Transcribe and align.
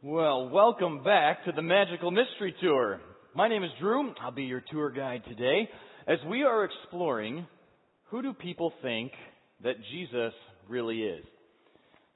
Well, 0.00 0.48
welcome 0.48 1.02
back 1.02 1.44
to 1.44 1.50
the 1.50 1.60
Magical 1.60 2.12
Mystery 2.12 2.54
Tour. 2.62 3.00
My 3.34 3.48
name 3.48 3.64
is 3.64 3.70
Drew. 3.80 4.14
I'll 4.22 4.30
be 4.30 4.44
your 4.44 4.62
tour 4.70 4.90
guide 4.90 5.24
today 5.26 5.68
as 6.06 6.18
we 6.30 6.44
are 6.44 6.64
exploring 6.64 7.48
who 8.04 8.22
do 8.22 8.32
people 8.32 8.72
think 8.80 9.10
that 9.64 9.74
Jesus 9.90 10.32
really 10.68 11.02
is. 11.02 11.24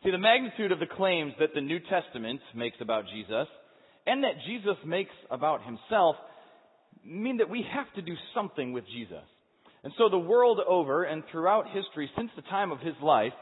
See, 0.04 0.12
the 0.12 0.18
magnitude 0.18 0.70
of 0.70 0.78
the 0.78 0.86
claims 0.86 1.32
that 1.40 1.54
the 1.56 1.60
New 1.60 1.80
Testament 1.80 2.40
makes 2.54 2.76
about 2.80 3.06
Jesus 3.12 3.48
and 4.06 4.22
that 4.22 4.36
Jesus 4.46 4.76
makes 4.86 5.10
about 5.28 5.64
himself 5.64 6.14
mean 7.04 7.38
that 7.38 7.50
we 7.50 7.64
have 7.74 7.92
to 7.96 8.02
do 8.02 8.14
something 8.32 8.72
with 8.72 8.84
Jesus. 8.94 9.26
And 9.82 9.92
so 9.98 10.08
the 10.08 10.18
world 10.18 10.60
over 10.68 11.02
and 11.02 11.24
throughout 11.32 11.66
history 11.74 12.08
since 12.16 12.30
the 12.36 12.42
time 12.42 12.70
of 12.70 12.78
his 12.78 12.94
life, 13.02 13.32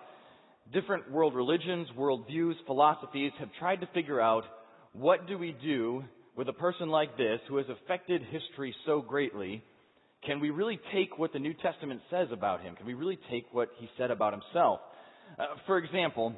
different 0.72 1.10
world 1.10 1.34
religions, 1.34 1.88
world 1.96 2.26
views, 2.26 2.56
philosophies 2.66 3.32
have 3.38 3.48
tried 3.58 3.80
to 3.80 3.88
figure 3.94 4.20
out 4.20 4.44
what 4.92 5.26
do 5.26 5.38
we 5.38 5.56
do 5.62 6.04
with 6.36 6.48
a 6.48 6.52
person 6.52 6.88
like 6.88 7.16
this 7.16 7.40
who 7.48 7.56
has 7.56 7.66
affected 7.68 8.22
history 8.30 8.74
so 8.86 9.00
greatly? 9.00 9.62
Can 10.26 10.40
we 10.40 10.50
really 10.50 10.78
take 10.92 11.18
what 11.18 11.32
the 11.32 11.38
New 11.38 11.54
Testament 11.54 12.00
says 12.10 12.28
about 12.32 12.62
him? 12.62 12.76
Can 12.76 12.86
we 12.86 12.94
really 12.94 13.18
take 13.30 13.46
what 13.52 13.70
he 13.78 13.88
said 13.96 14.10
about 14.10 14.32
himself? 14.32 14.80
Uh, 15.38 15.44
for 15.66 15.78
example, 15.78 16.34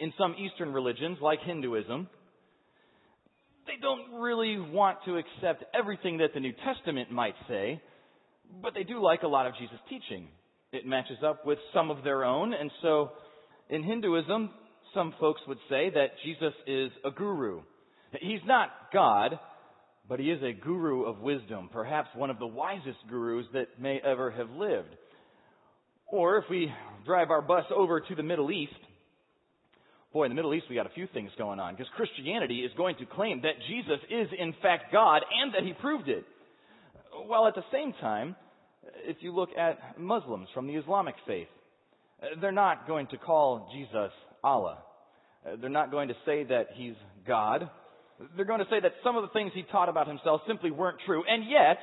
in 0.00 0.12
some 0.18 0.34
Eastern 0.38 0.72
religions, 0.72 1.18
like 1.20 1.40
Hinduism, 1.44 2.08
they 3.66 3.80
don't 3.80 4.20
really 4.20 4.58
want 4.58 4.98
to 5.06 5.16
accept 5.16 5.64
everything 5.74 6.18
that 6.18 6.34
the 6.34 6.40
New 6.40 6.52
Testament 6.64 7.10
might 7.10 7.34
say, 7.48 7.80
but 8.62 8.74
they 8.74 8.84
do 8.84 9.02
like 9.02 9.22
a 9.22 9.28
lot 9.28 9.46
of 9.46 9.54
Jesus' 9.58 9.78
teaching. 9.88 10.28
It 10.72 10.86
matches 10.86 11.18
up 11.24 11.46
with 11.46 11.58
some 11.72 11.90
of 11.90 12.04
their 12.04 12.24
own, 12.24 12.52
and 12.52 12.70
so 12.82 13.10
in 13.68 13.82
Hinduism, 13.82 14.50
some 14.94 15.14
folks 15.20 15.40
would 15.46 15.58
say 15.68 15.90
that 15.90 16.10
Jesus 16.24 16.54
is 16.66 16.90
a 17.04 17.10
guru. 17.10 17.60
He's 18.20 18.40
not 18.46 18.70
God, 18.92 19.38
but 20.08 20.20
he 20.20 20.30
is 20.30 20.42
a 20.42 20.52
guru 20.52 21.04
of 21.04 21.18
wisdom, 21.18 21.68
perhaps 21.72 22.08
one 22.14 22.30
of 22.30 22.38
the 22.38 22.46
wisest 22.46 22.98
gurus 23.08 23.46
that 23.52 23.80
may 23.80 24.00
ever 24.04 24.30
have 24.30 24.50
lived. 24.50 24.88
Or 26.06 26.38
if 26.38 26.44
we 26.48 26.72
drive 27.04 27.30
our 27.30 27.42
bus 27.42 27.64
over 27.74 28.00
to 28.00 28.14
the 28.14 28.22
Middle 28.22 28.52
East, 28.52 28.72
boy, 30.12 30.24
in 30.24 30.30
the 30.30 30.36
Middle 30.36 30.54
East 30.54 30.66
we 30.70 30.76
got 30.76 30.86
a 30.86 30.94
few 30.94 31.08
things 31.12 31.30
going 31.36 31.58
on 31.58 31.74
because 31.74 31.90
Christianity 31.96 32.60
is 32.60 32.70
going 32.76 32.96
to 32.96 33.06
claim 33.06 33.42
that 33.42 33.54
Jesus 33.68 33.98
is 34.08 34.28
in 34.38 34.54
fact 34.62 34.92
God 34.92 35.22
and 35.42 35.52
that 35.54 35.64
he 35.64 35.72
proved 35.72 36.08
it. 36.08 36.24
While 37.26 37.48
at 37.48 37.54
the 37.54 37.64
same 37.72 37.92
time, 38.00 38.36
if 39.04 39.16
you 39.20 39.34
look 39.34 39.50
at 39.58 39.98
Muslims 39.98 40.48
from 40.54 40.68
the 40.68 40.74
Islamic 40.74 41.16
faith, 41.26 41.48
Uh, 42.22 42.26
they're 42.40 42.52
not 42.52 42.86
going 42.86 43.06
to 43.08 43.18
call 43.18 43.70
Jesus 43.74 44.12
Allah. 44.42 44.78
Uh, 45.46 45.56
they're 45.60 45.70
not 45.70 45.90
going 45.90 46.08
to 46.08 46.14
say 46.24 46.44
that 46.44 46.68
he's 46.74 46.94
God. 47.26 47.68
They're 48.36 48.46
going 48.46 48.60
to 48.60 48.70
say 48.70 48.80
that 48.80 48.92
some 49.04 49.16
of 49.16 49.22
the 49.22 49.28
things 49.28 49.52
he 49.54 49.64
taught 49.70 49.88
about 49.88 50.08
himself 50.08 50.40
simply 50.46 50.70
weren't 50.70 50.98
true. 51.04 51.22
And 51.28 51.44
yet, 51.48 51.78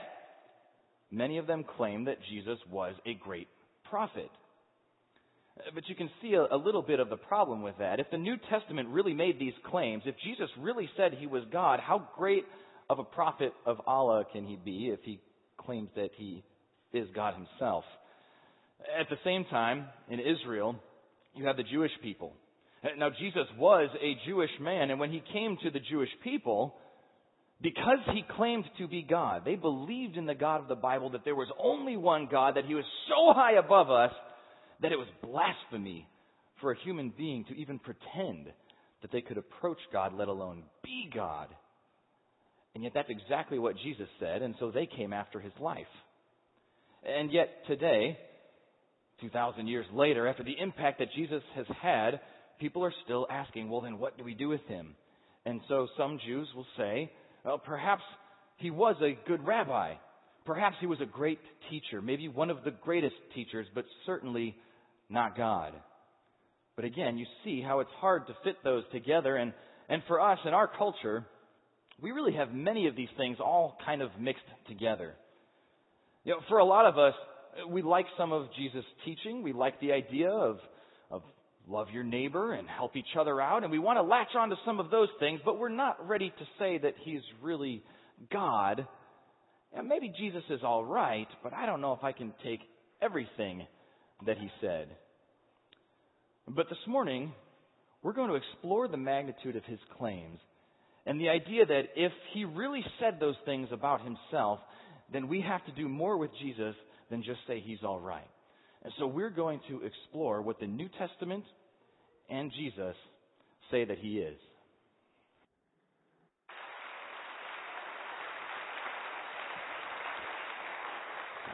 many 1.11 1.37
of 1.37 1.47
them 1.47 1.63
claim 1.77 2.05
that 2.05 2.17
Jesus 2.29 2.57
was 2.71 2.95
a 3.05 3.13
great 3.13 3.47
prophet. 3.89 4.29
Uh, 5.59 5.69
but 5.75 5.87
you 5.87 5.95
can 5.95 6.09
see 6.21 6.33
a, 6.33 6.55
a, 6.55 6.57
little 6.57 6.81
bit 6.81 6.99
of 6.99 7.09
the 7.09 7.17
problem 7.17 7.61
with 7.61 7.77
that. 7.77 7.99
If 7.99 8.07
the 8.11 8.17
New 8.17 8.37
Testament 8.49 8.89
really 8.89 9.13
made 9.13 9.39
these 9.39 9.53
claims, 9.69 10.03
if 10.05 10.15
Jesus 10.23 10.49
really 10.59 10.89
said 10.97 11.13
he 11.13 11.27
was 11.27 11.43
God, 11.51 11.79
how 11.79 12.07
great 12.17 12.45
of 12.89 12.99
a 12.99 13.03
prophet 13.03 13.53
of 13.65 13.79
Allah 13.85 14.25
can 14.31 14.45
he 14.45 14.55
be 14.55 14.89
if 14.91 14.99
he 15.03 15.19
claims 15.57 15.89
that 15.95 16.09
he 16.17 16.43
is 16.91 17.07
God 17.15 17.35
himself? 17.35 17.83
At 18.99 19.09
the 19.09 19.17
same 19.23 19.45
time, 19.45 19.85
in 20.09 20.19
Israel, 20.19 20.75
you 21.35 21.45
have 21.45 21.57
the 21.57 21.63
Jewish 21.63 21.91
people. 22.01 22.33
Now, 22.97 23.09
Jesus 23.17 23.47
was 23.57 23.89
a 24.01 24.17
Jewish 24.27 24.51
man, 24.59 24.91
and 24.91 24.99
when 24.99 25.11
he 25.11 25.23
came 25.31 25.57
to 25.63 25.71
the 25.71 25.79
Jewish 25.79 26.09
people, 26.23 26.75
because 27.61 27.99
he 28.13 28.25
claimed 28.35 28.65
to 28.77 28.87
be 28.89 29.03
God, 29.03 29.43
they 29.45 29.55
believed 29.55 30.17
in 30.17 30.25
the 30.25 30.35
God 30.35 30.61
of 30.61 30.67
the 30.67 30.75
Bible 30.75 31.11
that 31.11 31.23
there 31.23 31.35
was 31.35 31.47
only 31.57 31.95
one 31.95 32.27
God, 32.29 32.57
that 32.57 32.65
he 32.65 32.75
was 32.75 32.83
so 33.07 33.33
high 33.33 33.53
above 33.53 33.89
us 33.89 34.11
that 34.81 34.91
it 34.91 34.97
was 34.97 35.07
blasphemy 35.23 36.07
for 36.59 36.71
a 36.71 36.79
human 36.83 37.13
being 37.17 37.45
to 37.45 37.55
even 37.55 37.79
pretend 37.79 38.47
that 39.01 39.11
they 39.13 39.21
could 39.21 39.37
approach 39.37 39.79
God, 39.93 40.13
let 40.13 40.27
alone 40.27 40.63
be 40.83 41.09
God. 41.13 41.47
And 42.75 42.83
yet 42.83 42.93
that's 42.93 43.09
exactly 43.09 43.59
what 43.59 43.77
Jesus 43.77 44.07
said, 44.19 44.41
and 44.41 44.55
so 44.59 44.71
they 44.71 44.87
came 44.87 45.13
after 45.13 45.39
his 45.39 45.53
life. 45.59 45.85
And 47.05 47.31
yet 47.31 47.49
today, 47.67 48.17
2,000 49.21 49.67
years 49.67 49.85
later, 49.93 50.27
after 50.27 50.43
the 50.43 50.55
impact 50.59 50.99
that 50.99 51.13
Jesus 51.15 51.41
has 51.55 51.65
had, 51.81 52.19
people 52.59 52.83
are 52.83 52.93
still 53.05 53.27
asking, 53.29 53.69
well, 53.69 53.81
then 53.81 53.99
what 53.99 54.17
do 54.17 54.23
we 54.23 54.33
do 54.33 54.49
with 54.49 54.65
him? 54.67 54.95
And 55.45 55.61
so 55.67 55.87
some 55.97 56.19
Jews 56.25 56.47
will 56.55 56.67
say, 56.77 57.11
well, 57.43 57.57
perhaps 57.57 58.03
he 58.57 58.71
was 58.71 58.95
a 59.01 59.17
good 59.27 59.45
rabbi. 59.45 59.95
Perhaps 60.45 60.77
he 60.79 60.87
was 60.87 61.01
a 61.01 61.05
great 61.05 61.39
teacher, 61.69 62.01
maybe 62.01 62.27
one 62.27 62.49
of 62.49 62.63
the 62.63 62.71
greatest 62.71 63.15
teachers, 63.33 63.67
but 63.73 63.85
certainly 64.05 64.55
not 65.09 65.37
God. 65.37 65.73
But 66.75 66.85
again, 66.85 67.17
you 67.17 67.25
see 67.43 67.61
how 67.61 67.79
it's 67.79 67.91
hard 67.99 68.27
to 68.27 68.35
fit 68.43 68.57
those 68.63 68.83
together. 68.91 69.35
And, 69.35 69.53
and 69.89 70.01
for 70.07 70.19
us 70.19 70.39
in 70.45 70.53
our 70.53 70.67
culture, 70.67 71.25
we 72.01 72.11
really 72.11 72.33
have 72.33 72.53
many 72.53 72.87
of 72.87 72.95
these 72.95 73.09
things 73.17 73.37
all 73.39 73.77
kind 73.85 74.01
of 74.01 74.09
mixed 74.19 74.43
together. 74.67 75.13
You 76.23 76.33
know, 76.33 76.39
for 76.49 76.57
a 76.57 76.65
lot 76.65 76.85
of 76.85 76.97
us, 76.97 77.13
we 77.69 77.81
like 77.81 78.05
some 78.17 78.31
of 78.31 78.47
Jesus' 78.55 78.85
teaching. 79.05 79.43
We 79.43 79.53
like 79.53 79.79
the 79.79 79.91
idea 79.91 80.29
of, 80.29 80.59
of 81.11 81.23
love 81.67 81.87
your 81.91 82.03
neighbor 82.03 82.53
and 82.53 82.67
help 82.67 82.95
each 82.95 83.15
other 83.19 83.39
out. 83.41 83.63
And 83.63 83.71
we 83.71 83.79
want 83.79 83.97
to 83.97 84.03
latch 84.03 84.35
on 84.37 84.49
to 84.49 84.55
some 84.65 84.79
of 84.79 84.89
those 84.89 85.09
things, 85.19 85.39
but 85.45 85.59
we're 85.59 85.69
not 85.69 86.07
ready 86.07 86.29
to 86.29 86.45
say 86.59 86.77
that 86.79 86.95
he's 87.03 87.21
really 87.41 87.83
God. 88.31 88.87
And 89.73 89.87
maybe 89.87 90.13
Jesus 90.17 90.43
is 90.49 90.61
all 90.63 90.83
right, 90.83 91.27
but 91.41 91.53
I 91.53 91.65
don't 91.65 91.81
know 91.81 91.93
if 91.93 92.03
I 92.03 92.11
can 92.11 92.33
take 92.43 92.59
everything 93.01 93.65
that 94.25 94.37
he 94.37 94.49
said. 94.61 94.87
But 96.47 96.69
this 96.69 96.77
morning, 96.87 97.33
we're 98.01 98.13
going 98.13 98.29
to 98.29 98.35
explore 98.35 98.87
the 98.87 98.97
magnitude 98.97 99.55
of 99.55 99.63
his 99.65 99.79
claims 99.97 100.39
and 101.05 101.19
the 101.19 101.29
idea 101.29 101.65
that 101.65 101.83
if 101.95 102.11
he 102.33 102.45
really 102.45 102.83
said 102.99 103.19
those 103.19 103.35
things 103.45 103.67
about 103.71 104.01
himself, 104.03 104.59
then 105.11 105.27
we 105.27 105.41
have 105.41 105.65
to 105.65 105.71
do 105.73 105.87
more 105.89 106.17
with 106.17 106.31
Jesus 106.41 106.75
than 107.13 107.21
just 107.21 107.41
say 107.45 107.61
he's 107.63 107.83
all 107.83 107.99
right. 107.99 108.27
And 108.83 108.91
so 108.97 109.05
we're 109.05 109.29
going 109.29 109.59
to 109.69 109.81
explore 109.83 110.41
what 110.41 110.59
the 110.59 110.65
New 110.65 110.89
Testament 110.97 111.43
and 112.27 112.51
Jesus 112.57 112.95
say 113.69 113.85
that 113.85 113.99
he 113.99 114.17
is. 114.17 114.35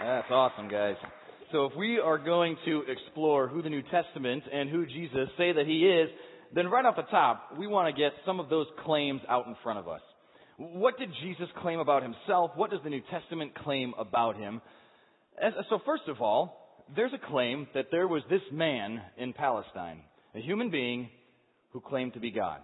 That's 0.01 0.31
awesome, 0.31 0.69
guys. 0.69 0.95
So 1.51 1.65
if 1.65 1.73
we 1.77 1.99
are 1.99 2.17
going 2.17 2.55
to 2.63 2.83
explore 2.87 3.49
who 3.49 3.61
the 3.61 3.69
New 3.69 3.83
Testament 3.91 4.43
and 4.51 4.69
who 4.69 4.85
Jesus 4.85 5.27
say 5.37 5.51
that 5.51 5.65
he 5.67 5.89
is, 5.89 6.09
then 6.55 6.67
right 6.67 6.85
off 6.85 6.95
the 6.95 7.01
top, 7.01 7.57
we 7.59 7.67
want 7.67 7.93
to 7.93 8.01
get 8.01 8.13
some 8.25 8.39
of 8.39 8.47
those 8.49 8.67
claims 8.85 9.19
out 9.27 9.45
in 9.45 9.57
front 9.61 9.77
of 9.79 9.89
us. 9.89 10.01
What 10.57 10.97
did 10.97 11.09
Jesus 11.21 11.49
claim 11.61 11.79
about 11.79 12.01
himself? 12.01 12.51
What 12.55 12.71
does 12.71 12.79
the 12.85 12.89
New 12.89 13.01
Testament 13.11 13.55
claim 13.55 13.93
about 13.99 14.37
him? 14.37 14.61
So 15.69 15.79
first 15.85 16.03
of 16.07 16.21
all, 16.21 16.85
there's 16.95 17.13
a 17.13 17.27
claim 17.31 17.67
that 17.73 17.87
there 17.91 18.07
was 18.07 18.23
this 18.29 18.41
man 18.51 19.01
in 19.17 19.33
Palestine, 19.33 20.01
a 20.35 20.39
human 20.39 20.69
being 20.69 21.09
who 21.71 21.79
claimed 21.79 22.13
to 22.13 22.19
be 22.19 22.31
God. 22.31 22.59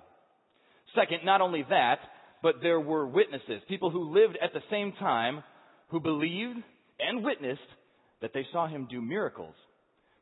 Second, 0.95 1.19
not 1.23 1.41
only 1.41 1.63
that, 1.69 1.99
but 2.41 2.55
there 2.61 2.79
were 2.79 3.07
witnesses, 3.07 3.61
people 3.67 3.89
who 3.89 4.13
lived 4.13 4.37
at 4.41 4.53
the 4.53 4.61
same 4.69 4.93
time 4.93 5.43
who 5.89 5.99
believed 5.99 6.57
and 6.99 7.23
witnessed 7.23 7.61
that 8.21 8.31
they 8.33 8.45
saw 8.51 8.67
him 8.67 8.87
do 8.89 9.01
miracles, 9.01 9.55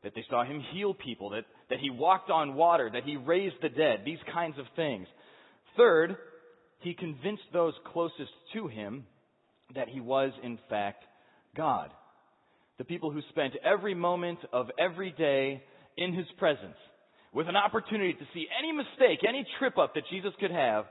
that 0.02 0.14
they 0.14 0.24
saw 0.28 0.44
him 0.44 0.62
heal 0.72 0.94
people, 0.94 1.30
that, 1.30 1.44
that 1.70 1.78
he 1.80 1.90
walked 1.90 2.30
on 2.30 2.54
water, 2.54 2.90
that 2.92 3.04
he 3.04 3.16
raised 3.16 3.56
the 3.62 3.68
dead, 3.68 4.00
these 4.04 4.18
kinds 4.32 4.58
of 4.58 4.66
things. 4.76 5.06
Third, 5.76 6.16
he 6.80 6.94
convinced 6.94 7.44
those 7.52 7.74
closest 7.92 8.30
to 8.52 8.68
him 8.68 9.06
that 9.74 9.88
he 9.88 10.00
was 10.00 10.32
in 10.42 10.58
fact 10.68 11.04
God 11.56 11.90
the 12.78 12.84
people 12.84 13.10
who 13.10 13.20
spent 13.30 13.54
every 13.64 13.94
moment 13.94 14.38
of 14.52 14.70
every 14.78 15.12
day 15.12 15.62
in 15.96 16.12
his 16.12 16.26
presence 16.38 16.76
with 17.32 17.48
an 17.48 17.56
opportunity 17.56 18.12
to 18.12 18.26
see 18.32 18.46
any 18.58 18.72
mistake, 18.72 19.20
any 19.28 19.46
trip 19.58 19.78
up 19.78 19.94
that 19.94 20.04
Jesus 20.10 20.32
could 20.40 20.50
have, 20.50 20.84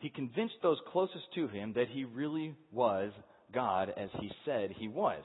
he 0.00 0.10
convinced 0.10 0.54
those 0.62 0.78
closest 0.92 1.24
to 1.34 1.48
him 1.48 1.72
that 1.74 1.88
he 1.88 2.04
really 2.04 2.54
was 2.72 3.12
God 3.52 3.92
as 3.96 4.10
he 4.20 4.30
said 4.44 4.70
he 4.76 4.88
was. 4.88 5.22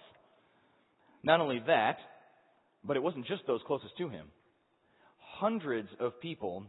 Not 1.23 1.41
only 1.41 1.61
that, 1.67 1.97
but 2.83 2.95
it 2.95 3.03
wasn't 3.03 3.27
just 3.27 3.41
those 3.47 3.61
closest 3.67 3.97
to 3.97 4.09
him. 4.09 4.27
Hundreds 5.17 5.89
of 5.99 6.19
people 6.21 6.63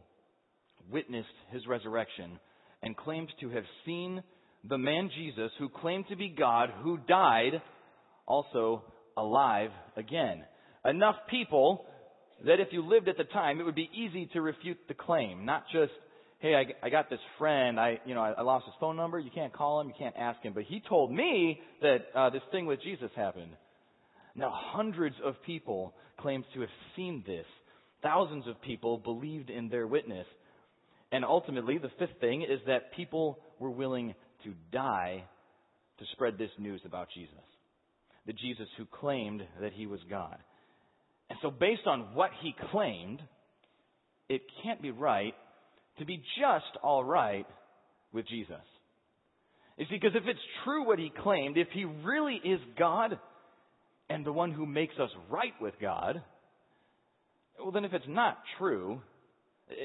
witnessed 0.91 1.29
his 1.53 1.67
resurrection 1.67 2.39
and 2.83 2.97
claimed 2.97 3.29
to 3.41 3.51
have 3.51 3.65
seen 3.85 4.23
the 4.69 4.79
man 4.79 5.11
Jesus 5.17 5.51
who 5.59 5.69
claimed 5.69 6.07
to 6.09 6.17
be 6.17 6.29
God, 6.29 6.71
who 6.83 6.99
died, 7.09 7.63
also 8.27 8.83
alive 9.21 9.71
again. 9.97 10.45
Enough 10.85 11.17
people 11.31 11.87
that 12.45 12.61
if 12.61 12.69
you 12.73 12.87
lived 12.87 13.09
at 13.09 13.17
the 13.17 13.25
time, 13.25 13.61
it 13.61 13.65
would 13.65 13.75
be 13.75 13.91
easy 13.95 14.29
to 14.33 14.41
refute 14.41 14.79
the 14.89 14.95
claim. 14.95 15.45
Not 15.45 15.65
just 15.73 15.93
hey, 16.41 16.55
I, 16.55 16.87
I 16.87 16.91
got 16.91 17.09
this 17.09 17.21
friend. 17.39 17.79
I, 17.79 18.01
you 18.05 18.15
know, 18.15 18.23
I, 18.23 18.33
I 18.33 18.43
lost 18.43 18.65
his 18.65 18.75
phone 18.81 18.97
number. 18.97 19.19
You 19.19 19.31
can't 19.33 19.53
call 19.53 19.81
him. 19.81 19.89
You 19.89 19.95
can't 19.99 20.17
ask 20.19 20.43
him. 20.43 20.55
But 20.55 20.65
he 20.65 20.83
told 20.89 21.13
me 21.13 21.61
that 21.83 22.07
uh, 22.15 22.31
this 22.31 22.43
thing 22.51 22.67
with 22.67 22.83
Jesus 22.83 23.11
happened. 23.15 23.53
Now, 24.35 24.53
hundreds 24.53 25.17
of 25.25 25.35
people 25.45 25.95
claimed 26.19 26.45
to 26.55 26.61
have 26.61 26.71
seen 26.97 27.23
this. 27.27 27.47
Thousands 28.03 28.47
of 28.49 28.61
people 28.63 28.99
believed 28.99 29.51
in 29.51 29.69
their 29.69 29.87
witness. 29.87 30.27
And 31.13 31.25
ultimately, 31.25 31.79
the 31.79 31.91
fifth 31.99 32.21
thing 32.21 32.43
is 32.43 32.61
that 32.67 32.95
people 32.95 33.39
were 33.59 33.71
willing 33.71 34.15
to 34.45 34.55
die 34.73 35.25
to 35.99 36.05
spread 36.13 36.39
this 36.39 36.51
news 36.59 36.81
about 36.87 37.09
Jesus. 37.15 37.35
The 38.31 38.35
Jesus 38.35 38.69
who 38.79 38.85
claimed 38.85 39.43
that 39.61 39.73
he 39.73 39.89
was 39.89 39.99
God. 40.09 40.37
And 41.31 41.39
so, 41.43 41.51
based 41.51 41.85
on 41.87 42.15
what 42.15 42.31
he 42.41 42.55
claimed, 42.71 43.21
it 44.29 44.43
can't 44.63 44.81
be 44.81 44.93
right 44.93 45.35
to 45.99 46.05
be 46.05 46.19
just 46.41 46.79
all 46.81 47.03
right 47.03 47.45
with 48.13 48.29
Jesus. 48.29 48.63
You 49.77 49.87
see, 49.87 49.97
because 49.97 50.15
if 50.15 50.29
it's 50.29 50.39
true 50.63 50.87
what 50.87 51.01
he 51.01 51.11
claimed, 51.25 51.59
if 51.59 51.67
he 51.73 51.85
really 51.85 52.37
is 52.37 52.61
God 52.79 53.19
and 54.09 54.25
the 54.25 54.33
one 54.33 54.53
who 54.53 54.65
makes 54.65 54.95
us 55.01 55.11
right 55.29 55.55
with 55.61 55.75
God, 55.81 56.23
well, 57.59 57.73
then 57.73 57.85
if 57.85 57.93
it's 57.93 58.05
not 58.07 58.39
true, 58.59 59.01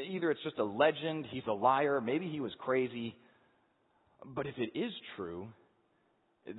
either 0.07 0.29
it's 0.29 0.43
just 0.43 0.59
a 0.59 0.63
legend, 0.63 1.25
he's 1.31 1.47
a 1.47 1.51
liar, 1.51 1.99
maybe 1.99 2.29
he 2.29 2.41
was 2.41 2.51
crazy, 2.59 3.15
but 4.23 4.45
if 4.45 4.53
it 4.59 4.77
is 4.77 4.91
true, 5.15 5.47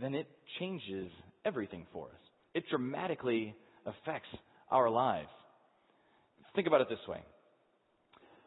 then 0.00 0.16
it 0.16 0.26
changes 0.58 1.12
everything 1.46 1.86
for 1.92 2.06
us. 2.06 2.20
It 2.54 2.64
dramatically 2.68 3.54
affects 3.86 4.28
our 4.70 4.90
lives. 4.90 5.28
Think 6.54 6.66
about 6.66 6.80
it 6.80 6.88
this 6.88 6.98
way. 7.08 7.20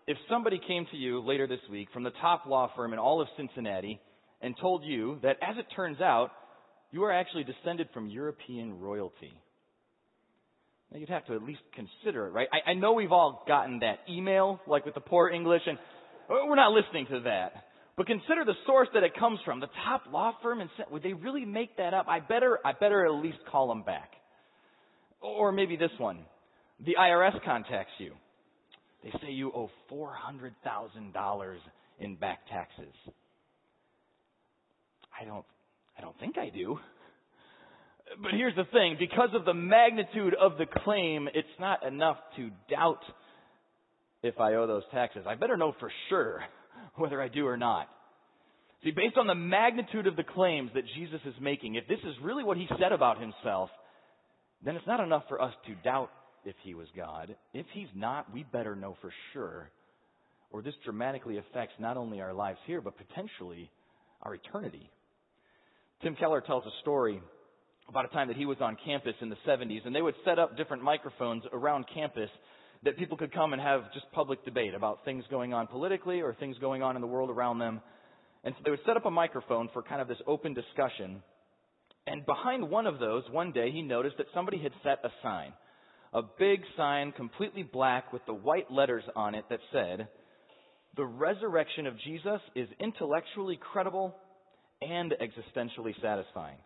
If 0.07 0.17
somebody 0.29 0.59
came 0.67 0.87
to 0.91 0.97
you 0.97 1.21
later 1.21 1.47
this 1.47 1.59
week 1.71 1.87
from 1.93 2.03
the 2.03 2.11
top 2.21 2.45
law 2.45 2.71
firm 2.75 2.93
in 2.93 2.99
all 2.99 3.21
of 3.21 3.27
Cincinnati 3.37 4.01
and 4.41 4.55
told 4.59 4.83
you 4.83 5.19
that, 5.21 5.37
as 5.41 5.57
it 5.57 5.65
turns 5.75 6.01
out, 6.01 6.31
you 6.91 7.03
are 7.03 7.11
actually 7.11 7.43
descended 7.43 7.87
from 7.93 8.09
European 8.09 8.79
royalty, 8.79 9.33
now 10.91 10.97
you'd 10.97 11.09
have 11.09 11.27
to 11.27 11.35
at 11.35 11.43
least 11.43 11.61
consider 11.75 12.27
it, 12.27 12.31
right? 12.31 12.47
I, 12.51 12.71
I 12.71 12.73
know 12.73 12.93
we've 12.93 13.11
all 13.11 13.43
gotten 13.47 13.79
that 13.79 13.99
email, 14.09 14.59
like 14.65 14.85
with 14.85 14.95
the 14.95 15.01
poor 15.01 15.29
English, 15.29 15.61
and 15.67 15.77
oh, 16.29 16.47
we're 16.47 16.55
not 16.55 16.71
listening 16.71 17.05
to 17.11 17.19
that. 17.21 17.65
But 17.99 18.07
consider 18.07 18.45
the 18.45 18.53
source 18.65 18.87
that 18.93 19.03
it 19.03 19.13
comes 19.19 19.41
from. 19.43 19.59
The 19.59 19.67
top 19.85 20.03
law 20.09 20.31
firm, 20.41 20.61
and 20.61 20.69
would 20.89 21.03
they 21.03 21.11
really 21.11 21.43
make 21.43 21.75
that 21.75 21.93
up? 21.93 22.05
I 22.07 22.21
better, 22.21 22.57
I 22.63 22.71
better 22.71 23.05
at 23.05 23.11
least 23.21 23.39
call 23.51 23.67
them 23.67 23.83
back. 23.83 24.11
Or 25.19 25.51
maybe 25.51 25.75
this 25.75 25.91
one. 25.97 26.19
The 26.85 26.95
IRS 26.97 27.43
contacts 27.43 27.91
you. 27.97 28.13
They 29.03 29.11
say 29.21 29.31
you 29.31 29.51
owe 29.53 29.69
$400,000 29.91 31.55
in 31.99 32.15
back 32.15 32.39
taxes. 32.49 32.93
I 35.21 35.25
don't, 35.25 35.43
I 35.97 36.01
don't 36.01 36.17
think 36.21 36.37
I 36.37 36.51
do. 36.55 36.79
But 38.23 38.31
here's 38.31 38.55
the 38.55 38.63
thing. 38.71 38.95
Because 38.97 39.31
of 39.33 39.43
the 39.43 39.53
magnitude 39.53 40.35
of 40.39 40.57
the 40.57 40.67
claim, 40.85 41.27
it's 41.33 41.49
not 41.59 41.85
enough 41.85 42.15
to 42.37 42.49
doubt 42.69 43.01
if 44.23 44.39
I 44.39 44.53
owe 44.53 44.67
those 44.67 44.83
taxes. 44.93 45.25
I 45.27 45.35
better 45.35 45.57
know 45.57 45.75
for 45.81 45.91
sure 46.07 46.41
whether 46.99 47.21
I 47.21 47.27
do 47.27 47.47
or 47.47 47.57
not. 47.57 47.87
See, 48.83 48.91
based 48.91 49.17
on 49.17 49.27
the 49.27 49.35
magnitude 49.35 50.07
of 50.07 50.15
the 50.15 50.23
claims 50.23 50.71
that 50.73 50.83
Jesus 50.95 51.19
is 51.25 51.33
making, 51.41 51.75
if 51.75 51.87
this 51.87 51.99
is 51.99 52.15
really 52.21 52.43
what 52.43 52.57
he 52.57 52.67
said 52.79 52.91
about 52.91 53.19
himself, 53.19 53.69
then 54.63 54.75
it's 54.75 54.87
not 54.87 54.99
enough 54.99 55.23
for 55.27 55.41
us 55.41 55.53
to 55.67 55.75
doubt 55.83 56.11
if 56.45 56.55
he 56.63 56.73
was 56.73 56.87
God. 56.95 57.35
If 57.53 57.65
he's 57.73 57.89
not, 57.93 58.33
we 58.33 58.43
better 58.43 58.75
know 58.75 58.95
for 59.01 59.11
sure. 59.33 59.69
Or 60.51 60.61
this 60.61 60.73
dramatically 60.83 61.37
affects 61.37 61.75
not 61.79 61.97
only 61.97 62.21
our 62.21 62.33
lives 62.33 62.59
here, 62.65 62.81
but 62.81 62.95
potentially 62.97 63.69
our 64.21 64.35
eternity. 64.35 64.89
Tim 66.01 66.15
Keller 66.15 66.41
tells 66.41 66.65
a 66.65 66.81
story 66.81 67.21
about 67.89 68.05
a 68.05 68.09
time 68.09 68.29
that 68.29 68.37
he 68.37 68.45
was 68.45 68.57
on 68.61 68.77
campus 68.85 69.15
in 69.21 69.29
the 69.29 69.37
70s, 69.47 69.85
and 69.85 69.93
they 69.93 70.01
would 70.01 70.15
set 70.23 70.39
up 70.39 70.55
different 70.55 70.83
microphones 70.83 71.43
around 71.51 71.85
campus 71.93 72.29
that 72.83 72.97
people 72.97 73.17
could 73.17 73.33
come 73.33 73.53
and 73.53 73.61
have 73.61 73.91
just 73.93 74.05
public 74.13 74.43
debate 74.45 74.73
about 74.73 75.03
things 75.03 75.23
going 75.29 75.53
on 75.53 75.67
politically 75.67 76.21
or 76.21 76.33
things 76.33 76.57
going 76.59 76.81
on 76.81 76.95
in 76.95 77.01
the 77.01 77.07
world 77.07 77.29
around 77.29 77.59
them. 77.59 77.81
And 78.43 78.55
so 78.55 78.61
they 78.63 78.71
would 78.71 78.79
set 78.85 78.95
up 78.95 79.05
a 79.05 79.11
microphone 79.11 79.69
for 79.73 79.81
kind 79.81 80.01
of 80.01 80.07
this 80.07 80.17
open 80.25 80.53
discussion. 80.53 81.21
And 82.07 82.25
behind 82.25 82.69
one 82.69 82.87
of 82.87 82.99
those, 82.99 83.23
one 83.31 83.51
day, 83.51 83.71
he 83.71 83.81
noticed 83.81 84.17
that 84.17 84.27
somebody 84.33 84.57
had 84.61 84.71
set 84.83 84.99
a 85.03 85.09
sign. 85.21 85.51
A 86.13 86.21
big 86.39 86.61
sign, 86.77 87.11
completely 87.11 87.63
black, 87.63 88.11
with 88.13 88.25
the 88.25 88.33
white 88.33 88.71
letters 88.71 89.03
on 89.15 89.35
it 89.35 89.45
that 89.49 89.59
said, 89.71 90.07
The 90.95 91.05
resurrection 91.05 91.85
of 91.85 91.99
Jesus 91.99 92.39
is 92.55 92.67
intellectually 92.79 93.59
credible 93.71 94.15
and 94.81 95.13
existentially 95.13 95.93
satisfying. 96.01 96.57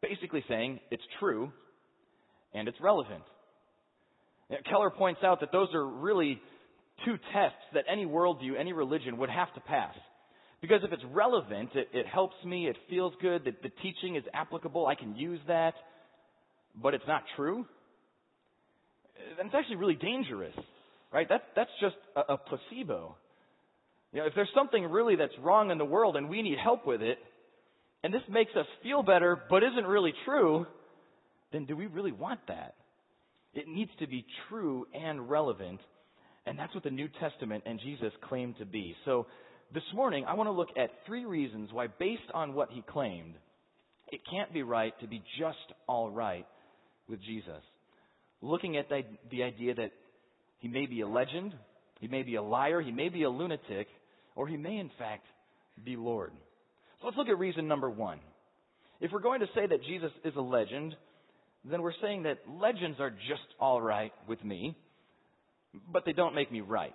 Basically 0.00 0.44
saying 0.48 0.78
it's 0.90 1.02
true 1.18 1.52
and 2.54 2.68
it's 2.68 2.80
relevant. 2.80 3.24
Keller 4.68 4.90
points 4.90 5.20
out 5.24 5.40
that 5.40 5.52
those 5.52 5.68
are 5.74 5.86
really 5.86 6.40
two 7.04 7.16
tests 7.32 7.58
that 7.74 7.84
any 7.90 8.04
worldview, 8.04 8.58
any 8.58 8.72
religion 8.72 9.18
would 9.18 9.30
have 9.30 9.52
to 9.54 9.60
pass. 9.60 9.94
Because 10.60 10.80
if 10.84 10.92
it's 10.92 11.04
relevant, 11.12 11.70
it, 11.74 11.88
it 11.92 12.06
helps 12.06 12.34
me, 12.44 12.66
it 12.66 12.76
feels 12.90 13.14
good, 13.22 13.44
that 13.44 13.62
the 13.62 13.70
teaching 13.82 14.16
is 14.16 14.24
applicable, 14.34 14.86
I 14.86 14.94
can 14.94 15.16
use 15.16 15.40
that, 15.46 15.74
but 16.80 16.94
it's 16.94 17.06
not 17.08 17.22
true, 17.36 17.64
then 19.36 19.46
it's 19.46 19.54
actually 19.54 19.76
really 19.76 19.94
dangerous, 19.94 20.54
right? 21.12 21.26
That's, 21.28 21.44
that's 21.56 21.70
just 21.80 21.96
a, 22.14 22.34
a 22.34 22.36
placebo. 22.36 23.16
You 24.12 24.20
know, 24.20 24.26
if 24.26 24.34
there's 24.34 24.50
something 24.54 24.84
really 24.84 25.16
that's 25.16 25.32
wrong 25.40 25.70
in 25.70 25.78
the 25.78 25.84
world 25.84 26.16
and 26.16 26.28
we 26.28 26.42
need 26.42 26.58
help 26.62 26.86
with 26.86 27.00
it, 27.00 27.18
and 28.02 28.12
this 28.12 28.22
makes 28.28 28.52
us 28.56 28.66
feel 28.82 29.02
better 29.02 29.40
but 29.48 29.62
isn't 29.62 29.86
really 29.86 30.12
true, 30.24 30.66
then 31.52 31.64
do 31.64 31.76
we 31.76 31.86
really 31.86 32.12
want 32.12 32.40
that? 32.48 32.74
It 33.54 33.66
needs 33.66 33.90
to 33.98 34.06
be 34.06 34.24
true 34.48 34.86
and 34.94 35.28
relevant, 35.28 35.80
and 36.46 36.58
that's 36.58 36.74
what 36.74 36.84
the 36.84 36.90
New 36.90 37.08
Testament 37.20 37.64
and 37.66 37.80
Jesus 37.80 38.12
claim 38.28 38.54
to 38.58 38.64
be. 38.64 38.94
So 39.04 39.26
this 39.74 39.82
morning, 39.94 40.24
I 40.26 40.34
want 40.34 40.46
to 40.48 40.52
look 40.52 40.68
at 40.76 40.90
three 41.06 41.24
reasons 41.24 41.70
why, 41.72 41.88
based 41.98 42.22
on 42.32 42.54
what 42.54 42.70
he 42.70 42.82
claimed, 42.88 43.34
it 44.12 44.20
can't 44.30 44.52
be 44.52 44.62
right 44.62 44.92
to 45.00 45.06
be 45.06 45.22
just 45.38 45.58
all 45.86 46.10
right 46.10 46.46
with 47.08 47.20
Jesus. 47.22 47.62
Looking 48.42 48.76
at 48.76 48.88
the, 48.88 49.02
the 49.30 49.42
idea 49.42 49.74
that 49.74 49.92
he 50.58 50.68
may 50.68 50.86
be 50.86 51.00
a 51.00 51.08
legend, 51.08 51.54
he 52.00 52.08
may 52.08 52.22
be 52.22 52.36
a 52.36 52.42
liar, 52.42 52.80
he 52.80 52.92
may 52.92 53.08
be 53.08 53.24
a 53.24 53.30
lunatic, 53.30 53.88
or 54.34 54.46
he 54.46 54.56
may 54.56 54.76
in 54.78 54.90
fact 54.98 55.26
be 55.84 55.96
Lord. 55.96 56.32
So 57.00 57.06
let's 57.06 57.16
look 57.16 57.28
at 57.28 57.38
reason 57.38 57.66
number 57.68 57.90
one. 57.90 58.18
If 59.00 59.12
we're 59.12 59.20
going 59.20 59.40
to 59.40 59.46
say 59.54 59.66
that 59.66 59.84
Jesus 59.84 60.10
is 60.24 60.34
a 60.36 60.40
legend, 60.40 60.94
then 61.64 61.82
we're 61.82 61.92
saying 62.00 62.22
that 62.24 62.38
legends 62.48 62.98
are 63.00 63.10
just 63.10 63.46
all 63.58 63.80
right 63.80 64.12
with 64.26 64.42
me, 64.44 64.76
but 65.92 66.04
they 66.04 66.12
don't 66.12 66.34
make 66.34 66.50
me 66.50 66.60
right. 66.60 66.94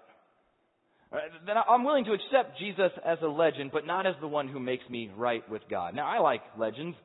Then 1.45 1.55
I'm 1.69 1.83
willing 1.83 2.05
to 2.05 2.13
accept 2.13 2.57
Jesus 2.59 2.91
as 3.05 3.17
a 3.21 3.27
legend, 3.27 3.71
but 3.71 3.85
not 3.85 4.05
as 4.05 4.15
the 4.21 4.27
one 4.27 4.47
who 4.47 4.59
makes 4.59 4.83
me 4.89 5.11
right 5.15 5.47
with 5.49 5.61
God. 5.69 5.95
Now, 5.95 6.07
I 6.07 6.19
like 6.19 6.41
legends. 6.57 6.97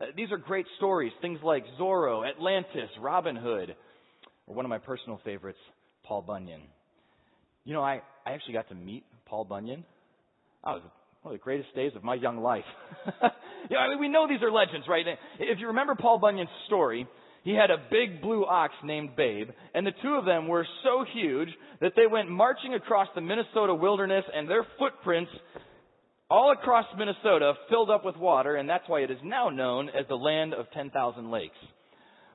Uh, 0.00 0.06
these 0.16 0.30
are 0.30 0.36
great 0.36 0.66
stories. 0.76 1.12
Things 1.20 1.40
like 1.42 1.64
Zorro, 1.80 2.28
Atlantis, 2.28 2.90
Robin 3.00 3.34
Hood, 3.34 3.74
or 4.46 4.54
one 4.54 4.64
of 4.64 4.68
my 4.68 4.78
personal 4.78 5.20
favorites, 5.24 5.58
Paul 6.04 6.22
Bunyan. 6.22 6.60
You 7.64 7.72
know, 7.72 7.82
I, 7.82 8.02
I 8.24 8.32
actually 8.32 8.52
got 8.52 8.68
to 8.68 8.74
meet 8.74 9.04
Paul 9.24 9.44
Bunyan. 9.44 9.84
I 10.62 10.74
was 10.74 10.82
one 11.26 11.34
of 11.34 11.40
the 11.40 11.44
greatest 11.44 11.74
days 11.74 11.90
of 11.96 12.04
my 12.04 12.14
young 12.14 12.38
life. 12.38 12.62
you 13.68 13.74
know, 13.74 13.78
I 13.78 13.88
mean, 13.88 13.98
we 13.98 14.08
know 14.08 14.28
these 14.28 14.42
are 14.42 14.52
legends, 14.52 14.86
right? 14.88 15.04
If 15.40 15.58
you 15.58 15.66
remember 15.66 15.96
Paul 15.96 16.20
Bunyan's 16.20 16.48
story, 16.68 17.04
he 17.42 17.52
had 17.52 17.72
a 17.72 17.78
big 17.90 18.22
blue 18.22 18.44
ox 18.44 18.72
named 18.84 19.16
Babe, 19.16 19.48
and 19.74 19.84
the 19.84 19.90
two 20.04 20.14
of 20.14 20.24
them 20.24 20.46
were 20.46 20.64
so 20.84 21.04
huge 21.12 21.48
that 21.80 21.94
they 21.96 22.06
went 22.06 22.30
marching 22.30 22.74
across 22.74 23.08
the 23.16 23.20
Minnesota 23.20 23.74
wilderness, 23.74 24.22
and 24.32 24.48
their 24.48 24.64
footprints 24.78 25.32
all 26.30 26.52
across 26.52 26.84
Minnesota 26.96 27.54
filled 27.68 27.90
up 27.90 28.04
with 28.04 28.16
water, 28.16 28.54
and 28.54 28.70
that's 28.70 28.84
why 28.86 29.00
it 29.00 29.10
is 29.10 29.18
now 29.24 29.48
known 29.48 29.88
as 29.88 30.06
the 30.08 30.14
land 30.14 30.54
of 30.54 30.66
10,000 30.74 31.28
lakes. 31.28 31.56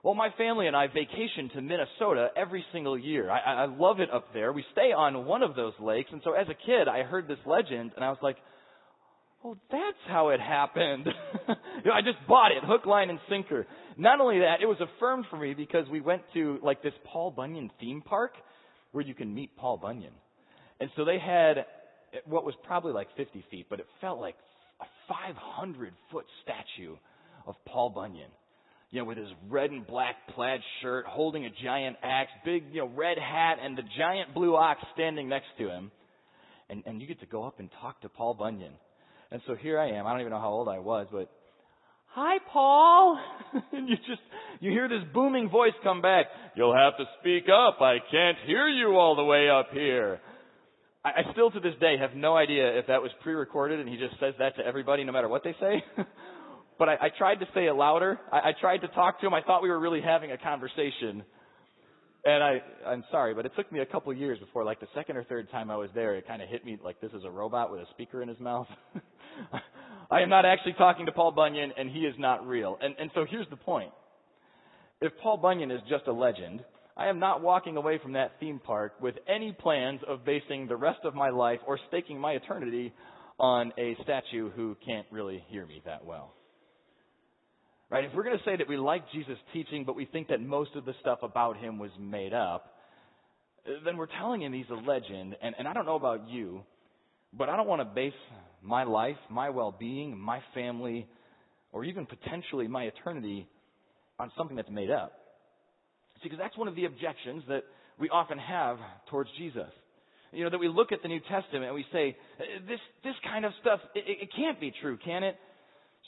Well, 0.03 0.15
my 0.15 0.31
family 0.37 0.67
and 0.67 0.75
I 0.75 0.87
vacation 0.87 1.49
to 1.55 1.61
Minnesota 1.61 2.27
every 2.35 2.65
single 2.73 2.99
year. 2.99 3.31
I, 3.31 3.63
I 3.63 3.65
love 3.67 4.01
it 4.01 4.11
up 4.11 4.33
there. 4.33 4.51
We 4.51 4.65
stay 4.73 4.91
on 4.91 5.25
one 5.25 5.43
of 5.43 5.55
those 5.55 5.75
lakes, 5.79 6.09
and 6.11 6.19
so 6.25 6.33
as 6.33 6.47
a 6.49 6.65
kid, 6.65 6.89
I 6.89 7.03
heard 7.03 7.29
this 7.29 7.39
legend, 7.45 7.93
and 7.95 8.03
I 8.03 8.09
was 8.09 8.19
like, 8.21 8.35
Oh, 9.43 9.57
that's 9.71 9.97
how 10.07 10.29
it 10.29 10.39
happened. 10.39 11.07
you 11.47 11.55
know, 11.85 11.93
I 11.93 12.01
just 12.01 12.17
bought 12.27 12.51
it, 12.51 12.63
hook, 12.63 12.85
line, 12.85 13.09
and 13.09 13.19
sinker. 13.27 13.65
Not 13.97 14.21
only 14.21 14.39
that, 14.39 14.61
it 14.61 14.67
was 14.67 14.77
affirmed 14.79 15.25
for 15.31 15.37
me 15.37 15.55
because 15.55 15.87
we 15.89 15.99
went 15.99 16.21
to 16.35 16.59
like 16.61 16.83
this 16.83 16.93
Paul 17.11 17.31
Bunyan 17.31 17.71
theme 17.79 18.01
park 18.01 18.33
where 18.91 19.03
you 19.03 19.15
can 19.15 19.33
meet 19.33 19.57
Paul 19.57 19.77
Bunyan. 19.77 20.13
And 20.79 20.91
so 20.95 21.05
they 21.05 21.17
had 21.17 21.65
what 22.25 22.45
was 22.45 22.53
probably 22.63 22.93
like 22.93 23.07
50 23.17 23.43
feet, 23.49 23.67
but 23.69 23.79
it 23.79 23.87
felt 23.99 24.19
like 24.19 24.35
a 24.79 24.85
500 25.07 25.93
foot 26.11 26.25
statue 26.43 26.95
of 27.47 27.55
Paul 27.65 27.89
Bunyan. 27.89 28.29
You 28.91 28.99
know, 28.99 29.05
with 29.05 29.17
his 29.17 29.29
red 29.49 29.71
and 29.71 29.87
black 29.87 30.15
plaid 30.35 30.59
shirt, 30.81 31.05
holding 31.07 31.45
a 31.45 31.49
giant 31.63 31.95
axe, 32.03 32.29
big, 32.43 32.65
you 32.73 32.81
know, 32.81 32.91
red 32.93 33.17
hat, 33.17 33.57
and 33.63 33.77
the 33.77 33.83
giant 33.97 34.33
blue 34.33 34.55
ox 34.55 34.81
standing 34.93 35.29
next 35.29 35.47
to 35.59 35.69
him. 35.69 35.91
and, 36.69 36.83
and 36.85 37.01
you 37.01 37.07
get 37.07 37.19
to 37.21 37.25
go 37.25 37.43
up 37.43 37.59
and 37.59 37.69
talk 37.81 38.01
to 38.01 38.09
Paul 38.09 38.33
Bunyan. 38.33 38.73
And 39.31 39.41
so 39.47 39.55
here 39.55 39.79
I 39.79 39.91
am. 39.91 40.05
I 40.05 40.11
don't 40.11 40.21
even 40.21 40.31
know 40.31 40.39
how 40.39 40.49
old 40.49 40.67
I 40.67 40.79
was, 40.79 41.07
but 41.11 41.29
Hi, 42.13 42.39
Paul. 42.51 43.17
and 43.71 43.87
you 43.87 43.95
just, 43.95 44.21
you 44.59 44.69
hear 44.69 44.89
this 44.89 45.03
booming 45.13 45.49
voice 45.49 45.71
come 45.81 46.01
back. 46.01 46.25
You'll 46.57 46.75
have 46.75 46.97
to 46.97 47.05
speak 47.21 47.45
up. 47.45 47.79
I 47.79 47.99
can't 48.11 48.37
hear 48.45 48.67
you 48.67 48.97
all 48.97 49.15
the 49.15 49.23
way 49.23 49.49
up 49.49 49.69
here. 49.71 50.19
I, 51.05 51.09
I 51.09 51.31
still 51.31 51.51
to 51.51 51.61
this 51.61 51.75
day 51.79 51.95
have 51.97 52.13
no 52.13 52.35
idea 52.35 52.77
if 52.77 52.87
that 52.87 53.01
was 53.01 53.11
pre-recorded 53.23 53.79
and 53.79 53.87
he 53.87 53.95
just 53.95 54.19
says 54.19 54.33
that 54.39 54.57
to 54.57 54.65
everybody 54.65 55.05
no 55.05 55.13
matter 55.13 55.29
what 55.29 55.45
they 55.45 55.55
say. 55.57 55.81
but 56.77 56.89
I, 56.89 56.95
I 56.95 57.09
tried 57.17 57.35
to 57.35 57.45
say 57.53 57.67
it 57.67 57.75
louder. 57.75 58.19
I, 58.29 58.49
I 58.49 58.51
tried 58.59 58.79
to 58.79 58.89
talk 58.89 59.21
to 59.21 59.27
him. 59.27 59.33
I 59.33 59.41
thought 59.41 59.63
we 59.63 59.69
were 59.69 59.79
really 59.79 60.01
having 60.01 60.33
a 60.33 60.37
conversation. 60.37 61.23
And 62.25 62.43
I, 62.43 62.61
I'm 62.85 63.05
sorry, 63.09 63.33
but 63.33 63.45
it 63.45 63.53
took 63.55 63.71
me 63.71 63.79
a 63.79 63.85
couple 63.85 64.13
years 64.13 64.37
before, 64.37 64.65
like 64.65 64.81
the 64.81 64.87
second 64.93 65.15
or 65.15 65.23
third 65.23 65.49
time 65.49 65.71
I 65.71 65.77
was 65.77 65.89
there, 65.95 66.15
it 66.15 66.27
kind 66.27 66.41
of 66.41 66.49
hit 66.49 66.65
me 66.65 66.77
like 66.83 66.99
this 66.99 67.13
is 67.13 67.23
a 67.23 67.31
robot 67.31 67.71
with 67.71 67.79
a 67.79 67.89
speaker 67.91 68.21
in 68.21 68.27
his 68.27 68.39
mouth. 68.41 68.67
I 70.11 70.21
am 70.21 70.29
not 70.29 70.45
actually 70.45 70.73
talking 70.73 71.05
to 71.05 71.11
Paul 71.11 71.31
Bunyan, 71.31 71.71
and 71.77 71.89
he 71.89 71.99
is 71.99 72.15
not 72.17 72.45
real. 72.45 72.77
And, 72.81 72.95
and 72.99 73.09
so 73.15 73.25
here's 73.29 73.47
the 73.49 73.55
point. 73.55 73.91
If 74.99 75.13
Paul 75.21 75.37
Bunyan 75.37 75.71
is 75.71 75.79
just 75.89 76.07
a 76.07 76.11
legend, 76.11 76.63
I 76.97 77.07
am 77.07 77.19
not 77.19 77.41
walking 77.41 77.77
away 77.77 77.99
from 78.01 78.13
that 78.13 78.33
theme 78.39 78.59
park 78.63 78.93
with 79.01 79.15
any 79.27 79.53
plans 79.53 80.01
of 80.07 80.25
basing 80.25 80.67
the 80.67 80.75
rest 80.75 80.99
of 81.03 81.15
my 81.15 81.29
life 81.29 81.59
or 81.65 81.79
staking 81.87 82.19
my 82.19 82.33
eternity 82.33 82.93
on 83.39 83.71
a 83.77 83.95
statue 84.03 84.51
who 84.51 84.75
can't 84.85 85.07
really 85.11 85.43
hear 85.47 85.65
me 85.65 85.81
that 85.85 86.05
well. 86.05 86.33
Right? 87.89 88.05
If 88.05 88.11
we're 88.13 88.23
going 88.23 88.37
to 88.37 88.43
say 88.43 88.55
that 88.55 88.69
we 88.69 88.77
like 88.77 89.03
Jesus' 89.11 89.37
teaching, 89.51 89.83
but 89.83 89.95
we 89.95 90.05
think 90.05 90.27
that 90.27 90.41
most 90.41 90.75
of 90.75 90.85
the 90.85 90.93
stuff 91.01 91.19
about 91.23 91.57
him 91.57 91.79
was 91.79 91.91
made 91.99 92.33
up, 92.33 92.75
then 93.83 93.97
we're 93.97 94.07
telling 94.19 94.41
him 94.41 94.53
he's 94.53 94.69
a 94.69 94.75
legend. 94.75 95.35
And, 95.41 95.55
and 95.57 95.67
I 95.67 95.73
don't 95.73 95.85
know 95.85 95.95
about 95.95 96.29
you, 96.29 96.61
but 97.37 97.49
I 97.49 97.55
don't 97.55 97.67
want 97.67 97.81
to 97.81 97.85
base 97.85 98.13
my 98.61 98.83
life, 98.83 99.17
my 99.29 99.49
well 99.49 99.75
being, 99.77 100.17
my 100.17 100.39
family, 100.53 101.07
or 101.71 101.83
even 101.85 102.05
potentially 102.05 102.67
my 102.67 102.83
eternity 102.83 103.47
on 104.19 104.31
something 104.37 104.55
that's 104.55 104.69
made 104.69 104.91
up. 104.91 105.13
See, 106.21 106.29
because 106.29 106.39
that's 106.39 106.57
one 106.57 106.67
of 106.67 106.75
the 106.75 106.85
objections 106.85 107.43
that 107.47 107.63
we 107.99 108.09
often 108.09 108.37
have 108.37 108.77
towards 109.09 109.29
Jesus. 109.37 109.69
You 110.31 110.45
know, 110.45 110.49
that 110.49 110.59
we 110.59 110.69
look 110.69 110.91
at 110.91 111.01
the 111.01 111.09
New 111.09 111.19
Testament 111.19 111.65
and 111.65 111.75
we 111.75 111.85
say, 111.91 112.15
this, 112.67 112.79
this 113.03 113.15
kind 113.23 113.43
of 113.43 113.51
stuff, 113.61 113.79
it, 113.95 114.03
it 114.07 114.29
can't 114.35 114.59
be 114.59 114.71
true, 114.81 114.97
can 115.03 115.23
it? 115.23 115.35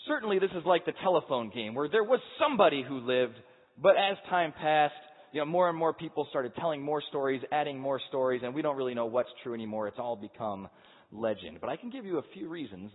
Certainly 0.08 0.40
this 0.40 0.52
is 0.52 0.66
like 0.66 0.86
the 0.86 0.94
telephone 1.04 1.52
game 1.54 1.76
where 1.76 1.90
there 1.90 2.04
was 2.04 2.20
somebody 2.40 2.84
who 2.88 3.00
lived, 3.00 3.36
but 3.82 3.96
as 3.98 4.18
time 4.30 4.54
passed, 4.60 4.94
you 5.34 5.40
know, 5.40 5.46
more 5.46 5.68
and 5.68 5.78
more 5.78 5.94
people 5.94 6.28
started 6.30 6.54
telling 6.56 6.82
more 6.82 7.02
stories, 7.10 7.42
adding 7.52 7.80
more 7.80 8.00
stories, 8.10 8.42
and 8.46 8.54
we 8.54 8.62
don't 8.62 8.78
really 8.78 8.94
know 8.94 9.08
what's 9.08 9.30
true 9.44 9.54
anymore. 9.54 9.88
It's 9.88 10.00
all 10.00 10.16
become 10.16 10.70
legend. 11.14 11.60
But 11.62 11.70
I 11.70 11.78
can 11.78 11.90
give 11.90 12.06
you 12.06 12.18
a 12.18 12.24
few 12.34 12.50
reasons 12.50 12.92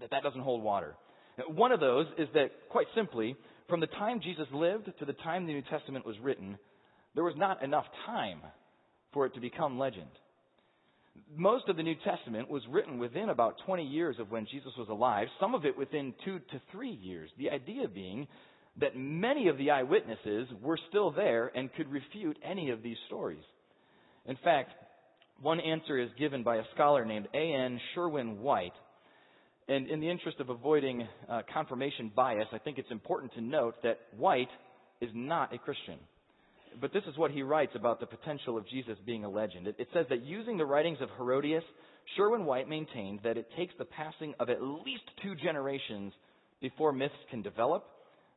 that 0.00 0.10
that 0.10 0.22
doesn't 0.22 0.40
hold 0.40 0.62
water. 0.62 0.94
One 1.48 1.72
of 1.72 1.80
those 1.80 2.06
is 2.18 2.28
that, 2.34 2.50
quite 2.70 2.86
simply, 2.94 3.36
from 3.68 3.80
the 3.80 3.86
time 3.86 4.20
Jesus 4.20 4.46
lived 4.52 4.90
to 4.98 5.04
the 5.04 5.12
time 5.12 5.46
the 5.46 5.52
New 5.52 5.62
Testament 5.62 6.06
was 6.06 6.16
written, 6.22 6.58
there 7.14 7.24
was 7.24 7.34
not 7.36 7.62
enough 7.62 7.86
time 8.06 8.40
for 9.12 9.26
it 9.26 9.34
to 9.34 9.40
become 9.40 9.78
legend. 9.78 10.10
Most 11.34 11.68
of 11.68 11.76
the 11.76 11.82
New 11.82 11.94
Testament 12.04 12.50
was 12.50 12.62
written 12.70 12.98
within 12.98 13.30
about 13.30 13.56
20 13.64 13.84
years 13.84 14.16
of 14.18 14.30
when 14.30 14.46
Jesus 14.46 14.72
was 14.78 14.88
alive, 14.88 15.28
some 15.40 15.54
of 15.54 15.64
it 15.64 15.76
within 15.76 16.14
two 16.24 16.38
to 16.38 16.60
three 16.70 16.90
years. 16.90 17.30
The 17.38 17.50
idea 17.50 17.88
being 17.88 18.28
that 18.80 18.96
many 18.96 19.48
of 19.48 19.56
the 19.56 19.70
eyewitnesses 19.70 20.48
were 20.60 20.78
still 20.88 21.10
there 21.10 21.50
and 21.54 21.72
could 21.74 21.90
refute 21.90 22.38
any 22.44 22.70
of 22.70 22.82
these 22.82 22.98
stories. 23.06 23.42
In 24.26 24.36
fact, 24.44 24.72
one 25.42 25.60
answer 25.60 25.98
is 25.98 26.08
given 26.18 26.42
by 26.42 26.56
a 26.56 26.62
scholar 26.74 27.04
named 27.04 27.28
A.N. 27.34 27.80
Sherwin 27.94 28.40
White. 28.40 28.72
And 29.68 29.88
in 29.88 30.00
the 30.00 30.08
interest 30.08 30.40
of 30.40 30.48
avoiding 30.48 31.06
uh, 31.28 31.42
confirmation 31.52 32.10
bias, 32.14 32.46
I 32.52 32.58
think 32.58 32.78
it's 32.78 32.90
important 32.90 33.34
to 33.34 33.40
note 33.40 33.74
that 33.82 33.98
White 34.16 34.48
is 35.00 35.10
not 35.14 35.52
a 35.52 35.58
Christian. 35.58 35.98
But 36.80 36.92
this 36.92 37.02
is 37.08 37.16
what 37.16 37.30
he 37.30 37.42
writes 37.42 37.72
about 37.74 38.00
the 38.00 38.06
potential 38.06 38.56
of 38.56 38.68
Jesus 38.68 38.96
being 39.04 39.24
a 39.24 39.28
legend. 39.28 39.66
It, 39.66 39.76
it 39.78 39.88
says 39.92 40.06
that 40.10 40.24
using 40.24 40.56
the 40.56 40.66
writings 40.66 40.98
of 41.00 41.08
Herodotus, 41.16 41.64
Sherwin 42.16 42.44
White 42.44 42.68
maintained 42.68 43.20
that 43.24 43.36
it 43.36 43.48
takes 43.56 43.74
the 43.78 43.84
passing 43.84 44.34
of 44.38 44.50
at 44.50 44.62
least 44.62 45.04
two 45.22 45.34
generations 45.34 46.12
before 46.60 46.92
myths 46.92 47.14
can 47.30 47.42
develop, 47.42 47.84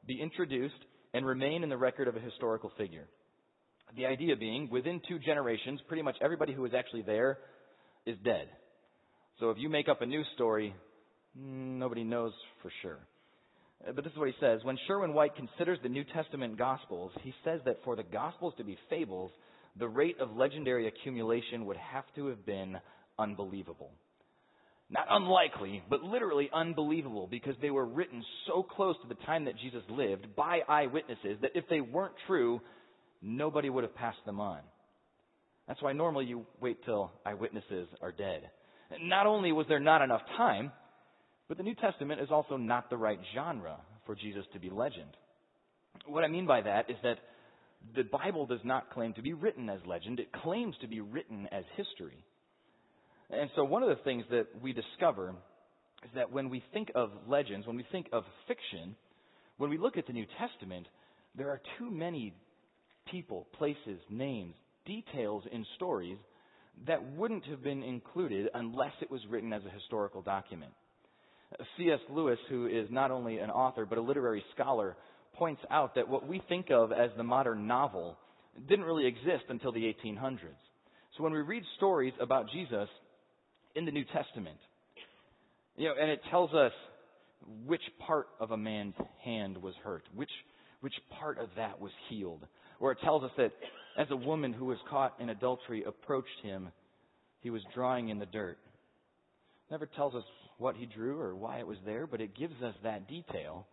be 0.08 0.20
introduced, 0.22 0.76
and 1.14 1.26
remain 1.26 1.64
in 1.64 1.70
the 1.70 1.78
record 1.78 2.08
of 2.08 2.16
a 2.16 2.20
historical 2.20 2.72
figure. 2.78 3.08
The 3.96 4.06
idea 4.06 4.36
being, 4.36 4.70
within 4.70 5.02
two 5.08 5.20
generations, 5.20 5.80
pretty 5.88 6.04
much 6.04 6.16
everybody 6.22 6.54
who 6.54 6.62
was 6.62 6.74
actually 6.74 7.02
there 7.02 7.40
is 8.06 8.16
dead. 8.24 8.48
So 9.40 9.50
if 9.50 9.58
you 9.58 9.70
make 9.70 9.90
up 9.90 10.02
a 10.02 10.06
new 10.06 10.24
story, 10.36 10.76
nobody 11.36 12.04
knows 12.04 12.34
for 12.62 12.72
sure. 12.82 13.00
Uh, 13.88 13.94
but 13.94 14.04
this 14.04 14.12
is 14.14 14.20
what 14.20 14.28
he 14.28 14.36
says. 14.40 14.60
When 14.64 14.78
Sherwin 14.88 15.14
White 15.14 15.36
considers 15.36 15.80
the 15.82 15.90
New 15.90 16.04
Testament 16.04 16.58
Gospels, 16.58 17.12
he 17.22 17.34
says 17.44 17.62
that 17.66 17.80
for 17.84 17.96
the 17.96 18.04
Gospels 18.04 18.54
to 18.58 18.64
be 18.64 18.78
fables, 18.90 19.32
the 19.78 19.88
rate 19.88 20.20
of 20.20 20.36
legendary 20.36 20.88
accumulation 20.88 21.66
would 21.66 21.78
have 21.78 22.04
to 22.16 22.28
have 22.28 22.46
been 22.46 22.78
unbelievable. 23.18 23.92
Not 24.92 25.06
unlikely, 25.10 25.84
but 25.90 26.02
literally 26.02 26.50
unbelievable 26.52 27.28
because 27.30 27.54
they 27.62 27.70
were 27.70 27.86
written 27.86 28.24
so 28.48 28.64
close 28.64 28.96
to 29.04 29.08
the 29.08 29.22
time 29.26 29.46
that 29.46 29.58
Jesus 29.58 29.84
lived 29.88 30.36
by 30.36 30.62
eyewitnesses 30.68 31.38
that 31.42 31.52
if 31.54 31.66
they 31.70 31.80
weren't 31.80 32.16
true, 32.26 32.60
nobody 33.22 33.70
would 33.70 33.84
have 33.84 33.96
passed 33.96 34.24
them 34.26 34.40
on. 34.40 34.60
That's 35.68 35.82
why 35.82 35.94
normally 35.94 36.26
you 36.26 36.46
wait 36.60 36.84
till 36.86 37.12
eyewitnesses 37.26 37.88
are 38.02 38.12
dead. 38.12 38.50
Not 39.02 39.28
only 39.28 39.52
was 39.52 39.68
there 39.70 39.80
not 39.80 40.02
enough 40.02 40.22
time, 40.36 40.72
but 41.48 41.58
the 41.58 41.64
New 41.64 41.76
Testament 41.76 42.22
is 42.22 42.30
also 42.32 42.58
not 42.58 42.90
the 42.90 42.98
right 42.98 43.20
genre 43.36 43.78
for 44.06 44.16
Jesus 44.16 44.44
to 44.54 44.60
be 44.60 44.70
legend. 44.70 45.16
What 46.08 46.24
I 46.24 46.28
mean 46.28 46.48
by 46.48 46.62
that 46.62 46.90
is 46.90 46.98
that 47.04 47.18
the 47.96 48.04
Bible 48.04 48.46
does 48.46 48.60
not 48.64 48.92
claim 48.92 49.14
to 49.14 49.22
be 49.22 49.34
written 49.34 49.70
as 49.70 49.80
legend, 49.86 50.20
it 50.20 50.32
claims 50.32 50.76
to 50.82 50.88
be 50.88 51.02
written 51.02 51.48
as 51.52 51.64
history. 51.76 52.24
And 53.30 53.50
so 53.56 53.64
one 53.64 53.84
of 53.84 53.90
the 53.90 54.04
things 54.04 54.26
that 54.32 54.48
we 54.62 54.74
discover 54.74 55.36
is 56.04 56.10
that 56.16 56.32
when 56.32 56.50
we 56.50 56.64
think 56.74 56.92
of 56.96 57.12
legends, 57.28 57.68
when 57.68 57.76
we 57.76 57.86
think 57.92 58.08
of 58.12 58.24
fiction, 58.48 58.96
when 59.58 59.70
we 59.70 59.78
look 59.78 59.98
at 59.98 60.08
the 60.08 60.14
New 60.14 60.26
Testament, 60.40 60.88
there 61.36 61.50
are 61.50 61.62
too 61.78 61.92
many 61.92 62.34
people, 63.12 63.48
places, 63.58 64.00
names, 64.10 64.56
details 64.86 65.44
in 65.52 65.66
stories 65.76 66.18
that 66.88 67.04
wouldn't 67.14 67.46
have 67.46 67.64
been 67.64 67.84
included 67.84 68.48
unless 68.54 68.94
it 69.02 69.12
was 69.12 69.22
written 69.30 69.52
as 69.54 69.62
a 69.66 69.70
historical 69.70 70.22
document. 70.22 70.72
C.S. 71.78 72.00
Lewis, 72.10 72.38
who 72.50 72.68
is 72.68 72.88
not 72.90 73.12
only 73.12 73.40
an 73.40 73.50
author 73.50 73.86
but 73.86 73.98
a 73.98 74.02
literary 74.02 74.44
scholar, 74.54 74.96
points 75.34 75.62
out 75.72 75.96
that 75.96 76.08
what 76.08 76.28
we 76.28 76.42
think 76.48 76.68
of 76.70 76.92
as 76.92 77.10
the 77.18 77.24
modern 77.24 77.68
novel 77.68 78.18
didn't 78.68 78.86
really 78.86 79.08
exist 79.08 79.46
until 79.50 79.72
the 79.72 79.94
1800s. 80.06 80.40
So 81.18 81.24
when 81.24 81.34
we 81.34 81.40
read 81.40 81.64
stories 81.78 82.14
about 82.20 82.50
Jesus 82.52 82.88
in 83.76 83.86
the 83.86 83.92
New 83.92 84.06
Testament, 84.14 84.58
you 85.76 85.88
know, 85.88 85.96
and 86.00 86.10
it 86.10 86.22
tells 86.30 86.54
us 86.54 86.72
which 87.66 87.82
part 88.06 88.28
of 88.40 88.52
a 88.52 88.58
man's 88.58 88.96
hand 89.24 89.58
was 89.58 89.74
hurt, 89.84 90.04
which 90.14 90.30
which 90.82 90.94
part 91.20 91.40
of 91.40 91.50
that 91.58 91.80
was 91.80 91.92
healed, 92.10 92.46
where 92.80 92.94
it 92.94 92.98
tells 93.04 93.24
us 93.24 93.32
that 93.38 93.52
as 93.98 94.08
a 94.10 94.16
woman 94.16 94.54
who 94.54 94.66
was 94.66 94.78
caught 94.90 95.16
in 95.20 95.30
adultery 95.30 95.84
approached 95.84 96.28
him, 96.42 96.70
he 97.42 97.50
was 97.50 97.62
drawing 97.74 98.10
in 98.10 98.20
the 98.20 98.26
dirt. 98.26 98.58
never 99.70 99.86
tells 99.86 100.16
us 100.16 100.24
what 100.58 100.76
he 100.76 100.86
drew 100.86 101.20
or 101.20 101.36
why 101.36 101.60
it 101.60 101.68
was 101.68 101.78
there, 101.86 102.08
but 102.08 102.22
it 102.22 102.38
gives 102.38 102.62
us 102.64 102.76
that 102.84 103.08
detail. 103.08 103.68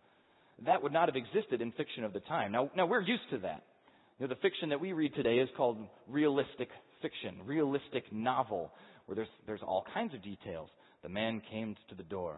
That 0.65 0.81
would 0.81 0.93
not 0.93 1.09
have 1.09 1.15
existed 1.15 1.61
in 1.61 1.71
fiction 1.73 2.03
of 2.03 2.13
the 2.13 2.19
time. 2.21 2.51
Now, 2.51 2.71
now 2.75 2.85
we're 2.85 3.01
used 3.01 3.29
to 3.31 3.39
that. 3.39 3.63
You 4.19 4.27
know, 4.27 4.33
the 4.33 4.41
fiction 4.41 4.69
that 4.69 4.81
we 4.81 4.93
read 4.93 5.13
today 5.15 5.37
is 5.37 5.49
called 5.55 5.77
realistic 6.07 6.69
fiction, 7.01 7.35
realistic 7.45 8.11
novel, 8.11 8.71
where 9.05 9.15
there's, 9.15 9.27
there's 9.45 9.61
all 9.61 9.85
kinds 9.93 10.13
of 10.13 10.23
details. 10.23 10.69
The 11.03 11.09
man 11.09 11.41
came 11.51 11.75
to 11.89 11.95
the 11.95 12.03
door. 12.03 12.37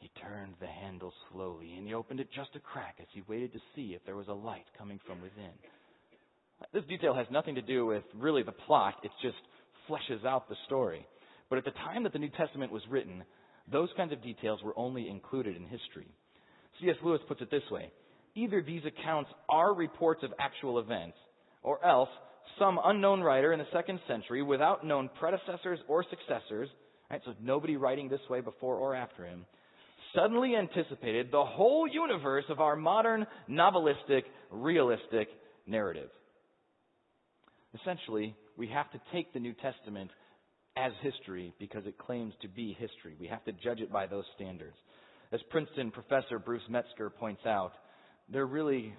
He 0.00 0.10
turned 0.20 0.54
the 0.60 0.66
handle 0.66 1.12
slowly, 1.32 1.74
and 1.76 1.86
he 1.86 1.94
opened 1.94 2.20
it 2.20 2.28
just 2.34 2.50
a 2.54 2.60
crack 2.60 2.96
as 3.00 3.06
he 3.12 3.22
waited 3.26 3.52
to 3.54 3.58
see 3.74 3.94
if 3.94 4.04
there 4.04 4.16
was 4.16 4.28
a 4.28 4.32
light 4.32 4.66
coming 4.76 5.00
from 5.06 5.22
within. 5.22 5.50
This 6.72 6.84
detail 6.88 7.14
has 7.14 7.26
nothing 7.30 7.54
to 7.54 7.62
do 7.62 7.86
with 7.86 8.02
really 8.14 8.42
the 8.42 8.52
plot, 8.52 8.94
it 9.02 9.10
just 9.22 9.36
fleshes 9.88 10.24
out 10.26 10.48
the 10.48 10.56
story. 10.66 11.06
But 11.48 11.58
at 11.58 11.64
the 11.64 11.70
time 11.70 12.02
that 12.02 12.12
the 12.12 12.18
New 12.18 12.30
Testament 12.30 12.72
was 12.72 12.82
written, 12.90 13.24
those 13.70 13.88
kinds 13.96 14.12
of 14.12 14.22
details 14.22 14.60
were 14.62 14.78
only 14.78 15.08
included 15.08 15.56
in 15.56 15.62
history. 15.62 16.08
C.S. 16.80 16.96
Lewis 17.02 17.20
puts 17.26 17.40
it 17.40 17.50
this 17.50 17.62
way 17.70 17.90
either 18.34 18.62
these 18.62 18.82
accounts 18.86 19.30
are 19.48 19.74
reports 19.74 20.22
of 20.22 20.32
actual 20.38 20.78
events, 20.78 21.16
or 21.62 21.84
else 21.84 22.10
some 22.58 22.78
unknown 22.84 23.20
writer 23.20 23.52
in 23.52 23.58
the 23.58 23.66
second 23.72 23.98
century, 24.06 24.42
without 24.42 24.86
known 24.86 25.10
predecessors 25.18 25.80
or 25.88 26.04
successors, 26.08 26.68
right, 27.10 27.20
so 27.24 27.34
nobody 27.42 27.76
writing 27.76 28.08
this 28.08 28.20
way 28.30 28.40
before 28.40 28.76
or 28.76 28.94
after 28.94 29.24
him, 29.24 29.44
suddenly 30.14 30.54
anticipated 30.54 31.28
the 31.30 31.44
whole 31.44 31.88
universe 31.88 32.44
of 32.48 32.60
our 32.60 32.76
modern 32.76 33.26
novelistic, 33.50 34.22
realistic 34.50 35.28
narrative. 35.66 36.10
Essentially, 37.74 38.34
we 38.56 38.68
have 38.68 38.90
to 38.92 39.00
take 39.12 39.32
the 39.32 39.40
New 39.40 39.54
Testament 39.54 40.10
as 40.76 40.92
history 41.02 41.52
because 41.58 41.86
it 41.86 41.98
claims 41.98 42.32
to 42.42 42.48
be 42.48 42.76
history. 42.78 43.16
We 43.18 43.26
have 43.28 43.44
to 43.44 43.52
judge 43.52 43.80
it 43.80 43.92
by 43.92 44.06
those 44.06 44.24
standards. 44.36 44.76
As 45.32 45.40
Princeton 45.50 45.90
professor 45.90 46.38
Bruce 46.38 46.62
Metzger 46.70 47.10
points 47.10 47.42
out, 47.44 47.72
there 48.30 48.46
really 48.46 48.94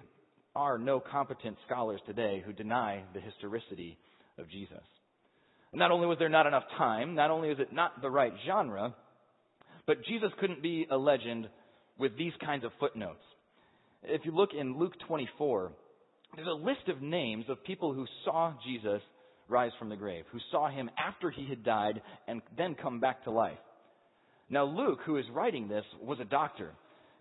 are 0.54 0.78
no 0.78 1.00
competent 1.00 1.56
scholars 1.66 2.00
today 2.06 2.42
who 2.44 2.52
deny 2.52 3.02
the 3.14 3.20
historicity 3.20 3.98
of 4.38 4.48
Jesus. 4.50 4.82
Not 5.72 5.90
only 5.90 6.06
was 6.06 6.18
there 6.18 6.28
not 6.28 6.46
enough 6.46 6.64
time, 6.76 7.14
not 7.14 7.30
only 7.30 7.50
is 7.50 7.58
it 7.60 7.72
not 7.72 8.02
the 8.02 8.10
right 8.10 8.32
genre, 8.46 8.94
but 9.86 10.04
Jesus 10.04 10.30
couldn't 10.40 10.62
be 10.62 10.86
a 10.90 10.96
legend 10.96 11.48
with 11.98 12.16
these 12.16 12.32
kinds 12.44 12.64
of 12.64 12.72
footnotes. 12.80 13.22
If 14.02 14.22
you 14.24 14.32
look 14.34 14.50
in 14.58 14.78
Luke 14.78 14.94
24, 15.06 15.72
there's 16.34 16.48
a 16.48 16.64
list 16.64 16.88
of 16.88 17.02
names 17.02 17.44
of 17.48 17.62
people 17.64 17.92
who 17.92 18.06
saw 18.24 18.54
Jesus 18.66 19.00
rise 19.48 19.72
from 19.78 19.88
the 19.88 19.96
grave, 19.96 20.24
who 20.30 20.38
saw 20.50 20.70
him 20.70 20.88
after 20.98 21.30
he 21.30 21.46
had 21.48 21.64
died 21.64 22.00
and 22.28 22.40
then 22.56 22.76
come 22.80 23.00
back 23.00 23.24
to 23.24 23.30
life. 23.30 23.58
Now, 24.48 24.64
Luke, 24.64 25.00
who 25.04 25.16
is 25.16 25.24
writing 25.32 25.68
this, 25.68 25.84
was 26.00 26.18
a 26.20 26.24
doctor, 26.24 26.70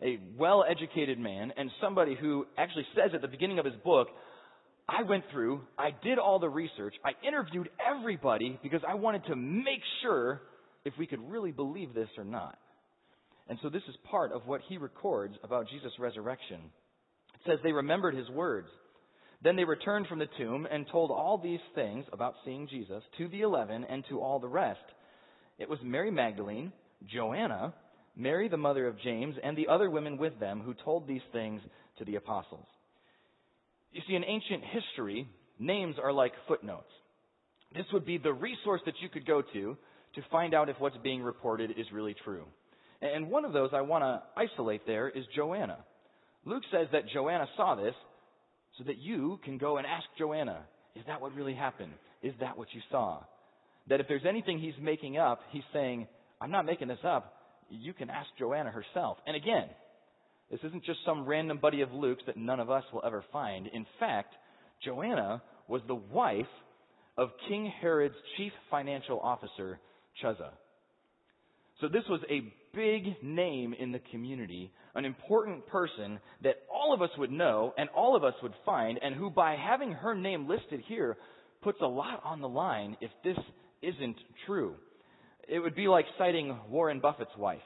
a 0.02 0.20
well 0.38 0.64
educated 0.70 1.20
man, 1.20 1.52
and 1.58 1.70
somebody 1.82 2.16
who 2.20 2.46
actually 2.58 2.86
says 2.96 3.12
at 3.14 3.22
the 3.22 3.28
beginning 3.28 3.60
of 3.60 3.66
his 3.66 3.76
book, 3.84 4.08
I 4.88 5.04
went 5.04 5.24
through, 5.32 5.62
I 5.78 5.90
did 6.04 6.18
all 6.18 6.40
the 6.40 6.50
research, 6.50 6.96
I 7.06 7.12
interviewed 7.28 7.70
everybody 7.86 8.60
because 8.64 8.82
I 8.88 8.96
wanted 8.96 9.26
to 9.26 9.36
make 9.36 9.82
sure 10.02 10.42
if 10.86 10.94
we 10.98 11.06
could 11.06 11.20
really 11.30 11.52
believe 11.52 11.94
this 11.94 12.10
or 12.18 12.24
not. 12.24 12.58
And 13.48 13.58
so 13.62 13.70
this 13.70 13.84
is 13.88 13.96
part 14.10 14.32
of 14.32 14.46
what 14.46 14.62
he 14.68 14.78
records 14.78 15.36
about 15.44 15.68
Jesus' 15.70 15.92
resurrection. 16.00 16.60
It 17.36 17.42
says 17.46 17.60
they 17.64 17.72
remembered 17.72 18.16
his 18.16 18.30
words. 18.30 18.68
Then 19.42 19.56
they 19.56 19.64
returned 19.64 20.08
from 20.08 20.20
the 20.20 20.28
tomb 20.38 20.68
and 20.70 20.86
told 20.92 21.12
all 21.12 21.38
these 21.38 21.60
things 21.74 22.06
about 22.12 22.36
seeing 22.44 22.68
Jesus 22.68 23.04
to 23.18 23.28
the 23.30 23.42
eleven 23.42 23.86
and 23.86 24.04
to 24.10 24.20
all 24.20 24.40
the 24.40 24.48
rest. 24.48 24.80
It 25.58 25.70
was 25.70 25.80
Mary 25.82 26.12
Magdalene, 26.12 26.74
Joanna, 27.12 27.74
Mary 28.16 28.50
the 28.50 28.58
mother 28.58 28.88
of 28.88 29.00
James, 29.00 29.36
and 29.42 29.58
the 29.58 29.70
other 29.70 29.90
women 29.90 30.18
with 30.18 30.38
them 30.40 30.62
who 30.62 30.74
told 30.74 31.08
these 31.08 31.22
things 31.32 31.62
to 32.00 32.06
the 32.06 32.16
apostles. 32.16 32.66
You 33.92 34.02
see, 34.08 34.16
in 34.16 34.24
ancient 34.24 34.64
history, 34.66 35.28
names 35.58 35.96
are 36.04 36.12
like 36.12 36.34
footnotes. 36.48 36.92
This 37.74 37.86
would 37.94 38.06
be 38.06 38.18
the 38.18 38.34
resource 38.34 38.82
that 38.86 38.96
you 39.02 39.10
could 39.10 39.26
go 39.26 39.42
to 39.42 39.78
to 40.16 40.22
find 40.32 40.54
out 40.54 40.70
if 40.70 40.80
what's 40.80 40.98
being 40.98 41.22
reported 41.22 41.72
is 41.72 41.86
really 41.94 42.16
true. 42.26 42.44
And 43.02 43.30
one 43.30 43.46
of 43.46 43.54
those 43.54 43.70
I 43.74 43.82
want 43.82 44.04
to 44.04 44.22
isolate 44.36 44.86
there 44.86 45.08
is 45.08 45.24
Joanna. 45.36 45.78
Luke 46.46 46.64
says 46.72 46.88
that 46.92 47.08
Joanna 47.14 47.48
saw 47.56 47.76
this 47.76 47.94
so 48.80 48.86
that 48.86 48.98
you 48.98 49.40
can 49.44 49.58
go 49.58 49.78
and 49.78 49.86
ask 49.86 50.06
Joanna, 50.18 50.62
is 50.96 51.04
that 51.06 51.22
what 51.22 51.36
really 51.36 51.54
happened? 51.54 51.92
Is 52.24 52.34
that 52.40 52.58
what 52.58 52.70
you 52.74 52.82
saw? 52.90 53.20
That 53.90 54.00
if 54.00 54.08
there's 54.08 54.26
anything 54.28 54.58
he's 54.58 54.74
making 54.82 55.18
up, 55.18 55.42
he's 55.52 55.64
saying, 55.74 56.08
I'm 56.42 56.50
not 56.50 56.66
making 56.66 56.88
this 56.88 57.00
up. 57.04 57.34
You 57.70 57.94
can 57.94 58.10
ask 58.10 58.28
Joanna 58.40 58.72
herself. 58.72 59.18
And 59.28 59.36
again, 59.36 59.66
this 60.50 60.62
isn't 60.64 60.86
just 60.86 61.00
some 61.06 61.26
random 61.26 61.60
buddy 61.62 61.82
of 61.82 61.92
Luke's 61.92 62.24
that 62.26 62.38
none 62.38 62.60
of 62.60 62.72
us 62.72 62.84
will 62.92 63.04
ever 63.06 63.24
find. 63.32 63.68
In 63.68 63.86
fact, 64.00 64.34
Joanna 64.84 65.44
was 65.68 65.82
the 65.88 65.96
wife 65.96 66.46
of 67.18 67.30
King 67.48 67.72
Herod's 67.82 68.16
chief 68.38 68.54
financial 68.72 69.20
officer, 69.20 69.80
Chuza. 70.24 70.52
So 71.82 71.88
this 71.88 72.04
was 72.10 72.20
a 72.30 72.54
big 72.76 73.24
name 73.24 73.74
in 73.74 73.92
the 73.92 74.02
community, 74.12 74.72
an 74.96 75.06
important 75.06 75.66
person 75.68 76.20
that 76.44 76.58
all 76.74 76.94
of 76.94 77.02
us 77.02 77.10
would 77.18 77.32
know 77.32 77.74
and 77.78 77.90
all 77.90 78.16
of 78.16 78.24
us 78.24 78.34
would 78.44 78.54
find, 78.66 79.00
and 79.02 79.16
who, 79.16 79.30
by 79.30 79.56
having 79.56 79.94
her 79.94 80.14
name 80.14 80.48
listed 80.48 80.82
here, 80.88 81.18
puts 81.62 81.80
a 81.82 81.88
lot 81.88 82.22
on 82.26 82.42
the 82.42 82.50
line 82.50 82.98
if 83.02 83.12
this 83.24 83.38
isn't 83.82 84.18
true. 84.46 84.76
It 85.48 85.60
would 85.60 85.76
be 85.76 85.88
like 85.88 86.06
citing 86.18 86.58
Warren 86.70 87.00
Buffett's 87.00 87.36
wife. 87.38 87.60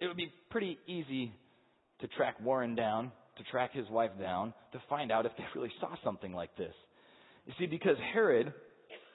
It 0.00 0.06
would 0.06 0.16
be 0.16 0.32
pretty 0.50 0.78
easy 0.86 1.32
to 2.00 2.08
track 2.08 2.36
Warren 2.40 2.74
down, 2.74 3.10
to 3.38 3.44
track 3.50 3.72
his 3.72 3.88
wife 3.88 4.10
down, 4.20 4.54
to 4.72 4.82
find 4.88 5.10
out 5.10 5.26
if 5.26 5.32
they 5.36 5.44
really 5.54 5.72
saw 5.80 5.94
something 6.04 6.32
like 6.32 6.56
this. 6.56 6.74
You 7.46 7.52
see, 7.58 7.66
because 7.66 7.96
Herod 8.12 8.52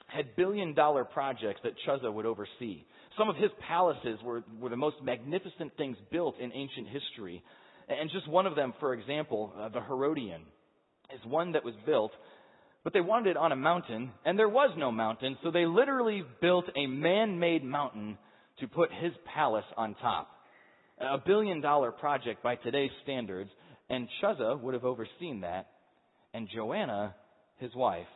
had 0.07 0.35
billion 0.35 0.73
dollar 0.73 1.05
projects 1.05 1.61
that 1.63 1.73
Chuza 1.87 2.11
would 2.11 2.25
oversee. 2.25 2.83
Some 3.19 3.29
of 3.29 3.35
his 3.35 3.51
palaces 3.67 4.17
were, 4.23 4.45
were 4.61 4.69
the 4.69 4.77
most 4.77 4.95
magnificent 5.03 5.75
things 5.75 5.97
built 6.09 6.39
in 6.39 6.53
ancient 6.53 6.87
history. 6.87 7.43
And 7.89 8.09
just 8.09 8.29
one 8.29 8.47
of 8.47 8.55
them, 8.55 8.73
for 8.79 8.93
example, 8.93 9.51
uh, 9.59 9.67
the 9.67 9.81
Herodium, 9.81 10.43
is 11.13 11.19
one 11.29 11.51
that 11.51 11.65
was 11.65 11.73
built, 11.85 12.11
but 12.85 12.93
they 12.93 13.01
wanted 13.01 13.31
it 13.31 13.37
on 13.37 13.51
a 13.51 13.57
mountain, 13.57 14.11
and 14.23 14.39
there 14.39 14.47
was 14.47 14.69
no 14.77 14.89
mountain, 14.89 15.37
so 15.43 15.51
they 15.51 15.65
literally 15.65 16.23
built 16.39 16.63
a 16.77 16.87
man 16.87 17.39
made 17.39 17.61
mountain 17.61 18.17
to 18.61 18.67
put 18.69 18.89
his 19.01 19.11
palace 19.35 19.65
on 19.75 19.95
top. 19.95 20.29
A 21.01 21.17
billion 21.17 21.59
dollar 21.59 21.91
project 21.91 22.41
by 22.41 22.55
today's 22.55 22.91
standards, 23.03 23.49
and 23.89 24.07
Chuza 24.23 24.61
would 24.61 24.75
have 24.75 24.85
overseen 24.85 25.41
that, 25.41 25.67
and 26.33 26.47
Joanna, 26.55 27.15
his 27.57 27.75
wife, 27.75 28.07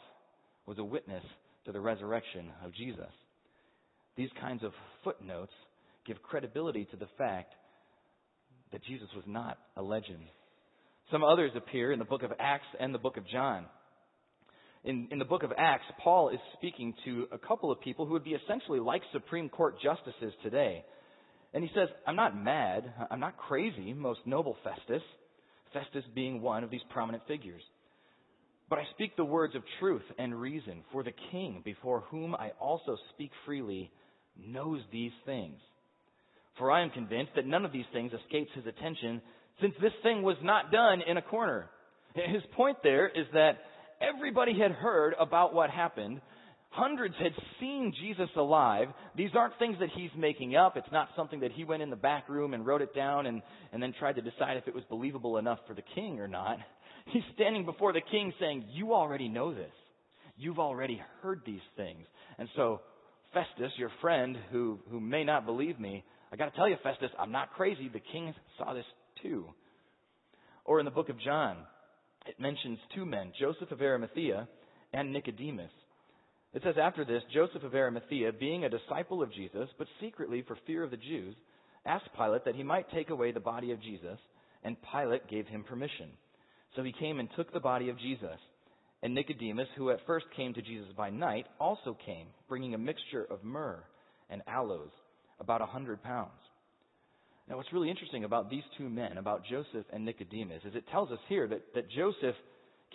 was 0.65 0.77
a 0.77 0.83
witness 0.83 1.23
to 1.65 1.73
the 1.73 1.79
resurrection 1.81 2.51
of 2.63 2.73
Jesus. 2.73 3.11
These 4.15 4.29
kinds 4.39 4.63
of 4.63 4.71
footnotes 5.03 5.51
give 6.05 6.21
credibility 6.21 6.85
to 6.91 6.97
the 6.97 7.07
fact 7.17 7.53
that 8.71 8.83
Jesus 8.85 9.07
was 9.15 9.23
not 9.27 9.57
a 9.75 9.81
legend. 9.81 10.25
Some 11.11 11.23
others 11.23 11.51
appear 11.55 11.91
in 11.91 11.99
the 11.99 12.05
book 12.05 12.23
of 12.23 12.31
Acts 12.39 12.67
and 12.79 12.93
the 12.93 12.99
book 12.99 13.17
of 13.17 13.27
John. 13.27 13.65
In, 14.83 15.07
in 15.11 15.19
the 15.19 15.25
book 15.25 15.43
of 15.43 15.51
Acts, 15.57 15.85
Paul 16.03 16.29
is 16.29 16.39
speaking 16.57 16.93
to 17.05 17.27
a 17.31 17.37
couple 17.37 17.71
of 17.71 17.79
people 17.81 18.05
who 18.05 18.13
would 18.13 18.23
be 18.23 18.35
essentially 18.35 18.79
like 18.79 19.01
Supreme 19.13 19.49
Court 19.49 19.75
justices 19.81 20.33
today. 20.43 20.83
And 21.53 21.63
he 21.63 21.69
says, 21.75 21.87
I'm 22.05 22.15
not 22.15 22.35
mad. 22.35 22.91
I'm 23.09 23.19
not 23.19 23.37
crazy, 23.37 23.93
most 23.93 24.19
noble 24.25 24.57
Festus. 24.63 25.03
Festus 25.71 26.03
being 26.13 26.41
one 26.41 26.63
of 26.63 26.69
these 26.69 26.81
prominent 26.89 27.23
figures. 27.27 27.61
But 28.69 28.79
I 28.79 28.83
speak 28.93 29.15
the 29.15 29.25
words 29.25 29.55
of 29.55 29.63
truth 29.79 30.03
and 30.17 30.39
reason, 30.39 30.83
for 30.91 31.03
the 31.03 31.13
king 31.31 31.61
before 31.63 32.01
whom 32.09 32.33
I 32.35 32.51
also 32.59 32.97
speak 33.13 33.31
freely 33.45 33.91
knows 34.37 34.81
these 34.91 35.11
things. 35.25 35.59
For 36.57 36.71
I 36.71 36.83
am 36.83 36.89
convinced 36.91 37.31
that 37.35 37.47
none 37.47 37.65
of 37.65 37.71
these 37.71 37.85
things 37.93 38.11
escapes 38.13 38.51
his 38.55 38.65
attention, 38.65 39.21
since 39.61 39.73
this 39.81 39.93
thing 40.03 40.21
was 40.21 40.37
not 40.43 40.71
done 40.71 41.01
in 41.07 41.17
a 41.17 41.21
corner. 41.21 41.69
His 42.13 42.43
point 42.55 42.77
there 42.83 43.07
is 43.07 43.25
that 43.33 43.59
everybody 44.01 44.57
had 44.59 44.71
heard 44.71 45.15
about 45.19 45.53
what 45.53 45.69
happened. 45.69 46.21
Hundreds 46.69 47.15
had 47.21 47.33
seen 47.59 47.93
Jesus 48.01 48.29
alive. 48.35 48.87
These 49.15 49.31
aren't 49.35 49.57
things 49.57 49.77
that 49.79 49.89
he's 49.95 50.09
making 50.17 50.55
up. 50.55 50.77
It's 50.77 50.91
not 50.91 51.09
something 51.15 51.39
that 51.41 51.51
he 51.51 51.63
went 51.63 51.81
in 51.81 51.89
the 51.89 51.95
back 51.95 52.29
room 52.29 52.53
and 52.53 52.65
wrote 52.65 52.81
it 52.81 52.95
down 52.95 53.25
and, 53.25 53.41
and 53.71 53.81
then 53.81 53.93
tried 53.97 54.15
to 54.15 54.21
decide 54.21 54.57
if 54.57 54.67
it 54.67 54.75
was 54.75 54.83
believable 54.89 55.37
enough 55.37 55.59
for 55.67 55.73
the 55.73 55.83
king 55.95 56.19
or 56.19 56.27
not. 56.27 56.57
He's 57.07 57.23
standing 57.33 57.65
before 57.65 57.93
the 57.93 58.01
king 58.11 58.33
saying, 58.39 58.65
You 58.71 58.93
already 58.93 59.27
know 59.27 59.53
this. 59.53 59.71
You've 60.37 60.59
already 60.59 61.01
heard 61.21 61.41
these 61.45 61.61
things. 61.77 62.05
And 62.39 62.49
so, 62.55 62.81
Festus, 63.33 63.71
your 63.77 63.91
friend 64.01 64.37
who, 64.51 64.79
who 64.89 64.99
may 64.99 65.23
not 65.23 65.45
believe 65.45 65.79
me, 65.79 66.03
I 66.31 66.35
got 66.35 66.45
to 66.45 66.55
tell 66.55 66.69
you, 66.69 66.77
Festus, 66.83 67.11
I'm 67.19 67.31
not 67.31 67.53
crazy. 67.53 67.89
The 67.89 67.99
king 67.99 68.33
saw 68.57 68.73
this 68.73 68.85
too. 69.21 69.45
Or 70.65 70.79
in 70.79 70.85
the 70.85 70.91
book 70.91 71.09
of 71.09 71.19
John, 71.19 71.57
it 72.25 72.39
mentions 72.39 72.79
two 72.95 73.05
men, 73.05 73.33
Joseph 73.39 73.71
of 73.71 73.81
Arimathea 73.81 74.47
and 74.93 75.11
Nicodemus. 75.11 75.71
It 76.53 76.61
says, 76.63 76.75
After 76.81 77.03
this, 77.03 77.23
Joseph 77.33 77.63
of 77.63 77.73
Arimathea, 77.73 78.31
being 78.39 78.63
a 78.63 78.69
disciple 78.69 79.21
of 79.21 79.33
Jesus, 79.33 79.67
but 79.77 79.87
secretly 79.99 80.43
for 80.47 80.57
fear 80.65 80.83
of 80.83 80.91
the 80.91 80.97
Jews, 80.97 81.35
asked 81.85 82.09
Pilate 82.15 82.45
that 82.45 82.55
he 82.55 82.63
might 82.63 82.91
take 82.91 83.09
away 83.09 83.31
the 83.31 83.39
body 83.39 83.71
of 83.71 83.81
Jesus, 83.81 84.19
and 84.63 84.77
Pilate 84.91 85.27
gave 85.29 85.47
him 85.47 85.63
permission. 85.63 86.09
So 86.75 86.83
he 86.83 86.93
came 86.93 87.19
and 87.19 87.29
took 87.35 87.51
the 87.51 87.59
body 87.59 87.89
of 87.89 87.99
Jesus. 87.99 88.39
And 89.03 89.13
Nicodemus, 89.13 89.67
who 89.75 89.89
at 89.89 89.99
first 90.07 90.25
came 90.35 90.53
to 90.53 90.61
Jesus 90.61 90.87
by 90.95 91.09
night, 91.09 91.45
also 91.59 91.97
came, 92.05 92.27
bringing 92.47 92.73
a 92.73 92.77
mixture 92.77 93.25
of 93.29 93.43
myrrh 93.43 93.83
and 94.29 94.41
aloes, 94.47 94.91
about 95.41 95.61
a 95.61 95.65
hundred 95.65 96.01
pounds. 96.01 96.31
Now, 97.49 97.57
what's 97.57 97.73
really 97.73 97.89
interesting 97.89 98.23
about 98.23 98.49
these 98.49 98.63
two 98.77 98.89
men, 98.89 99.17
about 99.17 99.43
Joseph 99.43 99.85
and 99.91 100.05
Nicodemus, 100.05 100.61
is 100.63 100.73
it 100.73 100.85
tells 100.89 101.11
us 101.11 101.19
here 101.27 101.49
that, 101.49 101.61
that 101.75 101.91
Joseph 101.91 102.35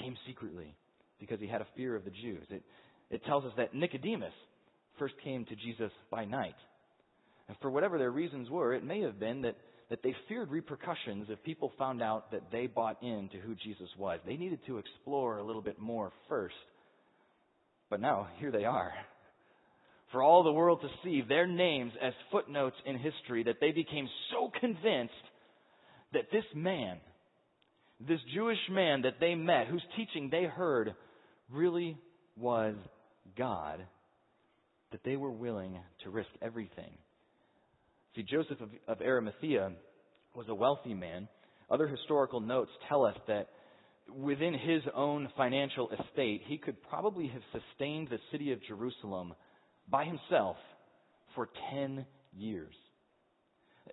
came 0.01 0.16
secretly 0.27 0.75
because 1.21 1.40
he 1.40 1.47
had 1.47 1.61
a 1.61 1.66
fear 1.77 1.94
of 1.94 2.05
the 2.05 2.11
Jews. 2.11 2.47
It, 2.49 2.62
it 3.11 3.25
tells 3.27 3.44
us 3.44 3.53
that 3.59 3.75
Nicodemus 3.75 4.33
first 4.99 5.14
came 5.23 5.44
to 5.44 5.57
Jesus 5.57 5.92
by 6.11 6.25
night. 6.25 6.57
And 7.49 7.57
for 7.61 7.71
whatever 7.71 7.99
their 7.99 8.11
reasons 8.11 8.49
were, 8.49 8.73
it 8.73 8.83
may 8.83 9.03
have 9.03 9.21
been 9.21 9.42
that 9.42 9.57
that 9.90 10.03
they 10.03 10.14
feared 10.29 10.51
repercussions 10.51 11.27
if 11.31 11.42
people 11.44 11.72
found 11.79 12.03
out 12.03 12.31
that 12.31 12.51
they 12.53 12.66
bought 12.66 13.03
into 13.03 13.38
who 13.38 13.55
Jesus 13.55 13.88
was. 13.98 14.20
They 14.27 14.37
needed 14.37 14.61
to 14.66 14.79
explore 14.79 15.38
a 15.38 15.44
little 15.44 15.62
bit 15.62 15.79
more 15.79 16.12
first. 16.29 16.55
But 17.88 18.01
now, 18.01 18.29
here 18.38 18.51
they 18.51 18.64
are. 18.64 18.92
For 20.12 20.22
all 20.22 20.42
the 20.42 20.53
world 20.53 20.83
to 20.83 20.88
see 21.03 21.22
their 21.27 21.46
names 21.46 21.92
as 22.03 22.12
footnotes 22.31 22.77
in 22.85 22.98
history, 22.98 23.44
that 23.44 23.61
they 23.61 23.72
became 23.72 24.09
so 24.31 24.51
convinced 24.61 25.12
that 26.12 26.31
this 26.33 26.44
man, 26.55 26.98
this 28.07 28.20
Jewish 28.35 28.59
man 28.70 29.03
that 29.03 29.20
they 29.20 29.35
met, 29.35 29.68
whose 29.68 29.83
teaching 29.96 30.29
they 30.31 30.44
heard, 30.44 30.94
really 31.51 31.96
was 32.37 32.74
God. 33.37 33.81
that 34.90 35.05
they 35.05 35.16
were 35.16 35.31
willing 35.31 35.79
to 36.05 36.11
risk 36.11 36.31
everything. 36.40 36.90
See, 38.19 38.25
Joseph 38.25 38.61
of, 38.61 38.71
of 38.89 39.01
Arimathea 39.01 39.71
was 40.35 40.47
a 40.49 40.55
wealthy 40.55 40.93
man. 40.93 41.29
Other 41.71 41.87
historical 41.87 42.41
notes 42.41 42.73
tell 42.89 43.05
us 43.05 43.15
that 43.29 43.47
within 44.13 44.55
his 44.55 44.83
own 44.93 45.29
financial 45.37 45.89
estate, 45.91 46.43
he 46.47 46.59
could 46.59 46.83
probably 46.91 47.29
have 47.29 47.43
sustained 47.53 48.09
the 48.11 48.19
city 48.33 48.51
of 48.51 48.59
Jerusalem 48.67 49.35
by 49.89 50.05
himself 50.05 50.57
for 51.37 51.49
10 51.71 52.05
years. 52.37 52.75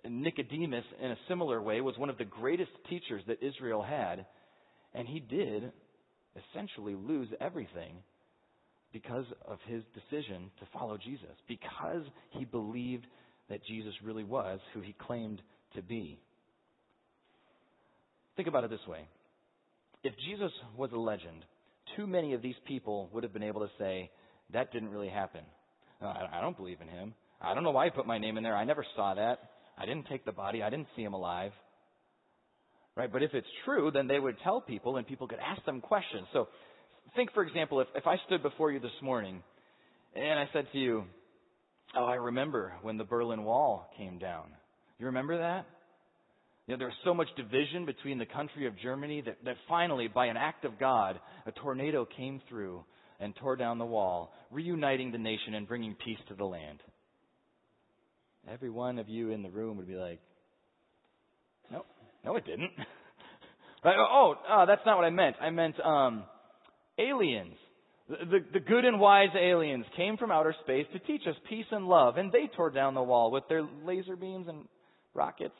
Nicodemus, 0.04 0.84
in 1.00 1.12
a 1.12 1.18
similar 1.28 1.62
way, 1.62 1.80
was 1.80 1.96
one 1.96 2.10
of 2.10 2.18
the 2.18 2.24
greatest 2.24 2.72
teachers 2.90 3.22
that 3.28 3.40
Israel 3.40 3.80
had, 3.80 4.26
and 4.92 5.06
he 5.06 5.20
did 5.20 5.70
essentially 6.50 6.96
lose 6.96 7.28
everything 7.40 7.98
because 8.92 9.26
of 9.46 9.58
his 9.68 9.84
decision 9.94 10.50
to 10.58 10.66
follow 10.72 10.98
Jesus, 10.98 11.36
because 11.46 12.02
he 12.30 12.44
believed 12.44 13.06
that 13.48 13.64
Jesus 13.66 13.94
really 14.02 14.24
was 14.24 14.60
who 14.74 14.80
he 14.80 14.94
claimed 15.06 15.40
to 15.74 15.82
be. 15.82 16.18
Think 18.36 18.48
about 18.48 18.64
it 18.64 18.70
this 18.70 18.86
way 18.88 19.06
if 20.04 20.14
Jesus 20.28 20.52
was 20.76 20.90
a 20.92 20.98
legend, 20.98 21.44
too 21.96 22.06
many 22.06 22.34
of 22.34 22.42
these 22.42 22.54
people 22.66 23.10
would 23.12 23.24
have 23.24 23.32
been 23.32 23.42
able 23.42 23.60
to 23.60 23.70
say, 23.78 24.10
that 24.52 24.72
didn't 24.72 24.90
really 24.90 25.08
happen. 25.08 25.40
Uh, 26.00 26.12
I 26.32 26.40
don't 26.40 26.56
believe 26.56 26.80
in 26.80 26.88
him. 26.88 27.14
I 27.40 27.54
don't 27.54 27.64
know 27.64 27.70
why 27.70 27.86
he 27.86 27.90
put 27.90 28.06
my 28.06 28.18
name 28.18 28.36
in 28.36 28.44
there. 28.44 28.54
I 28.54 28.64
never 28.64 28.84
saw 28.94 29.14
that. 29.14 29.38
I 29.76 29.86
didn't 29.86 30.06
take 30.06 30.24
the 30.24 30.32
body. 30.32 30.62
I 30.62 30.70
didn't 30.70 30.86
see 30.94 31.02
him 31.02 31.12
alive. 31.12 31.52
Right? 32.94 33.12
But 33.12 33.22
if 33.22 33.34
it's 33.34 33.46
true, 33.64 33.90
then 33.92 34.06
they 34.06 34.18
would 34.18 34.36
tell 34.44 34.60
people 34.60 34.96
and 34.96 35.06
people 35.06 35.26
could 35.26 35.38
ask 35.38 35.64
them 35.64 35.80
questions. 35.80 36.26
So 36.32 36.48
think, 37.16 37.32
for 37.32 37.42
example, 37.42 37.80
if, 37.80 37.88
if 37.94 38.06
I 38.06 38.16
stood 38.26 38.42
before 38.42 38.70
you 38.70 38.78
this 38.78 38.90
morning 39.02 39.42
and 40.14 40.38
I 40.38 40.48
said 40.52 40.66
to 40.72 40.78
you, 40.78 41.04
Oh, 41.94 42.04
I 42.04 42.14
remember 42.14 42.72
when 42.82 42.98
the 42.98 43.04
Berlin 43.04 43.44
Wall 43.44 43.88
came 43.96 44.18
down. 44.18 44.46
You 44.98 45.06
remember 45.06 45.38
that? 45.38 45.66
You 46.66 46.74
know, 46.74 46.78
there 46.78 46.88
was 46.88 46.96
so 47.04 47.14
much 47.14 47.28
division 47.36 47.86
between 47.86 48.18
the 48.18 48.26
country 48.26 48.66
of 48.66 48.76
Germany 48.78 49.22
that, 49.22 49.36
that 49.44 49.56
finally, 49.68 50.08
by 50.08 50.26
an 50.26 50.36
act 50.36 50.64
of 50.64 50.78
God, 50.80 51.20
a 51.46 51.52
tornado 51.52 52.06
came 52.16 52.40
through 52.48 52.84
and 53.20 53.34
tore 53.36 53.56
down 53.56 53.78
the 53.78 53.86
wall, 53.86 54.32
reuniting 54.50 55.12
the 55.12 55.18
nation 55.18 55.54
and 55.54 55.68
bringing 55.68 55.94
peace 56.04 56.18
to 56.28 56.34
the 56.34 56.44
land. 56.44 56.80
Every 58.50 58.70
one 58.70 58.98
of 58.98 59.08
you 59.08 59.30
in 59.30 59.42
the 59.42 59.50
room 59.50 59.76
would 59.76 59.88
be 59.88 59.94
like, 59.94 60.20
no, 61.70 61.84
no, 62.24 62.36
it 62.36 62.44
didn't. 62.44 62.70
oh, 63.84 64.34
oh, 64.48 64.64
that's 64.66 64.82
not 64.84 64.96
what 64.96 65.04
I 65.04 65.10
meant. 65.10 65.36
I 65.40 65.50
meant 65.50 65.78
um, 65.80 66.24
aliens. 66.98 67.54
The, 68.08 68.38
the, 68.52 68.60
good 68.60 68.84
and 68.84 69.00
wise 69.00 69.34
aliens 69.36 69.84
came 69.96 70.16
from 70.16 70.30
outer 70.30 70.54
space 70.62 70.86
to 70.92 71.00
teach 71.00 71.22
us 71.26 71.34
peace 71.48 71.64
and 71.72 71.88
love, 71.88 72.18
and 72.18 72.30
they 72.30 72.48
tore 72.56 72.70
down 72.70 72.94
the 72.94 73.02
wall 73.02 73.32
with 73.32 73.44
their 73.48 73.66
laser 73.84 74.14
beams 74.14 74.46
and 74.48 74.66
rockets. 75.12 75.56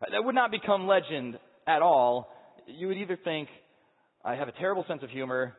Uh, 0.00 0.06
that 0.12 0.24
would 0.24 0.36
not 0.36 0.52
become 0.52 0.86
legend 0.86 1.36
at 1.66 1.82
all. 1.82 2.32
You 2.66 2.86
would 2.86 2.98
either 2.98 3.18
think, 3.24 3.48
I 4.24 4.36
have 4.36 4.46
a 4.46 4.52
terrible 4.52 4.84
sense 4.86 5.02
of 5.02 5.10
humor, 5.10 5.54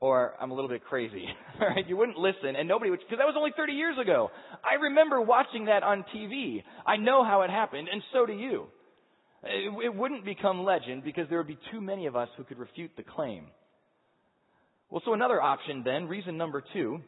or 0.00 0.32
I'm 0.40 0.50
a 0.50 0.54
little 0.54 0.70
bit 0.70 0.82
crazy. 0.84 1.26
right? 1.60 1.86
You 1.86 1.98
wouldn't 1.98 2.16
listen, 2.16 2.56
and 2.56 2.66
nobody 2.66 2.90
would, 2.90 3.00
because 3.00 3.18
that 3.18 3.26
was 3.26 3.34
only 3.36 3.50
30 3.54 3.74
years 3.74 3.98
ago. 4.00 4.30
I 4.64 4.80
remember 4.82 5.20
watching 5.20 5.66
that 5.66 5.82
on 5.82 6.06
TV. 6.16 6.62
I 6.86 6.96
know 6.96 7.22
how 7.22 7.42
it 7.42 7.50
happened, 7.50 7.88
and 7.92 8.02
so 8.14 8.24
do 8.24 8.32
you. 8.32 8.64
It, 9.44 9.84
it 9.84 9.94
wouldn't 9.94 10.24
become 10.24 10.64
legend 10.64 11.04
because 11.04 11.28
there 11.28 11.36
would 11.36 11.48
be 11.48 11.58
too 11.70 11.82
many 11.82 12.06
of 12.06 12.16
us 12.16 12.28
who 12.38 12.44
could 12.44 12.58
refute 12.58 12.92
the 12.96 13.02
claim. 13.02 13.48
Well, 14.92 15.00
so 15.06 15.14
another 15.14 15.40
option 15.40 15.82
then, 15.86 16.06
reason 16.06 16.36
number 16.36 16.62
two, 16.74 17.00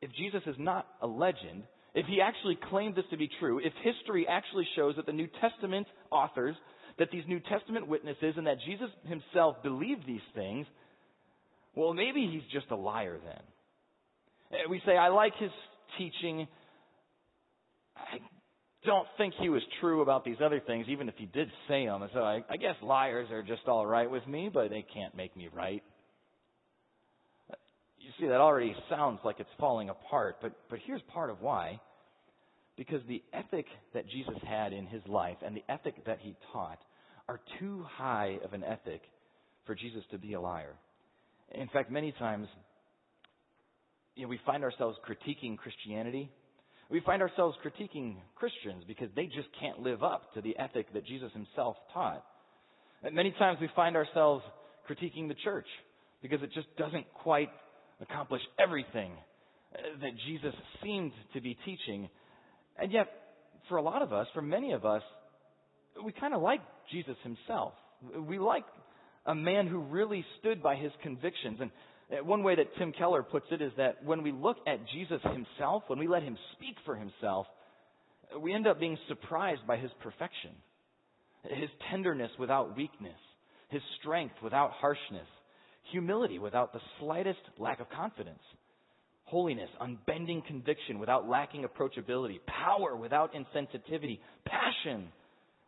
if 0.00 0.12
Jesus 0.12 0.42
is 0.46 0.54
not 0.60 0.86
a 1.02 1.08
legend, 1.08 1.64
if 1.92 2.06
he 2.06 2.20
actually 2.20 2.56
claimed 2.70 2.94
this 2.94 3.04
to 3.10 3.16
be 3.16 3.28
true, 3.40 3.58
if 3.58 3.72
history 3.82 4.28
actually 4.28 4.64
shows 4.76 4.94
that 4.94 5.06
the 5.06 5.12
New 5.12 5.26
Testament 5.40 5.88
authors, 6.12 6.54
that 7.00 7.08
these 7.10 7.24
New 7.26 7.40
Testament 7.40 7.88
witnesses, 7.88 8.34
and 8.36 8.46
that 8.46 8.58
Jesus 8.64 8.88
himself 9.06 9.56
believed 9.64 10.06
these 10.06 10.20
things, 10.36 10.68
well, 11.74 11.94
maybe 11.94 12.30
he's 12.32 12.48
just 12.52 12.70
a 12.70 12.76
liar 12.76 13.18
then. 13.24 13.42
Eh, 14.52 14.70
we 14.70 14.80
say, 14.86 14.96
I 14.96 15.08
like 15.08 15.32
his 15.40 15.50
teaching. 15.98 16.46
I 17.96 18.18
don't 18.86 19.08
think 19.18 19.34
he 19.40 19.48
was 19.48 19.62
true 19.80 20.02
about 20.02 20.24
these 20.24 20.38
other 20.40 20.60
things, 20.64 20.86
even 20.88 21.08
if 21.08 21.16
he 21.16 21.26
did 21.26 21.48
say 21.66 21.86
them. 21.86 22.08
So 22.14 22.20
I, 22.20 22.44
I 22.48 22.56
guess 22.56 22.76
liars 22.84 23.32
are 23.32 23.42
just 23.42 23.62
all 23.66 23.84
right 23.84 24.08
with 24.08 24.24
me, 24.28 24.48
but 24.52 24.70
they 24.70 24.86
can't 24.94 25.16
make 25.16 25.36
me 25.36 25.48
right. 25.52 25.82
You 28.00 28.10
see, 28.18 28.26
that 28.28 28.40
already 28.40 28.74
sounds 28.88 29.20
like 29.24 29.40
it's 29.40 29.50
falling 29.58 29.90
apart, 29.90 30.36
but, 30.40 30.52
but 30.70 30.78
here's 30.86 31.02
part 31.12 31.30
of 31.30 31.40
why. 31.40 31.80
Because 32.76 33.02
the 33.08 33.22
ethic 33.34 33.66
that 33.92 34.08
Jesus 34.08 34.36
had 34.46 34.72
in 34.72 34.86
his 34.86 35.02
life 35.06 35.36
and 35.44 35.54
the 35.54 35.64
ethic 35.68 36.06
that 36.06 36.18
he 36.20 36.34
taught 36.52 36.78
are 37.28 37.40
too 37.58 37.84
high 37.96 38.38
of 38.42 38.54
an 38.54 38.64
ethic 38.64 39.02
for 39.66 39.74
Jesus 39.74 40.02
to 40.12 40.18
be 40.18 40.32
a 40.32 40.40
liar. 40.40 40.74
In 41.52 41.68
fact, 41.68 41.90
many 41.90 42.12
times, 42.12 42.48
you 44.16 44.22
know, 44.22 44.28
we 44.28 44.40
find 44.46 44.64
ourselves 44.64 44.96
critiquing 45.06 45.58
Christianity. 45.58 46.30
We 46.90 47.00
find 47.00 47.20
ourselves 47.20 47.56
critiquing 47.64 48.16
Christians 48.34 48.84
because 48.88 49.08
they 49.14 49.26
just 49.26 49.48
can't 49.60 49.80
live 49.80 50.02
up 50.02 50.32
to 50.34 50.40
the 50.40 50.58
ethic 50.58 50.92
that 50.94 51.04
Jesus 51.04 51.30
himself 51.32 51.76
taught. 51.92 52.24
And 53.02 53.14
many 53.14 53.32
times 53.38 53.58
we 53.60 53.68
find 53.76 53.94
ourselves 53.94 54.42
critiquing 54.88 55.28
the 55.28 55.36
church 55.44 55.66
because 56.22 56.42
it 56.42 56.50
just 56.54 56.74
doesn't 56.76 57.06
quite 57.14 57.50
accomplish 58.00 58.42
everything 58.58 59.12
uh, 59.74 59.78
that 60.00 60.12
Jesus 60.26 60.54
seemed 60.82 61.12
to 61.34 61.40
be 61.40 61.56
teaching. 61.64 62.08
And 62.78 62.92
yet, 62.92 63.08
for 63.68 63.76
a 63.76 63.82
lot 63.82 64.02
of 64.02 64.12
us, 64.12 64.26
for 64.34 64.42
many 64.42 64.72
of 64.72 64.84
us, 64.84 65.02
we 66.04 66.12
kind 66.12 66.34
of 66.34 66.42
like 66.42 66.60
Jesus 66.90 67.16
himself. 67.22 67.74
We 68.26 68.38
like 68.38 68.64
a 69.26 69.34
man 69.34 69.66
who 69.66 69.80
really 69.80 70.24
stood 70.38 70.62
by 70.62 70.76
his 70.76 70.92
convictions. 71.02 71.58
And 71.60 71.70
uh, 72.10 72.24
one 72.24 72.42
way 72.42 72.56
that 72.56 72.66
Tim 72.78 72.92
Keller 72.92 73.22
puts 73.22 73.46
it 73.50 73.60
is 73.60 73.72
that 73.76 74.04
when 74.04 74.22
we 74.22 74.32
look 74.32 74.56
at 74.66 74.78
Jesus 74.92 75.20
himself, 75.22 75.84
when 75.88 75.98
we 75.98 76.08
let 76.08 76.22
him 76.22 76.36
speak 76.56 76.76
for 76.84 76.96
himself, 76.96 77.46
we 78.40 78.54
end 78.54 78.66
up 78.66 78.80
being 78.80 78.98
surprised 79.08 79.66
by 79.66 79.76
his 79.76 79.90
perfection, 80.02 80.50
his 81.42 81.70
tenderness 81.90 82.30
without 82.38 82.76
weakness, 82.76 83.18
his 83.68 83.82
strength 84.00 84.34
without 84.42 84.70
harshness, 84.72 85.26
humility 85.92 86.38
without 86.38 86.72
the 86.72 86.80
slightest 86.98 87.40
lack 87.58 87.80
of 87.80 87.88
confidence, 87.90 88.42
holiness, 89.24 89.68
unbending 89.80 90.42
conviction 90.46 90.98
without 90.98 91.28
lacking 91.28 91.64
approachability, 91.64 92.38
power 92.46 92.96
without 92.96 93.32
insensitivity, 93.34 94.18
passion 94.44 95.08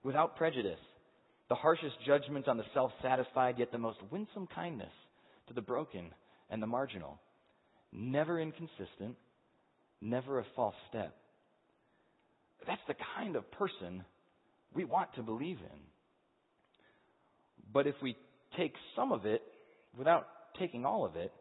without 0.03 0.37
prejudice, 0.37 0.79
the 1.48 1.55
harshest 1.55 1.94
judgment 2.07 2.48
on 2.48 2.57
the 2.57 2.64
self 2.75 2.92
satisfied, 3.03 3.57
yet 3.59 3.70
the 3.72 3.79
most 3.79 3.98
winsome 4.11 4.48
kindness 4.55 4.92
to 5.48 5.55
the 5.55 5.61
broken 5.61 6.11
and 6.51 6.62
the 6.62 6.66
marginal. 6.66 7.20
Never 7.92 8.40
inconsistent, 8.40 9.16
never 10.01 10.38
a 10.38 10.46
false 10.57 10.75
step. 10.88 11.14
That's 12.66 12.81
the 12.88 12.94
kind 13.16 13.37
of 13.37 13.51
person 13.53 14.05
we 14.75 14.85
want 14.85 15.14
to 15.16 15.22
believe 15.22 15.59
in. 15.59 15.79
But 17.72 17.87
if 17.87 17.94
we 18.03 18.16
take 18.57 18.75
some 18.96 19.12
of 19.12 19.27
it 19.27 19.42
without 19.96 20.26
taking 20.59 20.85
all 20.85 21.05
of 21.05 21.16
it, 21.16 21.33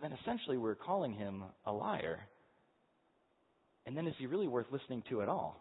then 0.00 0.12
essentially 0.22 0.56
we're 0.56 0.74
calling 0.74 1.12
him 1.12 1.44
a 1.66 1.72
liar. 1.72 2.20
And 3.86 3.96
then 3.96 4.06
is 4.06 4.14
he 4.18 4.26
really 4.26 4.48
worth 4.48 4.66
listening 4.70 5.02
to 5.10 5.22
at 5.22 5.28
all? 5.28 5.60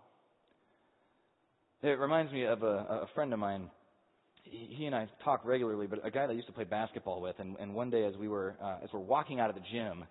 It 1.81 1.99
reminds 1.99 2.31
me 2.31 2.45
of 2.45 2.61
a, 2.61 2.65
a 2.65 3.09
friend 3.15 3.33
of 3.33 3.39
mine. 3.39 3.69
He, 4.43 4.85
and 4.85 4.95
I 4.95 5.07
talk 5.23 5.43
regularly, 5.45 5.87
but 5.87 6.05
a 6.05 6.11
guy 6.11 6.27
that 6.27 6.33
I 6.33 6.35
used 6.35 6.47
to 6.47 6.53
play 6.53 6.63
basketball 6.63 7.21
with. 7.21 7.35
And, 7.39 7.55
and 7.59 7.73
one 7.73 7.89
day, 7.89 8.05
as 8.05 8.15
we 8.15 8.27
were 8.27 8.55
uh, 8.61 8.77
as 8.83 8.89
we're 8.93 8.99
walking 8.99 9.39
out 9.39 9.49
of 9.49 9.55
the 9.55 9.61
gym, 9.71 10.03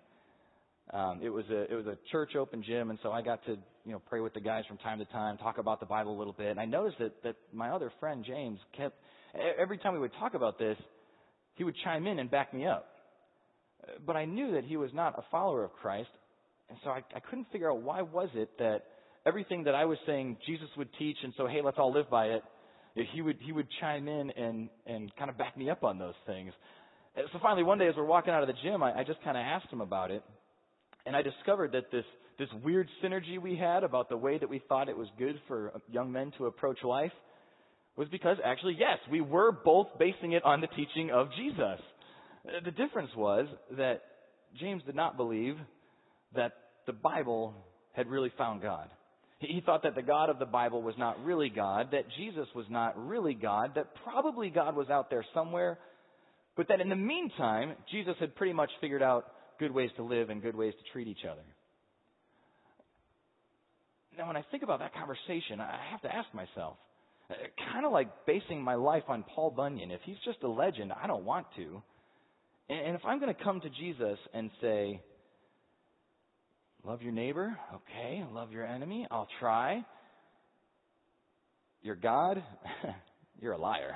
um, 0.91 1.19
it 1.21 1.29
was 1.29 1.45
a 1.49 1.71
it 1.71 1.75
was 1.75 1.85
a 1.85 1.97
church 2.11 2.35
open 2.35 2.63
gym, 2.63 2.89
and 2.89 2.99
so 3.03 3.11
I 3.11 3.21
got 3.21 3.45
to 3.45 3.51
you 3.85 3.91
know 3.93 4.01
pray 4.09 4.19
with 4.19 4.33
the 4.33 4.41
guys 4.41 4.63
from 4.67 4.77
time 4.77 4.99
to 4.99 5.05
time, 5.05 5.37
talk 5.37 5.57
about 5.57 5.79
the 5.79 5.85
Bible 5.85 6.15
a 6.15 6.17
little 6.17 6.33
bit. 6.33 6.47
And 6.47 6.59
I 6.59 6.65
noticed 6.65 6.97
that 6.99 7.23
that 7.23 7.35
my 7.53 7.69
other 7.69 7.91
friend 7.99 8.25
James 8.25 8.59
kept 8.75 8.95
every 9.59 9.77
time 9.77 9.93
we 9.93 9.99
would 9.99 10.13
talk 10.19 10.33
about 10.33 10.59
this, 10.59 10.77
he 11.61 11.63
would 11.63 11.75
chime 11.83 12.07
in 12.07 12.17
and 12.17 12.31
back 12.31 12.55
me 12.55 12.65
up. 12.65 12.87
But 14.03 14.15
I 14.15 14.25
knew 14.25 14.53
that 14.53 14.63
he 14.63 14.77
was 14.77 14.89
not 14.95 15.13
a 15.19 15.23
follower 15.29 15.63
of 15.63 15.71
Christ, 15.73 16.09
and 16.69 16.77
so 16.83 16.89
I, 16.89 17.03
I 17.15 17.19
couldn't 17.19 17.51
figure 17.51 17.69
out 17.69 17.83
why 17.83 18.01
was 18.01 18.29
it 18.33 18.49
that 18.57 18.85
everything 19.27 19.65
that 19.65 19.75
I 19.75 19.85
was 19.85 19.99
saying 20.07 20.37
Jesus 20.47 20.69
would 20.75 20.89
teach, 20.97 21.17
and 21.23 21.35
so 21.37 21.45
hey, 21.45 21.61
let's 21.63 21.77
all 21.77 21.93
live 21.93 22.09
by 22.09 22.29
it. 22.29 22.41
He 23.13 23.21
would 23.21 23.37
he 23.41 23.51
would 23.51 23.67
chime 23.79 24.07
in 24.07 24.31
and 24.31 24.69
and 24.87 25.15
kind 25.17 25.29
of 25.29 25.37
back 25.37 25.55
me 25.55 25.69
up 25.69 25.83
on 25.83 25.99
those 25.99 26.15
things. 26.25 26.51
So 27.15 27.37
finally, 27.43 27.61
one 27.61 27.77
day 27.77 27.87
as 27.87 27.93
we're 27.95 28.05
walking 28.05 28.33
out 28.33 28.41
of 28.41 28.47
the 28.47 28.55
gym, 28.63 28.81
I, 28.81 29.01
I 29.01 29.03
just 29.03 29.23
kind 29.23 29.37
of 29.37 29.41
asked 29.41 29.71
him 29.71 29.81
about 29.81 30.09
it, 30.09 30.23
and 31.05 31.15
I 31.15 31.21
discovered 31.21 31.73
that 31.73 31.91
this 31.91 32.05
this 32.39 32.49
weird 32.63 32.87
synergy 33.03 33.39
we 33.39 33.55
had 33.55 33.83
about 33.83 34.09
the 34.09 34.17
way 34.17 34.39
that 34.39 34.49
we 34.49 34.63
thought 34.67 34.89
it 34.89 34.97
was 34.97 35.09
good 35.19 35.39
for 35.47 35.79
young 35.91 36.11
men 36.11 36.31
to 36.39 36.47
approach 36.47 36.79
life 36.83 37.13
was 37.95 38.07
because 38.09 38.37
actually, 38.43 38.77
yes, 38.79 38.97
we 39.09 39.21
were 39.21 39.51
both 39.51 39.87
basing 39.99 40.31
it 40.33 40.43
on 40.43 40.61
the 40.61 40.67
teaching 40.67 41.11
of 41.11 41.27
Jesus. 41.37 41.79
The 42.63 42.71
difference 42.71 43.11
was 43.15 43.47
that 43.77 44.01
James 44.59 44.81
did 44.85 44.95
not 44.95 45.17
believe 45.17 45.55
that 46.35 46.53
the 46.87 46.93
Bible 46.93 47.53
had 47.93 48.07
really 48.07 48.31
found 48.37 48.61
God. 48.61 48.89
He 49.39 49.61
thought 49.65 49.83
that 49.83 49.95
the 49.95 50.01
God 50.03 50.29
of 50.29 50.39
the 50.39 50.45
Bible 50.45 50.81
was 50.81 50.95
not 50.97 51.23
really 51.23 51.49
God, 51.49 51.89
that 51.91 52.05
Jesus 52.17 52.47
was 52.55 52.65
not 52.69 53.07
really 53.07 53.33
God, 53.33 53.71
that 53.75 53.87
probably 54.03 54.49
God 54.49 54.75
was 54.75 54.89
out 54.89 55.09
there 55.09 55.25
somewhere, 55.33 55.79
but 56.55 56.67
that 56.67 56.79
in 56.79 56.89
the 56.89 56.95
meantime, 56.95 57.73
Jesus 57.91 58.15
had 58.19 58.35
pretty 58.35 58.53
much 58.53 58.69
figured 58.79 59.01
out 59.01 59.25
good 59.59 59.71
ways 59.71 59.89
to 59.97 60.03
live 60.03 60.29
and 60.29 60.41
good 60.41 60.55
ways 60.55 60.73
to 60.73 60.91
treat 60.91 61.07
each 61.07 61.25
other. 61.29 61.41
Now, 64.17 64.27
when 64.27 64.37
I 64.37 64.43
think 64.51 64.61
about 64.61 64.79
that 64.79 64.93
conversation, 64.93 65.59
I 65.59 65.79
have 65.91 66.01
to 66.01 66.13
ask 66.13 66.31
myself, 66.33 66.77
uh, 66.77 66.90
kind 67.71 67.85
of 67.85 67.91
like 67.91 68.25
basing 68.25 68.61
my 68.61 68.75
life 68.75 69.03
on 69.07 69.23
Paul 69.35 69.51
Bunyan. 69.51 69.91
If 69.91 70.01
he's 70.05 70.17
just 70.25 70.43
a 70.43 70.47
legend, 70.47 70.91
I 70.91 71.07
don't 71.07 71.23
want 71.23 71.47
to. 71.57 71.81
And 72.69 72.95
if 72.95 73.01
I'm 73.05 73.19
going 73.19 73.33
to 73.33 73.43
come 73.43 73.59
to 73.61 73.69
Jesus 73.69 74.17
and 74.33 74.49
say, 74.61 75.01
Love 76.83 77.01
your 77.03 77.11
neighbor? 77.11 77.55
Okay. 77.75 78.23
Love 78.31 78.51
your 78.51 78.65
enemy? 78.65 79.05
I'll 79.11 79.27
try. 79.39 79.85
Your 81.83 81.95
God? 81.95 82.41
You're 83.41 83.53
a 83.53 83.57
liar. 83.57 83.95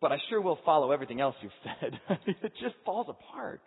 But 0.00 0.12
I 0.12 0.18
sure 0.28 0.40
will 0.40 0.58
follow 0.64 0.92
everything 0.92 1.20
else 1.20 1.34
you've 1.42 1.52
said. 1.80 1.98
it 2.26 2.52
just 2.60 2.74
falls 2.84 3.06
apart. 3.08 3.60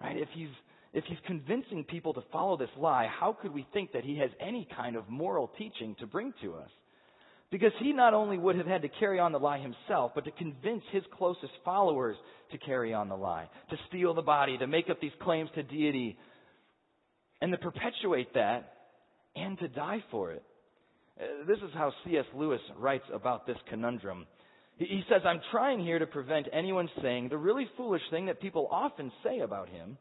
Right? 0.00 0.16
If 0.16 0.28
he's 0.34 0.48
if 0.92 1.04
he's 1.04 1.18
convincing 1.26 1.84
people 1.84 2.14
to 2.14 2.22
follow 2.32 2.56
this 2.56 2.70
lie, 2.78 3.06
how 3.20 3.36
could 3.40 3.52
we 3.52 3.66
think 3.74 3.92
that 3.92 4.02
he 4.02 4.18
has 4.18 4.30
any 4.40 4.66
kind 4.76 4.96
of 4.96 5.08
moral 5.10 5.50
teaching 5.58 5.94
to 6.00 6.06
bring 6.06 6.32
to 6.42 6.54
us? 6.54 6.70
Because 7.50 7.72
he 7.80 7.92
not 7.92 8.12
only 8.12 8.38
would 8.38 8.56
have 8.56 8.66
had 8.66 8.82
to 8.82 8.88
carry 8.88 9.20
on 9.20 9.32
the 9.32 9.38
lie 9.38 9.58
himself, 9.58 10.12
but 10.14 10.24
to 10.24 10.32
convince 10.32 10.82
his 10.90 11.04
closest 11.16 11.52
followers 11.64 12.16
to 12.50 12.58
carry 12.58 12.92
on 12.92 13.08
the 13.08 13.16
lie, 13.16 13.48
to 13.70 13.76
steal 13.88 14.14
the 14.14 14.22
body, 14.22 14.58
to 14.58 14.66
make 14.66 14.90
up 14.90 15.00
these 15.00 15.12
claims 15.22 15.48
to 15.54 15.62
deity, 15.62 16.16
and 17.40 17.52
to 17.52 17.58
perpetuate 17.58 18.34
that 18.34 18.72
and 19.36 19.58
to 19.58 19.68
die 19.68 20.02
for 20.10 20.32
it. 20.32 20.42
Uh, 21.20 21.46
this 21.46 21.58
is 21.58 21.70
how 21.74 21.92
C.S. 22.04 22.24
Lewis 22.34 22.60
writes 22.76 23.04
about 23.12 23.46
this 23.46 23.56
conundrum. 23.68 24.26
He 24.78 25.02
says, 25.08 25.22
I'm 25.24 25.40
trying 25.52 25.80
here 25.80 25.98
to 25.98 26.06
prevent 26.06 26.48
anyone 26.52 26.88
saying 27.00 27.30
the 27.30 27.38
really 27.38 27.66
foolish 27.76 28.02
thing 28.10 28.26
that 28.26 28.42
people 28.42 28.68
often 28.70 29.10
say 29.24 29.38
about 29.38 29.70
him, 29.70 29.96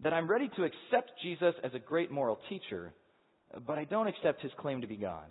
that 0.00 0.12
I'm 0.12 0.30
ready 0.30 0.48
to 0.56 0.64
accept 0.64 1.10
Jesus 1.22 1.54
as 1.64 1.72
a 1.74 1.80
great 1.80 2.10
moral 2.10 2.38
teacher, 2.48 2.92
but 3.66 3.78
I 3.78 3.84
don't 3.84 4.06
accept 4.06 4.40
his 4.42 4.52
claim 4.58 4.82
to 4.82 4.86
be 4.86 4.96
God. 4.96 5.24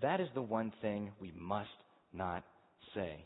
That 0.00 0.20
is 0.20 0.28
the 0.34 0.42
one 0.42 0.72
thing 0.80 1.10
we 1.20 1.32
must 1.38 1.68
not 2.12 2.44
say. 2.94 3.24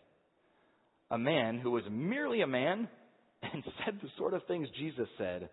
A 1.10 1.18
man 1.18 1.58
who 1.58 1.70
was 1.70 1.84
merely 1.90 2.42
a 2.42 2.46
man 2.46 2.88
and 3.42 3.62
said 3.84 3.98
the 4.02 4.08
sort 4.18 4.34
of 4.34 4.42
things 4.46 4.68
Jesus 4.78 5.08
said 5.18 5.48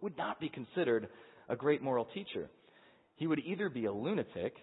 would 0.00 0.16
not 0.16 0.40
be 0.40 0.48
considered 0.48 1.08
a 1.48 1.56
great 1.56 1.82
moral 1.82 2.06
teacher. 2.14 2.48
He 3.16 3.26
would 3.26 3.40
either 3.40 3.68
be 3.68 3.86
a 3.86 3.92
lunatic, 3.92 4.54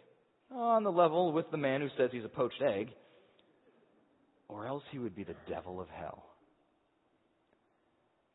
on 0.51 0.83
the 0.83 0.91
level 0.91 1.31
with 1.31 1.49
the 1.51 1.57
man 1.57 1.81
who 1.81 1.89
says 1.97 2.09
he's 2.11 2.25
a 2.25 2.29
poached 2.29 2.61
egg, 2.61 2.89
or 4.47 4.67
else 4.67 4.83
he 4.91 4.99
would 4.99 5.15
be 5.15 5.23
the 5.23 5.35
devil 5.49 5.81
of 5.81 5.87
hell. 5.89 6.23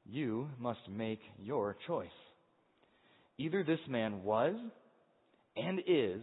You 0.05 0.49
must 0.59 0.81
make 0.91 1.21
your 1.39 1.77
choice. 1.87 2.09
Either 3.37 3.63
this 3.63 3.79
man 3.89 4.25
was 4.25 4.55
and 5.57 5.81
is 5.87 6.23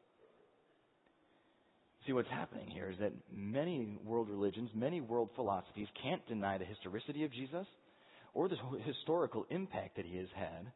See, 2.05 2.13
what's 2.13 2.29
happening 2.29 2.67
here 2.67 2.89
is 2.89 2.97
that 2.99 3.13
many 3.31 3.97
world 4.03 4.29
religions, 4.29 4.69
many 4.73 5.01
world 5.01 5.29
philosophies 5.35 5.87
can't 6.01 6.25
deny 6.27 6.57
the 6.57 6.65
historicity 6.65 7.23
of 7.23 7.31
Jesus 7.31 7.67
or 8.33 8.49
the 8.49 8.57
historical 8.85 9.45
impact 9.49 9.97
that 9.97 10.05
he 10.05 10.17
has 10.17 10.27
had. 10.35 10.71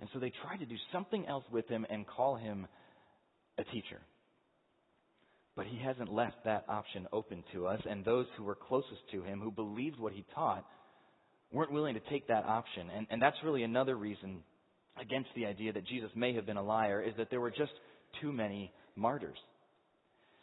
And 0.00 0.08
so 0.12 0.18
they 0.18 0.32
try 0.42 0.56
to 0.56 0.66
do 0.66 0.76
something 0.92 1.26
else 1.26 1.44
with 1.52 1.68
him 1.68 1.86
and 1.88 2.06
call 2.06 2.36
him 2.36 2.66
a 3.56 3.64
teacher. 3.64 4.00
But 5.56 5.66
he 5.66 5.78
hasn't 5.78 6.12
left 6.12 6.44
that 6.44 6.64
option 6.68 7.06
open 7.12 7.42
to 7.52 7.66
us, 7.66 7.80
and 7.88 8.04
those 8.04 8.26
who 8.36 8.44
were 8.44 8.54
closest 8.54 9.00
to 9.12 9.22
him, 9.22 9.40
who 9.40 9.50
believed 9.50 9.98
what 9.98 10.12
he 10.12 10.24
taught, 10.34 10.64
weren't 11.52 11.72
willing 11.72 11.94
to 11.94 12.00
take 12.10 12.28
that 12.28 12.44
option. 12.44 12.90
And, 12.96 13.06
and 13.10 13.20
that's 13.20 13.36
really 13.44 13.64
another 13.64 13.96
reason 13.96 14.42
against 15.00 15.30
the 15.34 15.46
idea 15.46 15.72
that 15.72 15.86
Jesus 15.86 16.10
may 16.14 16.34
have 16.34 16.46
been 16.46 16.56
a 16.56 16.62
liar, 16.62 17.02
is 17.02 17.14
that 17.16 17.30
there 17.30 17.40
were 17.40 17.50
just 17.50 17.72
too 18.20 18.32
many 18.32 18.72
martyrs. 18.96 19.38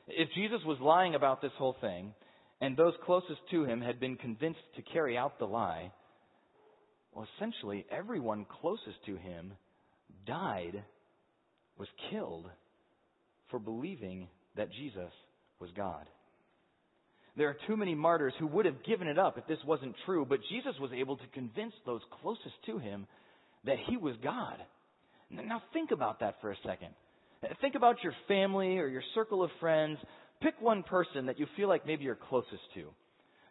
If 0.07 0.29
Jesus 0.35 0.59
was 0.65 0.77
lying 0.79 1.15
about 1.15 1.41
this 1.41 1.51
whole 1.57 1.75
thing, 1.81 2.13
and 2.61 2.77
those 2.77 2.93
closest 3.05 3.39
to 3.51 3.65
him 3.65 3.81
had 3.81 3.99
been 3.99 4.15
convinced 4.15 4.59
to 4.75 4.81
carry 4.81 5.17
out 5.17 5.39
the 5.39 5.45
lie, 5.45 5.91
well, 7.13 7.27
essentially, 7.37 7.85
everyone 7.89 8.45
closest 8.61 9.03
to 9.05 9.15
him 9.15 9.53
died, 10.27 10.83
was 11.77 11.87
killed 12.11 12.49
for 13.49 13.59
believing 13.59 14.27
that 14.55 14.71
Jesus 14.71 15.11
was 15.59 15.69
God. 15.75 16.05
There 17.37 17.49
are 17.49 17.57
too 17.67 17.75
many 17.75 17.95
martyrs 17.95 18.33
who 18.39 18.47
would 18.47 18.65
have 18.65 18.83
given 18.85 19.07
it 19.07 19.19
up 19.19 19.37
if 19.37 19.47
this 19.47 19.63
wasn't 19.65 19.95
true, 20.05 20.25
but 20.27 20.39
Jesus 20.49 20.73
was 20.79 20.91
able 20.93 21.17
to 21.17 21.27
convince 21.33 21.73
those 21.85 22.01
closest 22.21 22.55
to 22.67 22.77
him 22.77 23.07
that 23.65 23.77
he 23.87 23.97
was 23.97 24.15
God. 24.23 24.57
Now 25.29 25.61
think 25.73 25.91
about 25.91 26.19
that 26.21 26.35
for 26.41 26.51
a 26.51 26.57
second. 26.65 26.93
Think 27.61 27.75
about 27.75 28.03
your 28.03 28.13
family 28.27 28.77
or 28.79 28.87
your 28.87 29.03
circle 29.13 29.43
of 29.43 29.49
friends. 29.59 29.97
Pick 30.41 30.55
one 30.59 30.83
person 30.83 31.27
that 31.27 31.39
you 31.39 31.47
feel 31.55 31.67
like 31.67 31.85
maybe 31.85 32.03
you're 32.03 32.17
closest 32.29 32.61
to. 32.75 32.81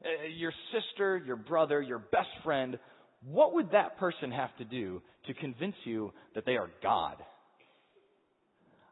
Uh, 0.05 0.29
your 0.37 0.53
sister, 0.73 1.23
your 1.25 1.37
brother, 1.37 1.81
your 1.81 1.99
best 1.99 2.29
friend 2.43 2.79
what 3.27 3.55
would 3.55 3.71
that 3.73 3.99
person 3.99 4.31
have 4.31 4.55
to 4.59 4.65
do 4.65 5.03
to 5.27 5.35
convince 5.35 5.77
you 5.85 6.13
that 6.35 6.45
they 6.45 6.57
are 6.57 6.69
God? 6.83 7.17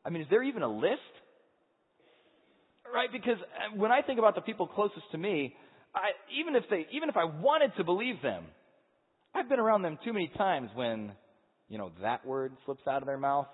I 0.04 0.10
mean, 0.10 0.22
is 0.22 0.28
there 0.30 0.42
even 0.42 0.62
a 0.62 0.68
list? 0.68 1.00
Right? 2.92 3.10
Because 3.12 3.36
uh, 3.40 3.76
when 3.76 3.92
I 3.92 4.02
think 4.02 4.18
about 4.18 4.34
the 4.34 4.40
people 4.40 4.66
closest 4.66 5.10
to 5.12 5.18
me, 5.18 5.54
I, 5.94 6.10
even 6.40 6.56
if 6.56 6.64
they, 6.70 6.86
even 6.92 7.08
if 7.08 7.16
I 7.16 7.24
wanted 7.24 7.72
to 7.76 7.84
believe 7.84 8.22
them, 8.22 8.44
I've 9.34 9.48
been 9.48 9.60
around 9.60 9.82
them 9.82 9.98
too 10.04 10.12
many 10.12 10.30
times 10.36 10.70
when, 10.74 11.12
you 11.68 11.78
know, 11.78 11.92
that 12.00 12.26
word 12.26 12.52
slips 12.64 12.82
out 12.86 13.02
of 13.02 13.06
their 13.06 13.18
mouth. 13.18 13.46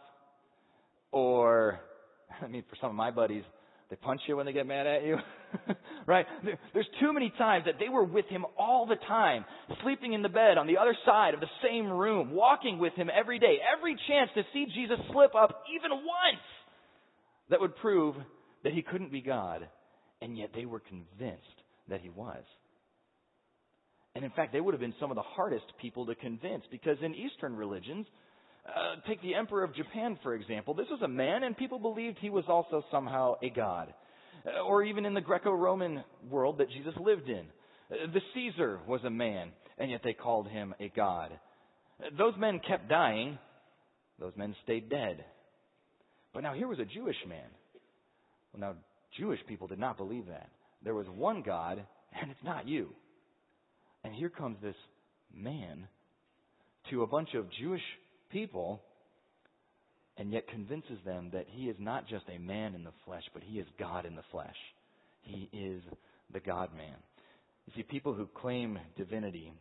Or, 1.13 1.81
I 2.43 2.47
mean, 2.47 2.65
for 2.69 2.77
some 2.81 2.91
of 2.91 2.97
my 2.97 3.11
buddies, 3.11 3.45
they 3.91 3.97
punch 3.97 4.21
you 4.27 4.37
when 4.37 4.47
they 4.47 4.53
get 4.53 4.67
mad 4.67 4.87
at 4.87 5.05
you. 5.05 5.17
right? 6.07 6.27
There's 6.75 6.89
too 7.01 7.13
many 7.13 7.33
times 7.39 7.65
that 7.65 7.77
they 7.81 7.89
were 7.89 8.05
with 8.05 8.27
him 8.27 8.45
all 8.59 8.87
the 8.87 8.97
time, 9.07 9.47
sleeping 9.83 10.13
in 10.13 10.23
the 10.23 10.29
bed 10.29 10.59
on 10.59 10.67
the 10.67 10.77
other 10.77 10.95
side 11.07 11.33
of 11.33 11.41
the 11.41 11.47
same 11.67 11.89
room, 11.89 12.33
walking 12.33 12.79
with 12.79 12.93
him 12.95 13.09
every 13.15 13.39
day, 13.39 13.57
every 13.77 13.97
chance 14.09 14.31
to 14.35 14.43
see 14.53 14.67
Jesus 14.75 14.99
slip 15.11 15.35
up 15.35 15.63
even 15.75 15.91
once 15.91 16.45
that 17.51 17.61
would 17.61 17.77
prove 17.77 18.15
that 18.63 18.75
he 18.75 18.83
couldn't 18.83 19.11
be 19.11 19.23
God. 19.23 19.67
And 20.21 20.37
yet 20.37 20.51
they 20.55 20.67
were 20.67 20.81
convinced 20.81 21.45
that 21.89 22.01
he 22.03 22.11
was. 22.11 22.43
And 24.15 24.25
in 24.25 24.31
fact, 24.33 24.53
they 24.53 24.61
would 24.61 24.75
have 24.75 24.81
been 24.81 24.95
some 25.01 25.11
of 25.11 25.15
the 25.15 25.23
hardest 25.23 25.67
people 25.81 26.05
to 26.07 26.15
convince 26.15 26.65
because 26.71 26.97
in 27.03 27.15
Eastern 27.15 27.55
religions, 27.57 28.07
uh, 28.69 29.09
take 29.09 29.23
the 29.23 29.35
Emperor 29.35 29.65
of 29.65 29.75
Japan, 29.75 30.19
for 30.23 30.35
example. 30.35 30.75
This 30.75 30.89
was 30.91 31.01
a 31.03 31.09
man, 31.09 31.43
and 31.43 31.57
people 31.57 31.79
believed 31.79 32.19
he 32.21 32.31
was 32.31 32.45
also 32.49 32.85
somehow 32.91 33.35
a 33.43 33.51
god. 33.51 33.93
Uh, 34.47 34.63
or 34.63 34.85
even 34.85 35.05
in 35.05 35.15
the 35.15 35.21
Greco 35.21 35.51
Roman 35.51 36.05
world 36.31 36.59
that 36.59 36.71
Jesus 36.71 36.95
lived 37.01 37.29
in. 37.29 37.47
Uh, 37.91 38.13
the 38.13 38.21
Caesar 38.35 38.81
was 38.87 39.01
a 39.05 39.11
man, 39.11 39.51
and 39.79 39.91
yet 39.91 40.01
they 40.05 40.13
called 40.13 40.49
him 40.49 40.75
a 40.81 40.89
god. 40.95 41.33
Uh, 42.01 42.11
those 42.17 42.35
men 42.39 42.61
kept 42.67 42.89
dying, 42.89 43.39
those 44.21 44.33
men 44.37 44.55
stayed 44.65 44.89
dead. 44.89 45.25
But 46.33 46.43
now 46.43 46.55
here 46.55 46.69
was 46.69 46.79
a 46.79 46.85
Jewish 46.85 47.17
man. 47.29 47.49
Well, 48.53 48.61
now, 48.61 48.77
Jewish 49.19 49.41
people 49.49 49.67
did 49.67 49.79
not 49.79 49.97
believe 49.97 50.27
that. 50.27 50.51
There 50.85 50.95
was 50.95 51.07
one 51.09 51.43
God, 51.43 51.85
and 52.21 52.31
it's 52.31 52.45
not 52.45 52.69
you. 52.69 52.91
And 54.05 54.15
here 54.15 54.29
comes 54.29 54.57
this 54.63 54.77
man 55.35 55.89
to 56.91 57.03
a 57.03 57.07
bunch 57.07 57.31
of 57.35 57.47
Jewish 57.61 57.83
people 58.31 58.83
and 60.17 60.33
yet 60.33 60.49
convinces 60.49 60.99
them 61.05 61.31
that 61.33 61.47
he 61.49 61.69
is 61.69 61.77
not 61.79 62.09
just 62.09 62.25
a 62.29 62.39
man 62.39 62.75
in 62.75 62.85
the 62.85 62.93
flesh, 63.05 63.23
but 63.33 63.43
he 63.43 63.59
is 63.59 63.67
God 63.79 64.05
in 64.07 64.17
the 64.17 64.25
flesh. 64.33 64.57
He 65.23 65.49
is 65.53 65.83
the 66.33 66.41
God 66.41 66.71
man. 66.77 66.97
You 67.67 67.73
see, 67.77 67.83
people 67.83 68.15
who 68.15 68.27
claim 68.27 68.79
divinity 68.97 69.53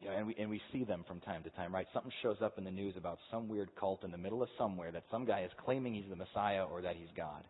You 0.00 0.08
know, 0.08 0.16
and 0.16 0.26
we 0.26 0.36
and 0.38 0.50
we 0.50 0.60
see 0.72 0.84
them 0.84 1.04
from 1.06 1.20
time 1.20 1.42
to 1.44 1.50
time, 1.50 1.74
right? 1.74 1.86
Something 1.92 2.12
shows 2.22 2.38
up 2.42 2.58
in 2.58 2.64
the 2.64 2.70
news 2.70 2.94
about 2.96 3.18
some 3.30 3.48
weird 3.48 3.70
cult 3.78 4.04
in 4.04 4.10
the 4.10 4.18
middle 4.18 4.42
of 4.42 4.48
somewhere 4.58 4.90
that 4.92 5.04
some 5.10 5.24
guy 5.26 5.42
is 5.42 5.50
claiming 5.64 5.94
he's 5.94 6.10
the 6.10 6.16
Messiah 6.16 6.64
or 6.64 6.82
that 6.82 6.96
he's 6.96 7.08
God. 7.16 7.44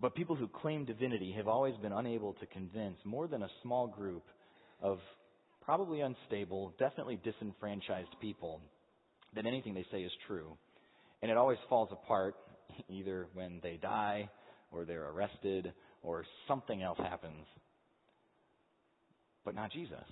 But 0.00 0.14
people 0.14 0.36
who 0.36 0.48
claim 0.48 0.84
divinity 0.84 1.32
have 1.36 1.48
always 1.48 1.76
been 1.76 1.92
unable 1.92 2.34
to 2.34 2.46
convince 2.46 2.96
more 3.04 3.28
than 3.28 3.42
a 3.42 3.48
small 3.62 3.86
group 3.88 4.24
of 4.82 4.98
probably 5.62 6.00
unstable, 6.00 6.74
definitely 6.78 7.20
disenfranchised 7.24 8.14
people 8.20 8.60
that 9.34 9.46
anything 9.46 9.74
they 9.74 9.86
say 9.90 10.02
is 10.02 10.12
true. 10.26 10.56
And 11.22 11.30
it 11.30 11.36
always 11.36 11.58
falls 11.68 11.88
apart 11.92 12.34
either 12.88 13.26
when 13.34 13.60
they 13.62 13.78
die 13.80 14.30
or 14.72 14.84
they're 14.84 15.08
arrested 15.10 15.72
or 16.02 16.24
something 16.46 16.82
else 16.82 16.98
happens. 16.98 17.46
But 19.44 19.54
not 19.54 19.72
Jesus. 19.72 20.04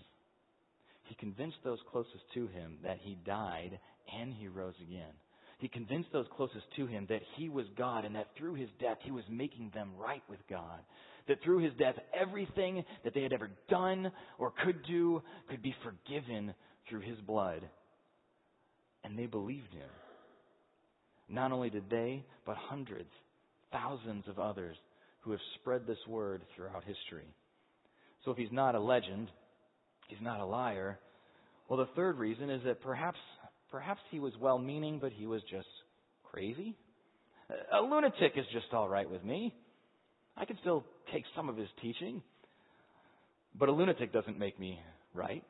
He 1.05 1.15
convinced 1.15 1.59
those 1.65 1.79
closest 1.91 2.25
to 2.35 2.49
him 2.49 2.79
that 2.83 2.99
he 3.01 3.17
died 3.25 3.79
and 4.19 4.33
he 4.33 4.49
rose 4.49 4.75
again. 4.83 5.13
He 5.59 5.69
convinced 5.69 6.11
those 6.13 6.27
closest 6.37 6.67
to 6.77 6.87
him 6.87 7.07
that 7.09 7.23
he 7.37 7.49
was 7.49 7.67
God 7.79 8.05
and 8.05 8.15
that 8.15 8.29
through 8.37 8.55
his 8.55 8.69
death 8.81 8.99
he 9.01 9.11
was 9.11 9.25
making 9.31 9.71
them 9.75 9.91
right 9.99 10.23
with 10.29 10.41
God. 10.51 10.81
That 11.29 11.43
through 11.43 11.59
his 11.59 11.73
death 11.79 11.95
everything 12.19 12.85
that 13.05 13.15
they 13.15 13.23
had 13.23 13.33
ever 13.33 13.51
done 13.69 14.13
or 14.39 14.53
could 14.65 14.85
do 14.87 15.23
could 15.49 15.63
be 15.63 15.75
forgiven 15.83 16.55
through 16.89 17.01
his 17.01 17.19
blood. 17.21 17.63
And 19.07 19.19
they 19.19 19.27
believed 19.27 19.73
him. 19.73 19.89
Not 21.29 21.53
only 21.53 21.71
did 21.71 21.89
they, 21.89 22.25
but 22.45 22.57
hundreds, 22.57 23.09
thousands 23.73 24.25
of 24.29 24.39
others 24.39 24.77
who 25.21 25.31
have 25.31 25.41
spread 25.61 25.87
this 25.87 25.99
word 26.09 26.43
throughout 26.55 26.85
history. 26.85 27.27
So 28.25 28.33
if 28.33 28.37
he's 28.37 28.53
not 28.53 28.75
a 28.75 28.81
legend, 28.81 29.29
he's 30.09 30.21
not 30.21 30.41
a 30.41 30.45
liar. 30.45 30.99
Well, 31.69 31.79
the 31.79 31.89
third 31.97 32.19
reason 32.19 32.51
is 32.51 32.63
that 32.65 32.83
perhaps 32.83 33.19
perhaps 33.71 34.01
he 34.11 34.19
was 34.21 34.33
well 34.41 34.59
meaning, 34.59 34.99
but 35.01 35.13
he 35.13 35.27
was 35.27 35.43
just 35.51 35.67
crazy. 36.25 36.77
A 37.73 37.81
lunatic 37.81 38.33
is 38.37 38.45
just 38.53 38.67
all 38.73 38.89
right 38.89 39.09
with 39.09 39.25
me. 39.25 39.55
I 40.37 40.45
can 40.45 40.59
still 40.61 40.85
take 41.13 41.25
some 41.35 41.49
of 41.49 41.57
his 41.57 41.69
teaching. 41.81 42.23
But 43.59 43.69
a 43.69 43.73
lunatic 43.73 44.13
doesn't 44.13 44.39
make 44.39 44.59
me 44.59 44.81
right. 45.15 45.45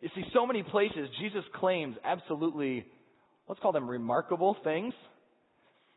You 0.00 0.08
see, 0.14 0.24
so 0.32 0.46
many 0.46 0.62
places 0.62 1.08
Jesus 1.20 1.44
claims 1.54 1.96
absolutely, 2.04 2.86
let's 3.48 3.60
call 3.60 3.72
them 3.72 3.88
remarkable 3.88 4.56
things. 4.62 4.94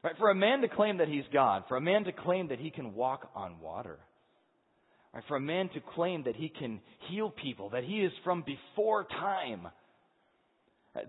Right? 0.03 0.15
For 0.17 0.31
a 0.31 0.35
man 0.35 0.61
to 0.61 0.67
claim 0.67 0.97
that 0.97 1.07
he's 1.07 1.25
God, 1.31 1.65
for 1.67 1.77
a 1.77 1.81
man 1.81 2.05
to 2.05 2.11
claim 2.11 2.47
that 2.47 2.59
he 2.59 2.71
can 2.71 2.95
walk 2.95 3.29
on 3.35 3.59
water, 3.59 3.99
right? 5.13 5.23
for 5.27 5.37
a 5.37 5.39
man 5.39 5.69
to 5.75 5.79
claim 5.93 6.23
that 6.23 6.35
he 6.35 6.49
can 6.49 6.79
heal 7.07 7.29
people, 7.29 7.69
that 7.69 7.83
he 7.83 8.01
is 8.01 8.11
from 8.23 8.43
before 8.43 9.03
time, 9.03 9.67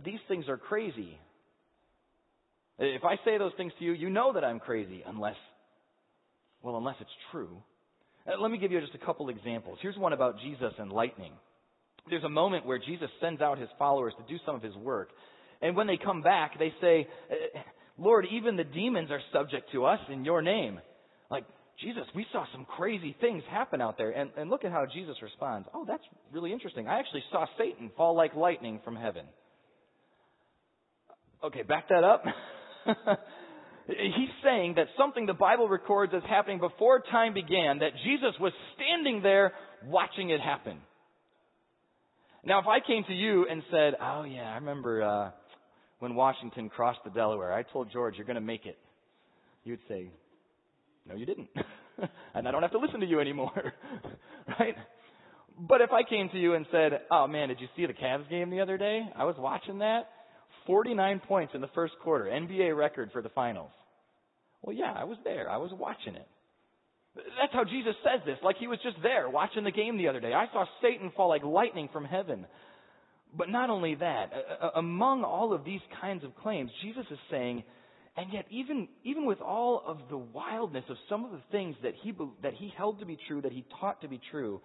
these 0.05 0.19
things 0.29 0.47
are 0.49 0.59
crazy. 0.59 1.19
If 2.79 3.03
I 3.05 3.17
say 3.25 3.39
those 3.39 3.53
things 3.57 3.73
to 3.79 3.85
you, 3.85 3.93
you 3.93 4.11
know 4.11 4.35
that 4.35 4.45
I'm 4.45 4.61
crazy, 4.61 5.03
unless, 5.07 5.37
well, 6.63 6.77
unless 6.77 6.97
it's 7.01 7.11
true. 7.31 7.63
Uh, 8.27 8.41
let 8.41 8.51
me 8.51 8.59
give 8.59 8.73
you 8.73 8.81
just 8.81 8.95
a 8.95 9.05
couple 9.05 9.31
examples. 9.31 9.79
Here's 9.81 9.97
one 9.97 10.13
about 10.13 10.39
Jesus 10.41 10.73
and 10.79 10.93
lightning. 10.93 11.33
There's 12.09 12.25
a 12.25 12.29
moment 12.29 12.67
where 12.67 12.79
Jesus 12.79 13.09
sends 13.21 13.41
out 13.41 13.59
his 13.59 13.69
followers 13.79 14.13
to 14.19 14.33
do 14.33 14.39
some 14.45 14.55
of 14.55 14.63
his 14.63 14.75
work. 14.77 15.11
And 15.61 15.77
when 15.77 15.87
they 15.87 15.97
come 15.97 16.23
back, 16.23 16.59
they 16.59 16.73
say, 16.81 17.07
eh, 17.31 17.61
Lord, 17.99 18.27
even 18.33 18.57
the 18.57 18.65
demons 18.65 19.11
are 19.11 19.21
subject 19.33 19.71
to 19.73 19.85
us 19.85 20.01
in 20.11 20.25
your 20.25 20.43
name. 20.43 20.81
Like, 21.31 21.45
Jesus, 21.81 22.03
we 22.15 22.27
saw 22.33 22.45
some 22.53 22.65
crazy 22.65 23.17
things 23.21 23.43
happen 23.51 23.81
out 23.81 23.97
there. 23.97 24.11
And, 24.11 24.31
and 24.37 24.51
look 24.51 24.65
at 24.65 24.73
how 24.73 24.87
Jesus 24.93 25.17
responds. 25.23 25.69
Oh, 25.73 25.85
that's 25.87 26.03
really 26.33 26.53
interesting. 26.53 26.89
I 26.89 26.99
actually 26.99 27.23
saw 27.31 27.47
Satan 27.57 27.91
fall 27.97 28.17
like 28.17 28.35
lightning 28.35 28.81
from 28.85 28.97
heaven. 28.97 29.25
Okay, 31.45 31.63
back 31.63 31.89
that 31.89 32.05
up. 32.05 32.25
He's 33.87 34.31
saying 34.45 34.75
that 34.77 34.87
something 34.97 35.27
the 35.27 35.35
Bible 35.35 35.69
records 35.69 36.13
as 36.17 36.23
happening 36.29 36.61
before 36.61 37.03
time 37.11 37.35
began, 37.35 37.81
that 37.81 37.91
Jesus 38.05 38.35
was 38.41 38.53
standing 38.77 39.23
there 39.23 39.53
watching 39.85 40.31
it 40.31 40.41
happen. 40.41 40.79
Now, 42.45 42.61
if 42.61 42.67
I 42.67 42.81
came 42.85 43.05
to 43.05 43.15
you 43.15 43.47
and 43.49 43.63
said, 43.71 43.95
"Oh 44.01 44.25
yeah, 44.25 44.51
I 44.51 44.55
remember 44.57 45.03
uh, 45.03 45.31
when 46.01 46.15
Washington 46.15 46.69
crossed 46.69 46.99
the 47.05 47.11
Delaware, 47.11 47.53
I 47.53 47.63
told 47.63 47.93
George 47.93 48.17
you're 48.17 48.27
going 48.27 48.35
to 48.35 48.41
make 48.41 48.67
it," 48.67 48.79
you'd 49.63 49.79
say, 49.89 50.11
"No, 51.09 51.15
you 51.15 51.25
didn't," 51.25 51.49
and 52.35 52.49
I 52.49 52.51
don't 52.51 52.63
have 52.63 52.73
to 52.73 52.79
listen 52.79 53.01
to 53.01 53.07
you 53.07 53.21
anymore, 53.21 53.73
right? 54.59 54.75
But 55.57 55.83
if 55.83 55.93
I 55.93 56.03
came 56.03 56.31
to 56.31 56.39
you 56.39 56.55
and 56.55 56.67
said, 56.73 57.03
"Oh 57.13 57.29
man, 57.29 57.49
did 57.49 57.61
you 57.61 57.69
see 57.77 57.87
the 57.87 57.93
Cavs 57.93 58.29
game 58.29 58.51
the 58.51 58.61
other 58.61 58.77
day? 58.77 59.03
I 59.17 59.25
was 59.25 59.37
watching 59.39 59.79
that. 59.79 60.09
49 60.67 61.21
points 61.27 61.55
in 61.55 61.61
the 61.61 61.71
first 61.75 61.95
quarter, 62.03 62.25
NBA 62.25 62.77
record 62.77 63.11
for 63.13 63.23
the 63.23 63.29
finals." 63.29 63.71
Well, 64.63 64.75
yeah, 64.75 64.93
I 64.97 65.05
was 65.05 65.19
there. 65.25 65.49
I 65.49 65.59
was 65.59 65.71
watching 65.73 66.15
it. 66.17 66.27
That's 67.15 67.53
how 67.53 67.65
Jesus 67.65 67.95
says 68.03 68.21
this, 68.25 68.39
like 68.43 68.57
he 68.57 68.67
was 68.67 68.79
just 68.83 68.97
there 69.03 69.29
watching 69.29 69.65
the 69.65 69.71
game 69.71 69.99
the 69.99 70.09
other 70.09 70.21
day. 70.21 70.33
I 70.33 70.47
saw 70.53 70.65
Satan 70.81 71.13
fall 71.15 71.29
like 71.29 71.45
lightning 71.45 71.89
from 71.93 72.05
heaven. 72.05 72.47
But 73.35 73.49
not 73.49 73.71
only 73.71 73.95
that, 73.97 74.31
among 74.75 75.25
all 75.25 75.53
of 75.55 75.65
these 75.65 75.81
kinds 76.01 76.23
of 76.25 76.35
claims, 76.37 76.71
Jesus 76.83 77.07
is 77.11 77.19
saying, 77.31 77.65
and 78.17 78.33
yet 78.33 78.45
even, 78.51 78.89
even 79.05 79.25
with 79.25 79.41
all 79.41 79.83
of 79.87 79.99
the 80.11 80.19
wildness 80.19 80.85
of 80.91 80.97
some 81.09 81.25
of 81.25 81.31
the 81.33 81.41
things 81.51 81.77
that 81.83 81.95
he, 82.03 82.13
that 82.43 82.53
he 82.55 82.73
held 82.77 83.01
to 83.01 83.07
be 83.07 83.19
true, 83.27 83.41
that 83.41 83.53
he 83.53 83.65
taught 83.81 84.03
to 84.03 84.09
be 84.09 84.21
true, 84.31 84.61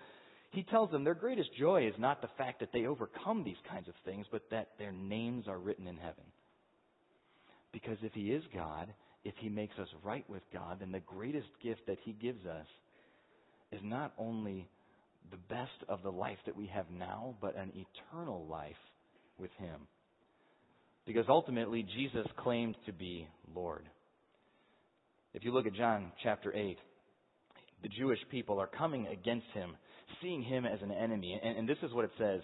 he 0.51 0.63
tells 0.63 0.91
them 0.91 1.03
their 1.03 1.13
greatest 1.13 1.49
joy 1.57 1.87
is 1.87 1.93
not 1.97 2.21
the 2.21 2.29
fact 2.37 2.59
that 2.59 2.73
they 2.73 2.85
overcome 2.85 3.43
these 3.43 3.55
kinds 3.69 3.87
of 3.87 3.93
things, 4.03 4.25
but 4.31 4.43
that 4.51 4.69
their 4.77 4.91
names 4.91 5.47
are 5.47 5.57
written 5.57 5.87
in 5.87 5.95
heaven. 5.95 6.23
Because 7.71 7.97
if 8.01 8.13
he 8.13 8.31
is 8.31 8.43
God, 8.53 8.93
if 9.23 9.33
He 9.39 9.49
makes 9.49 9.77
us 9.79 9.87
right 10.03 10.27
with 10.29 10.43
God, 10.53 10.79
then 10.79 10.91
the 10.91 10.99
greatest 10.99 11.47
gift 11.61 11.81
that 11.87 11.97
He 12.03 12.13
gives 12.13 12.45
us 12.45 12.67
is 13.71 13.81
not 13.83 14.13
only 14.17 14.67
the 15.31 15.37
best 15.49 15.83
of 15.89 16.03
the 16.03 16.11
life 16.11 16.37
that 16.45 16.55
we 16.55 16.67
have 16.67 16.85
now, 16.89 17.35
but 17.41 17.57
an 17.57 17.71
eternal 17.73 18.45
life 18.49 18.75
with 19.37 19.51
Him. 19.57 19.87
Because 21.05 21.25
ultimately, 21.29 21.85
Jesus 21.95 22.27
claimed 22.37 22.75
to 22.85 22.93
be 22.93 23.27
Lord. 23.55 23.87
If 25.33 25.43
you 25.43 25.53
look 25.53 25.65
at 25.65 25.73
John 25.73 26.11
chapter 26.23 26.53
8, 26.53 26.77
the 27.83 27.89
Jewish 27.89 28.19
people 28.31 28.59
are 28.59 28.67
coming 28.67 29.07
against 29.07 29.45
him, 29.53 29.75
seeing 30.21 30.41
him 30.41 30.65
as 30.65 30.79
an 30.81 30.91
enemy. 30.91 31.39
And, 31.41 31.59
and, 31.59 31.69
this 31.69 31.77
is 31.83 31.93
what 31.93 32.05
it 32.05 32.11
says 32.17 32.41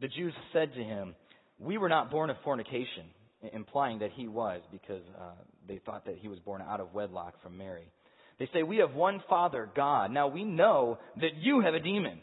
The 0.00 0.08
Jews 0.08 0.32
said 0.52 0.72
to 0.74 0.82
him, 0.82 1.14
We 1.58 1.78
were 1.78 1.88
not 1.88 2.10
born 2.10 2.30
of 2.30 2.36
fornication 2.44 3.06
implying 3.52 4.00
that 4.00 4.10
he 4.12 4.28
was 4.28 4.60
because 4.72 5.02
uh, 5.18 5.30
they 5.66 5.80
thought 5.84 6.04
that 6.06 6.16
he 6.18 6.28
was 6.28 6.38
born 6.40 6.62
out 6.62 6.80
of 6.80 6.92
wedlock 6.92 7.34
from 7.42 7.56
Mary. 7.56 7.90
They 8.38 8.48
say, 8.52 8.62
We 8.62 8.78
have 8.78 8.94
one 8.94 9.22
Father, 9.28 9.68
God. 9.74 10.10
Now 10.10 10.28
we 10.28 10.44
know 10.44 10.98
that 11.16 11.36
you 11.40 11.60
have 11.60 11.74
a 11.74 11.80
demon. 11.80 12.18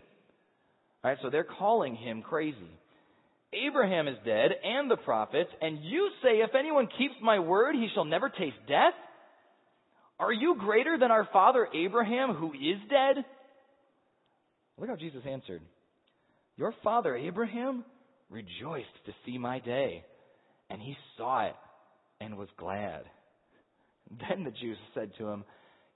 All 1.04 1.12
right, 1.12 1.18
so 1.22 1.30
they're 1.30 1.44
calling 1.44 1.96
him 1.96 2.22
crazy. 2.22 2.58
Abraham 3.54 4.08
is 4.08 4.18
dead 4.26 4.52
and 4.64 4.90
the 4.90 4.98
prophets, 4.98 5.50
and 5.62 5.84
you 5.84 6.10
say, 6.24 6.40
If 6.40 6.56
anyone 6.58 6.88
keeps 6.98 7.16
my 7.22 7.40
word, 7.40 7.76
he 7.76 7.88
shall 7.94 8.06
never 8.06 8.30
taste 8.30 8.58
death? 8.68 8.94
Are 10.20 10.34
you 10.34 10.56
greater 10.58 10.98
than 10.98 11.12
our 11.12 11.28
father 11.32 11.68
Abraham, 11.74 12.34
who 12.34 12.54
is 12.54 12.80
dead? 12.90 13.24
Look 14.78 14.90
how 14.90 14.96
Jesus 14.96 15.22
answered. 15.30 15.62
Your 16.58 16.74
father 16.84 17.16
Abraham 17.16 17.84
rejoiced 18.30 18.88
to 19.06 19.14
see 19.26 19.38
my 19.38 19.60
day 19.60 20.04
and 20.70 20.82
he 20.82 20.96
saw 21.18 21.48
it 21.48 21.56
and 22.22 22.38
was 22.38 22.50
glad. 22.58 23.04
Then 24.30 24.44
the 24.44 24.52
Jews 24.52 24.78
said 24.94 25.12
to 25.18 25.28
him, 25.28 25.44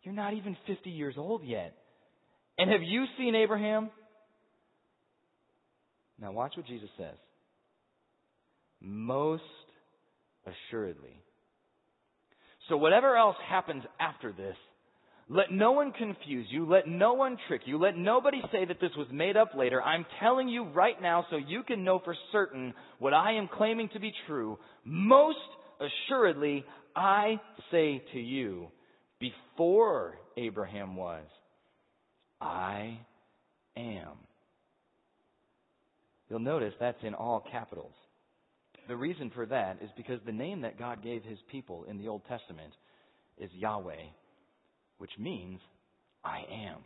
You're 0.04 0.16
not 0.16 0.34
even 0.34 0.58
50 0.66 0.90
years 0.90 1.16
old 1.18 1.44
yet. 1.44 1.76
And 2.58 2.72
have 2.72 2.82
you 2.82 3.06
seen 3.18 3.36
Abraham? 3.36 3.92
Now, 6.20 6.32
watch 6.32 6.54
what 6.58 6.66
Jesus 6.66 6.90
says. 6.98 7.16
Most 8.82 9.44
assuredly. 10.46 11.22
So, 12.68 12.78
whatever 12.78 13.16
else 13.16 13.38
happens 13.48 13.84
after 14.00 14.32
this, 14.32 14.56
let 15.32 15.52
no 15.52 15.74
one 15.74 15.92
confuse 15.92 16.48
you. 16.50 16.66
Let 16.68 16.88
no 16.88 17.14
one 17.14 17.38
trick 17.48 17.62
you. 17.66 17.78
Let 17.78 17.96
nobody 17.96 18.42
say 18.52 18.66
that 18.66 18.82
this 18.82 18.90
was 18.98 19.08
made 19.12 19.38
up 19.38 19.52
later. 19.56 19.80
I'm 19.82 20.06
telling 20.20 20.50
you 20.50 20.64
right 20.64 21.00
now 21.00 21.24
so 21.30 21.38
you 21.38 21.62
can 21.62 21.84
know 21.84 22.02
for 22.04 22.16
certain 22.32 22.74
what 22.98 23.14
I 23.14 23.34
am 23.34 23.48
claiming 23.48 23.90
to 23.94 24.00
be 24.00 24.12
true. 24.26 24.58
Most 24.84 25.38
assuredly, 25.80 26.66
I 26.96 27.40
say 27.70 28.02
to 28.14 28.20
you, 28.20 28.70
before 29.20 30.16
Abraham 30.36 30.96
was, 30.96 31.26
I 32.42 32.98
am. 33.78 34.18
You'll 36.28 36.40
notice 36.40 36.74
that's 36.80 37.04
in 37.04 37.14
all 37.14 37.46
capitals. 37.52 37.94
The 38.88 38.96
reason 38.96 39.32
for 39.36 39.46
that 39.46 39.78
is 39.84 39.90
because 39.96 40.20
the 40.26 40.32
name 40.32 40.62
that 40.62 40.80
God 40.80 41.04
gave 41.04 41.22
his 41.22 41.38
people 41.52 41.84
in 41.84 42.00
the 42.00 42.08
Old 42.08 42.24
Testament 42.28 42.74
is 43.38 43.52
Yahweh 43.54 44.08
which 45.00 45.12
means 45.18 45.60
I 46.24 46.40
am. 46.70 46.78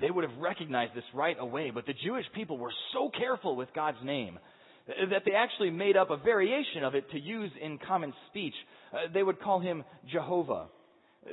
they 0.00 0.10
would 0.10 0.24
have 0.28 0.38
recognized 0.38 0.94
this 0.94 1.04
right 1.14 1.36
away. 1.38 1.70
But 1.74 1.86
the 1.86 1.94
Jewish 2.04 2.26
people 2.34 2.58
were 2.58 2.72
so 2.92 3.10
careful 3.10 3.56
with 3.56 3.68
God's 3.74 3.98
name 4.04 4.38
that 4.86 5.22
they 5.24 5.32
actually 5.32 5.70
made 5.70 5.96
up 5.96 6.10
a 6.10 6.16
variation 6.16 6.84
of 6.84 6.94
it 6.94 7.10
to 7.10 7.18
use 7.18 7.50
in 7.60 7.78
common 7.78 8.12
speech. 8.28 8.54
Uh, 8.92 9.12
they 9.12 9.22
would 9.22 9.40
call 9.40 9.58
him 9.58 9.82
Jehovah. 10.12 10.66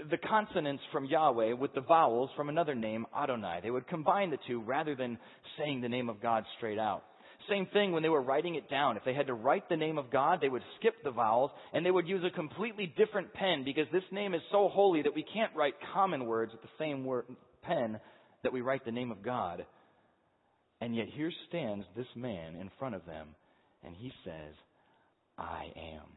The 0.09 0.17
consonants 0.17 0.81
from 0.91 1.05
Yahweh 1.05 1.53
with 1.53 1.75
the 1.75 1.81
vowels 1.81 2.31
from 2.35 2.49
another 2.49 2.73
name, 2.73 3.05
Adonai. 3.15 3.59
They 3.61 3.69
would 3.69 3.87
combine 3.87 4.31
the 4.31 4.39
two 4.47 4.59
rather 4.61 4.95
than 4.95 5.19
saying 5.59 5.81
the 5.81 5.89
name 5.89 6.09
of 6.09 6.19
God 6.19 6.45
straight 6.57 6.79
out. 6.79 7.03
Same 7.49 7.67
thing 7.67 7.91
when 7.91 8.03
they 8.03 8.09
were 8.09 8.21
writing 8.21 8.55
it 8.55 8.69
down. 8.69 8.97
If 8.97 9.03
they 9.03 9.13
had 9.13 9.27
to 9.27 9.33
write 9.33 9.69
the 9.69 9.77
name 9.77 9.97
of 9.97 10.11
God, 10.11 10.39
they 10.41 10.49
would 10.49 10.61
skip 10.79 10.95
the 11.03 11.11
vowels 11.11 11.51
and 11.73 11.85
they 11.85 11.91
would 11.91 12.07
use 12.07 12.23
a 12.23 12.35
completely 12.35 12.93
different 12.97 13.33
pen 13.33 13.63
because 13.63 13.87
this 13.91 14.03
name 14.11 14.33
is 14.33 14.41
so 14.51 14.69
holy 14.69 15.01
that 15.01 15.15
we 15.15 15.25
can't 15.33 15.55
write 15.55 15.73
common 15.93 16.25
words 16.25 16.51
with 16.51 16.61
the 16.61 16.67
same 16.79 17.05
word, 17.05 17.25
pen 17.61 17.99
that 18.43 18.53
we 18.53 18.61
write 18.61 18.85
the 18.85 18.91
name 18.91 19.11
of 19.11 19.23
God. 19.23 19.65
And 20.81 20.95
yet 20.95 21.07
here 21.13 21.31
stands 21.49 21.85
this 21.95 22.07
man 22.15 22.55
in 22.55 22.69
front 22.77 22.95
of 22.95 23.05
them 23.05 23.29
and 23.83 23.95
he 23.95 24.11
says, 24.23 24.53
I 25.37 25.65
am. 25.75 26.07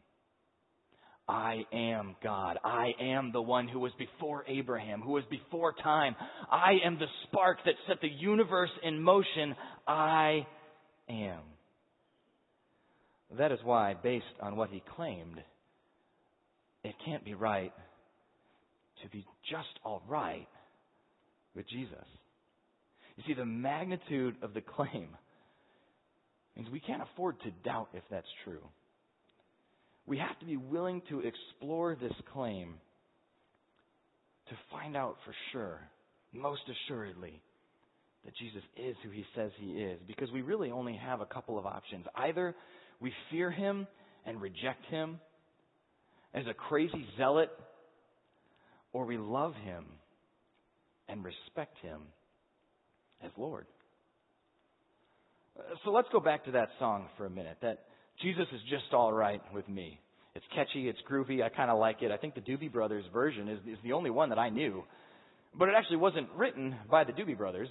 I 1.29 1.64
am 1.72 2.14
God. 2.22 2.59
I 2.64 2.93
am 3.01 3.33
the 3.33 3.43
one 3.43 3.66
who 3.66 3.81
was 3.81 3.93
before 3.99 4.45
Abraham, 4.47 5.01
who 5.01 5.12
was 5.12 5.24
before 5.29 5.74
time. 5.83 6.14
I 6.51 6.74
am 6.85 6.99
the 6.99 7.07
spark 7.24 7.59
that 7.64 7.74
set 7.89 8.01
the 8.01 8.09
universe 8.09 8.70
in 8.85 9.03
motion. 9.03 9.57
I 9.89 10.47
am. 11.09 11.40
That 13.38 13.52
is 13.52 13.59
why, 13.64 13.94
based 13.94 14.24
on 14.40 14.57
what 14.57 14.70
he 14.70 14.82
claimed, 14.94 15.40
it 16.84 16.94
can't 17.04 17.24
be 17.24 17.34
right 17.34 17.72
to 19.02 19.09
be 19.09 19.24
just 19.50 19.80
all 19.84 20.02
right 20.09 20.46
with 21.54 21.68
Jesus. 21.68 22.07
You 23.16 23.24
see, 23.26 23.34
the 23.34 23.44
magnitude 23.44 24.36
of 24.42 24.54
the 24.54 24.61
claim 24.61 25.09
means 26.57 26.68
we 26.70 26.80
can't 26.80 27.02
afford 27.02 27.40
to 27.40 27.50
doubt 27.64 27.88
if 27.94 28.02
that's 28.11 28.26
true. 28.44 28.62
We 30.07 30.18
have 30.18 30.38
to 30.38 30.46
be 30.46 30.57
willing 30.57 31.02
to 31.09 31.20
explore 31.20 31.96
this 32.00 32.12
claim 32.32 32.74
to 34.48 34.54
find 34.70 34.96
out 34.96 35.16
for 35.24 35.34
sure, 35.52 35.80
most 36.32 36.62
assuredly, 36.68 37.40
that 38.27 38.37
Jesus 38.37 38.62
is 38.77 38.97
who 39.03 39.11
he 39.11 39.24
says 39.35 39.51
he 39.59 39.70
is. 39.70 39.99
Because 40.07 40.31
we 40.33 40.43
really 40.43 40.70
only 40.70 40.97
have 40.97 41.20
a 41.20 41.27
couple 41.27 41.59
of 41.59 41.64
options. 41.64 42.05
Either 42.14 42.55
we 43.01 43.12
fear 43.31 43.51
him 43.51 43.87
and 44.27 44.43
reject 44.43 44.85
him 44.91 45.20
as 46.35 46.45
a 46.51 46.53
crazy 46.53 47.07
zealot, 47.16 47.51
or 48.93 49.07
we 49.07 49.16
love 49.16 49.55
him 49.64 49.85
and 51.09 51.24
respect 51.24 51.79
him 51.83 52.01
as 53.24 53.31
Lord. 53.39 53.66
So 55.85 55.91
let's 55.93 56.09
go 56.12 56.20
back 56.20 56.45
to 56.47 56.51
that 56.51 56.68
song 56.81 57.07
for 57.16 57.27
a 57.27 57.31
minute. 57.31 57.59
That 57.62 57.85
Jesus 58.20 58.47
is 58.53 58.61
just 58.68 58.93
all 58.93 59.12
right 59.12 59.41
with 59.55 59.68
me. 59.68 60.01
It's 60.35 60.45
catchy, 60.55 60.89
it's 60.89 60.99
groovy, 61.11 61.43
I 61.43 61.49
kind 61.49 61.70
of 61.70 61.79
like 61.79 62.03
it. 62.03 62.11
I 62.11 62.18
think 62.18 62.35
the 62.35 62.43
Doobie 62.43 62.70
Brothers 62.70 63.05
version 63.11 63.49
is, 63.49 63.59
is 63.61 63.79
the 63.83 63.93
only 63.93 64.11
one 64.11 64.29
that 64.31 64.39
I 64.39 64.51
knew. 64.51 64.85
But 65.59 65.68
it 65.68 65.74
actually 65.79 65.97
wasn't 65.97 66.29
written 66.37 66.77
by 66.91 67.05
the 67.05 67.12
Doobie 67.12 67.39
Brothers. 67.39 67.68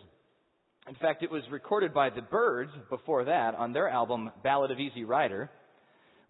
In 0.88 0.96
fact, 0.96 1.24
it 1.24 1.32
was 1.32 1.42
recorded 1.52 1.94
by 1.94 2.10
the 2.10 2.22
Byrds 2.22 2.72
before 2.90 3.26
that 3.26 3.56
on 3.56 3.74
their 3.74 3.90
album 3.90 4.32
Ballad 4.44 4.72
of 4.72 4.80
Easy 4.80 5.04
Rider. 5.04 5.50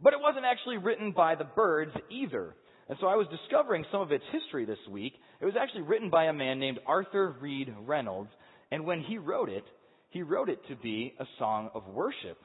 But 0.01 0.14
it 0.14 0.20
wasn't 0.20 0.45
actually 0.45 0.78
written 0.78 1.12
by 1.12 1.36
the 1.36 1.43
Byrds 1.43 1.91
either. 2.10 2.56
And 2.88 2.97
so 3.01 3.08
I 3.08 3.16
was 3.16 3.28
discovering 3.28 3.86
some 3.91 4.01
of 4.01 4.12
its 4.12 4.24
history 4.32 4.66
this 4.66 4.80
week. 4.89 5.14
It 5.41 5.45
was 5.45 5.56
actually 5.60 5.82
written 5.82 6.10
by 6.10 6.26
a 6.26 6.34
man 6.34 6.60
named 6.60 6.80
Arthur 6.86 7.36
Reid 7.41 7.74
Reynolds. 7.86 8.30
And 8.72 8.86
when 8.86 9.01
he 9.01 9.18
wrote 9.18 9.49
it, 9.49 9.66
he 10.10 10.22
wrote 10.22 10.49
it 10.49 10.60
to 10.70 10.76
be 10.76 11.14
a 11.20 11.26
song 11.38 11.70
of 11.74 11.88
worship. 11.88 12.38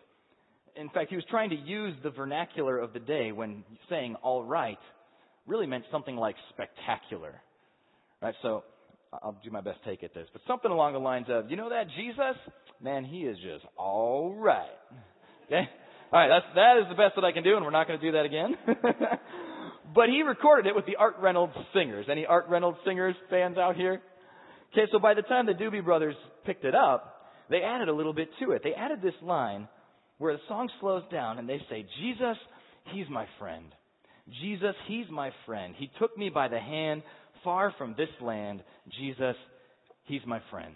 In 0.77 0.89
fact, 0.89 1.11
he 1.11 1.17
was 1.17 1.25
trying 1.31 1.51
to 1.51 1.57
use 1.57 1.95
the 2.03 2.11
vernacular 2.11 2.79
of 2.79 2.93
the 2.93 3.01
day 3.01 3.33
when 3.33 3.65
saying 3.89 4.17
all 4.23 4.45
right 4.45 4.79
really 5.47 5.67
meant 5.67 5.85
something 5.91 6.17
like 6.17 6.37
spectacular. 6.51 7.41
Right? 8.23 8.35
So 8.43 8.65
I'll 9.13 9.37
do 9.43 9.51
my 9.51 9.61
best 9.61 9.79
take 9.85 10.05
at 10.05 10.15
this. 10.15 10.29
But 10.33 10.43
something 10.47 10.71
along 10.71 10.93
the 10.93 11.01
lines 11.01 11.27
of, 11.29 11.51
you 11.51 11.57
know 11.57 11.71
that 11.71 11.87
Jesus? 11.97 12.37
Man, 12.81 13.05
he 13.05 13.21
is 13.23 13.37
just 13.39 13.65
all 13.77 14.35
right. 14.35 14.71
Okay? 15.47 15.69
All 16.13 16.21
right, 16.21 16.29
that's, 16.29 16.55
that 16.55 16.79
is 16.83 16.89
the 16.89 16.95
best 16.95 17.15
that 17.17 17.25
I 17.25 17.33
can 17.33 17.43
do, 17.43 17.57
and 17.57 17.65
we're 17.65 17.71
not 17.71 17.87
going 17.87 17.99
to 17.99 18.07
do 18.07 18.13
that 18.13 18.25
again. 18.25 18.57
but 19.95 20.09
he 20.09 20.23
recorded 20.23 20.69
it 20.69 20.75
with 20.75 20.87
the 20.87 20.97
Art 20.97 21.17
Reynolds 21.21 21.55
singers. 21.75 22.07
Any 22.11 22.27
Art 22.27 22.47
Reynolds 22.49 22.79
singers 22.85 23.15
fans 23.29 23.59
out 23.59 23.77
here? 23.77 24.01
Okay, 24.73 24.91
so 24.93 24.99
by 25.01 25.15
the 25.15 25.23
time 25.23 25.47
the 25.47 25.53
Doobie 25.53 25.85
Brothers 25.85 26.15
picked 26.47 26.65
it 26.65 26.75
up, 26.75 27.27
they 27.49 27.63
added 27.63 27.89
a 27.89 27.93
little 27.93 28.13
bit 28.13 28.29
to 28.41 28.53
it. 28.53 28.63
They 28.63 28.75
added 28.75 29.03
this 29.03 29.15
line 29.23 29.69
where 30.19 30.35
the 30.35 30.41
song 30.49 30.69
slows 30.81 31.03
down 31.11 31.39
and 31.39 31.49
they 31.49 31.61
say, 31.69 31.85
Jesus, 32.01 32.37
He's 32.93 33.07
my 33.11 33.27
friend. 33.39 33.67
Jesus, 34.41 34.75
He's 34.87 35.07
my 35.11 35.31
friend. 35.47 35.75
He 35.77 35.91
took 35.99 36.17
me 36.17 36.29
by 36.29 36.49
the 36.49 36.61
hand 36.61 37.03
far 37.45 37.75
from 37.79 37.95
this 37.97 38.09
land. 38.21 38.63
Jesus, 38.99 39.37
He's 40.05 40.23
my 40.27 40.41
friend. 40.51 40.75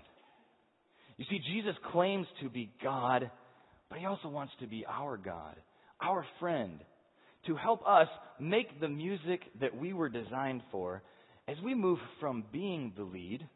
You 1.17 1.25
see, 1.31 1.41
Jesus 1.53 1.75
claims 1.93 2.27
to 2.43 2.49
be 2.49 2.73
God, 2.83 3.31
but 3.89 3.99
He 3.99 4.07
also 4.07 4.29
wants 4.29 4.53
to 4.61 4.67
be 4.67 4.85
our 4.89 5.17
God, 5.17 5.57
our 6.01 6.25
friend, 6.41 6.81
to 7.47 7.57
help 7.57 7.87
us 7.87 8.09
make 8.41 8.81
the 8.81 8.89
music 8.89 9.41
that 9.61 9.77
we 9.77 9.93
were 9.93 10.09
designed 10.09 10.63
for 10.73 11.03
as 11.47 11.57
we 11.65 11.75
move 11.75 11.99
from 12.21 12.45
being 12.53 12.93
the 12.97 13.05
lead 13.05 13.47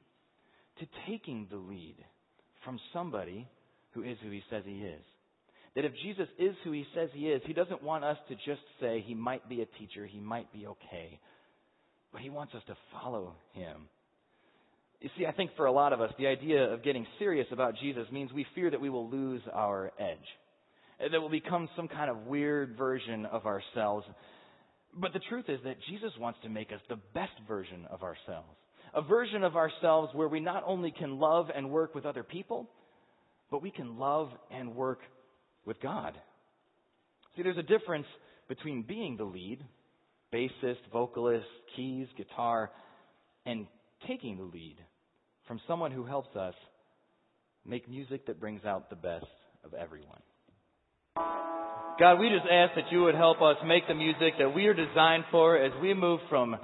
to 0.79 0.87
taking 1.09 1.47
the 1.51 1.57
lead 1.57 1.97
from 2.65 2.79
somebody 2.93 3.49
who 3.93 4.03
is 4.03 4.17
who 4.23 4.31
he 4.31 4.43
says 4.51 4.63
he 4.67 4.79
is. 4.79 5.03
That 5.75 5.85
if 5.85 5.93
Jesus 6.03 6.29
is 6.39 6.55
who 6.65 6.73
he 6.73 6.85
says 6.95 7.09
he 7.13 7.29
is, 7.29 7.43
he 7.47 7.53
doesn't 7.53 7.83
want 7.83 8.05
us 8.05 8.17
to 8.29 8.35
just 8.35 8.63
say 8.81 9.03
he 9.07 9.15
might 9.15 9.49
be 9.49 9.63
a 9.63 9.79
teacher, 9.79 10.07
he 10.07 10.21
might 10.21 10.53
be 10.53 10.67
okay, 10.67 11.19
but 12.13 12.21
he 12.21 12.31
wants 12.31 12.55
us 12.55 12.63
to 12.67 12.77
follow 12.93 13.35
him. 13.53 13.89
You 15.01 15.11
see, 15.17 15.27
I 15.27 15.33
think 15.33 15.53
for 15.57 15.67
a 15.67 15.73
lot 15.73 15.93
of 15.93 16.01
us, 16.01 16.13
the 16.19 16.27
idea 16.27 16.65
of 16.73 16.83
getting 16.83 17.07
serious 17.19 17.47
about 17.53 17.75
Jesus 17.81 18.07
means 18.11 18.33
we 18.33 18.47
fear 18.55 18.71
that 18.71 18.81
we 18.81 18.91
will 18.91 19.09
lose 19.09 19.43
our 19.53 19.93
edge, 19.99 21.11
that 21.13 21.21
we'll 21.21 21.31
become 21.31 21.69
some 21.77 21.87
kind 21.87 22.11
of 22.11 22.27
weird 22.27 22.77
version 22.77 23.25
of 23.27 23.47
ourselves. 23.47 24.05
But 24.93 25.13
the 25.13 25.21
truth 25.29 25.45
is 25.49 25.61
that 25.65 25.77
Jesus 25.89 26.11
wants 26.19 26.41
to 26.43 26.49
make 26.49 26.73
us 26.73 26.81
the 26.89 26.99
best 27.15 27.33
version 27.47 27.87
of 27.91 28.03
ourselves 28.03 28.49
a 28.95 29.03
version 29.03 29.45
of 29.45 29.57
ourselves 29.57 30.15
where 30.15 30.29
we 30.29 30.41
not 30.41 30.63
only 30.67 30.91
can 30.91 31.19
love 31.19 31.47
and 31.55 31.71
work 31.71 31.95
with 31.95 32.07
other 32.07 32.23
people, 32.23 32.69
but 33.51 33.63
we 33.63 33.71
can 33.71 33.99
love 33.99 34.31
and 34.51 34.75
work 34.75 35.01
with 35.65 35.81
God. 35.81 36.15
See, 37.37 37.43
there's 37.43 37.59
a 37.59 37.63
difference 37.63 38.07
between 38.49 38.83
being 38.83 39.17
the 39.17 39.25
lead, 39.25 39.63
bassist, 40.33 40.79
vocalist, 40.93 41.47
keys, 41.74 42.07
guitar, 42.16 42.70
and 43.47 43.66
taking 44.07 44.37
the 44.37 44.45
lead 44.45 44.76
from 45.47 45.61
someone 45.66 45.91
who 45.91 46.05
helps 46.05 46.35
us 46.37 46.55
make 47.66 47.89
music 47.89 48.26
that 48.26 48.41
brings 48.41 48.64
out 48.64 48.91
the 48.91 48.97
best 48.97 49.26
of 49.64 49.74
everyone. 49.74 50.20
God, 51.16 52.20
we 52.20 52.29
just 52.29 52.47
ask 52.51 52.74
that 52.76 52.93
you 52.93 53.03
would 53.03 53.16
help 53.16 53.43
us 53.43 53.57
make 53.66 53.89
the 53.89 53.95
music 53.95 54.35
that 54.39 54.55
we 54.55 54.66
are 54.66 54.74
designed 54.74 55.24
for 55.33 55.57
as 55.57 55.72
we 55.83 55.95
move 55.95 56.20
from 56.29 56.57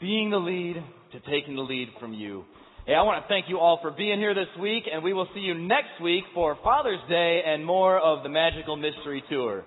being 0.00 0.30
the 0.30 0.38
lead 0.38 0.76
to 1.12 1.20
taking 1.30 1.56
the 1.56 1.62
lead 1.62 1.88
from 2.00 2.14
you. 2.14 2.44
Hey, 2.86 2.94
I 2.94 3.02
want 3.02 3.22
to 3.22 3.28
thank 3.28 3.46
you 3.48 3.58
all 3.58 3.78
for 3.82 3.90
being 3.90 4.18
here 4.18 4.34
this 4.34 4.48
week, 4.60 4.84
and 4.92 5.02
we 5.02 5.12
will 5.12 5.28
see 5.34 5.40
you 5.40 5.54
next 5.54 6.02
week 6.02 6.24
for 6.34 6.56
Father's 6.62 7.00
Day 7.08 7.42
and 7.46 7.64
more 7.64 7.98
of 7.98 8.22
the 8.22 8.28
Magical 8.28 8.76
Mystery 8.76 9.22
Tour. 9.30 9.64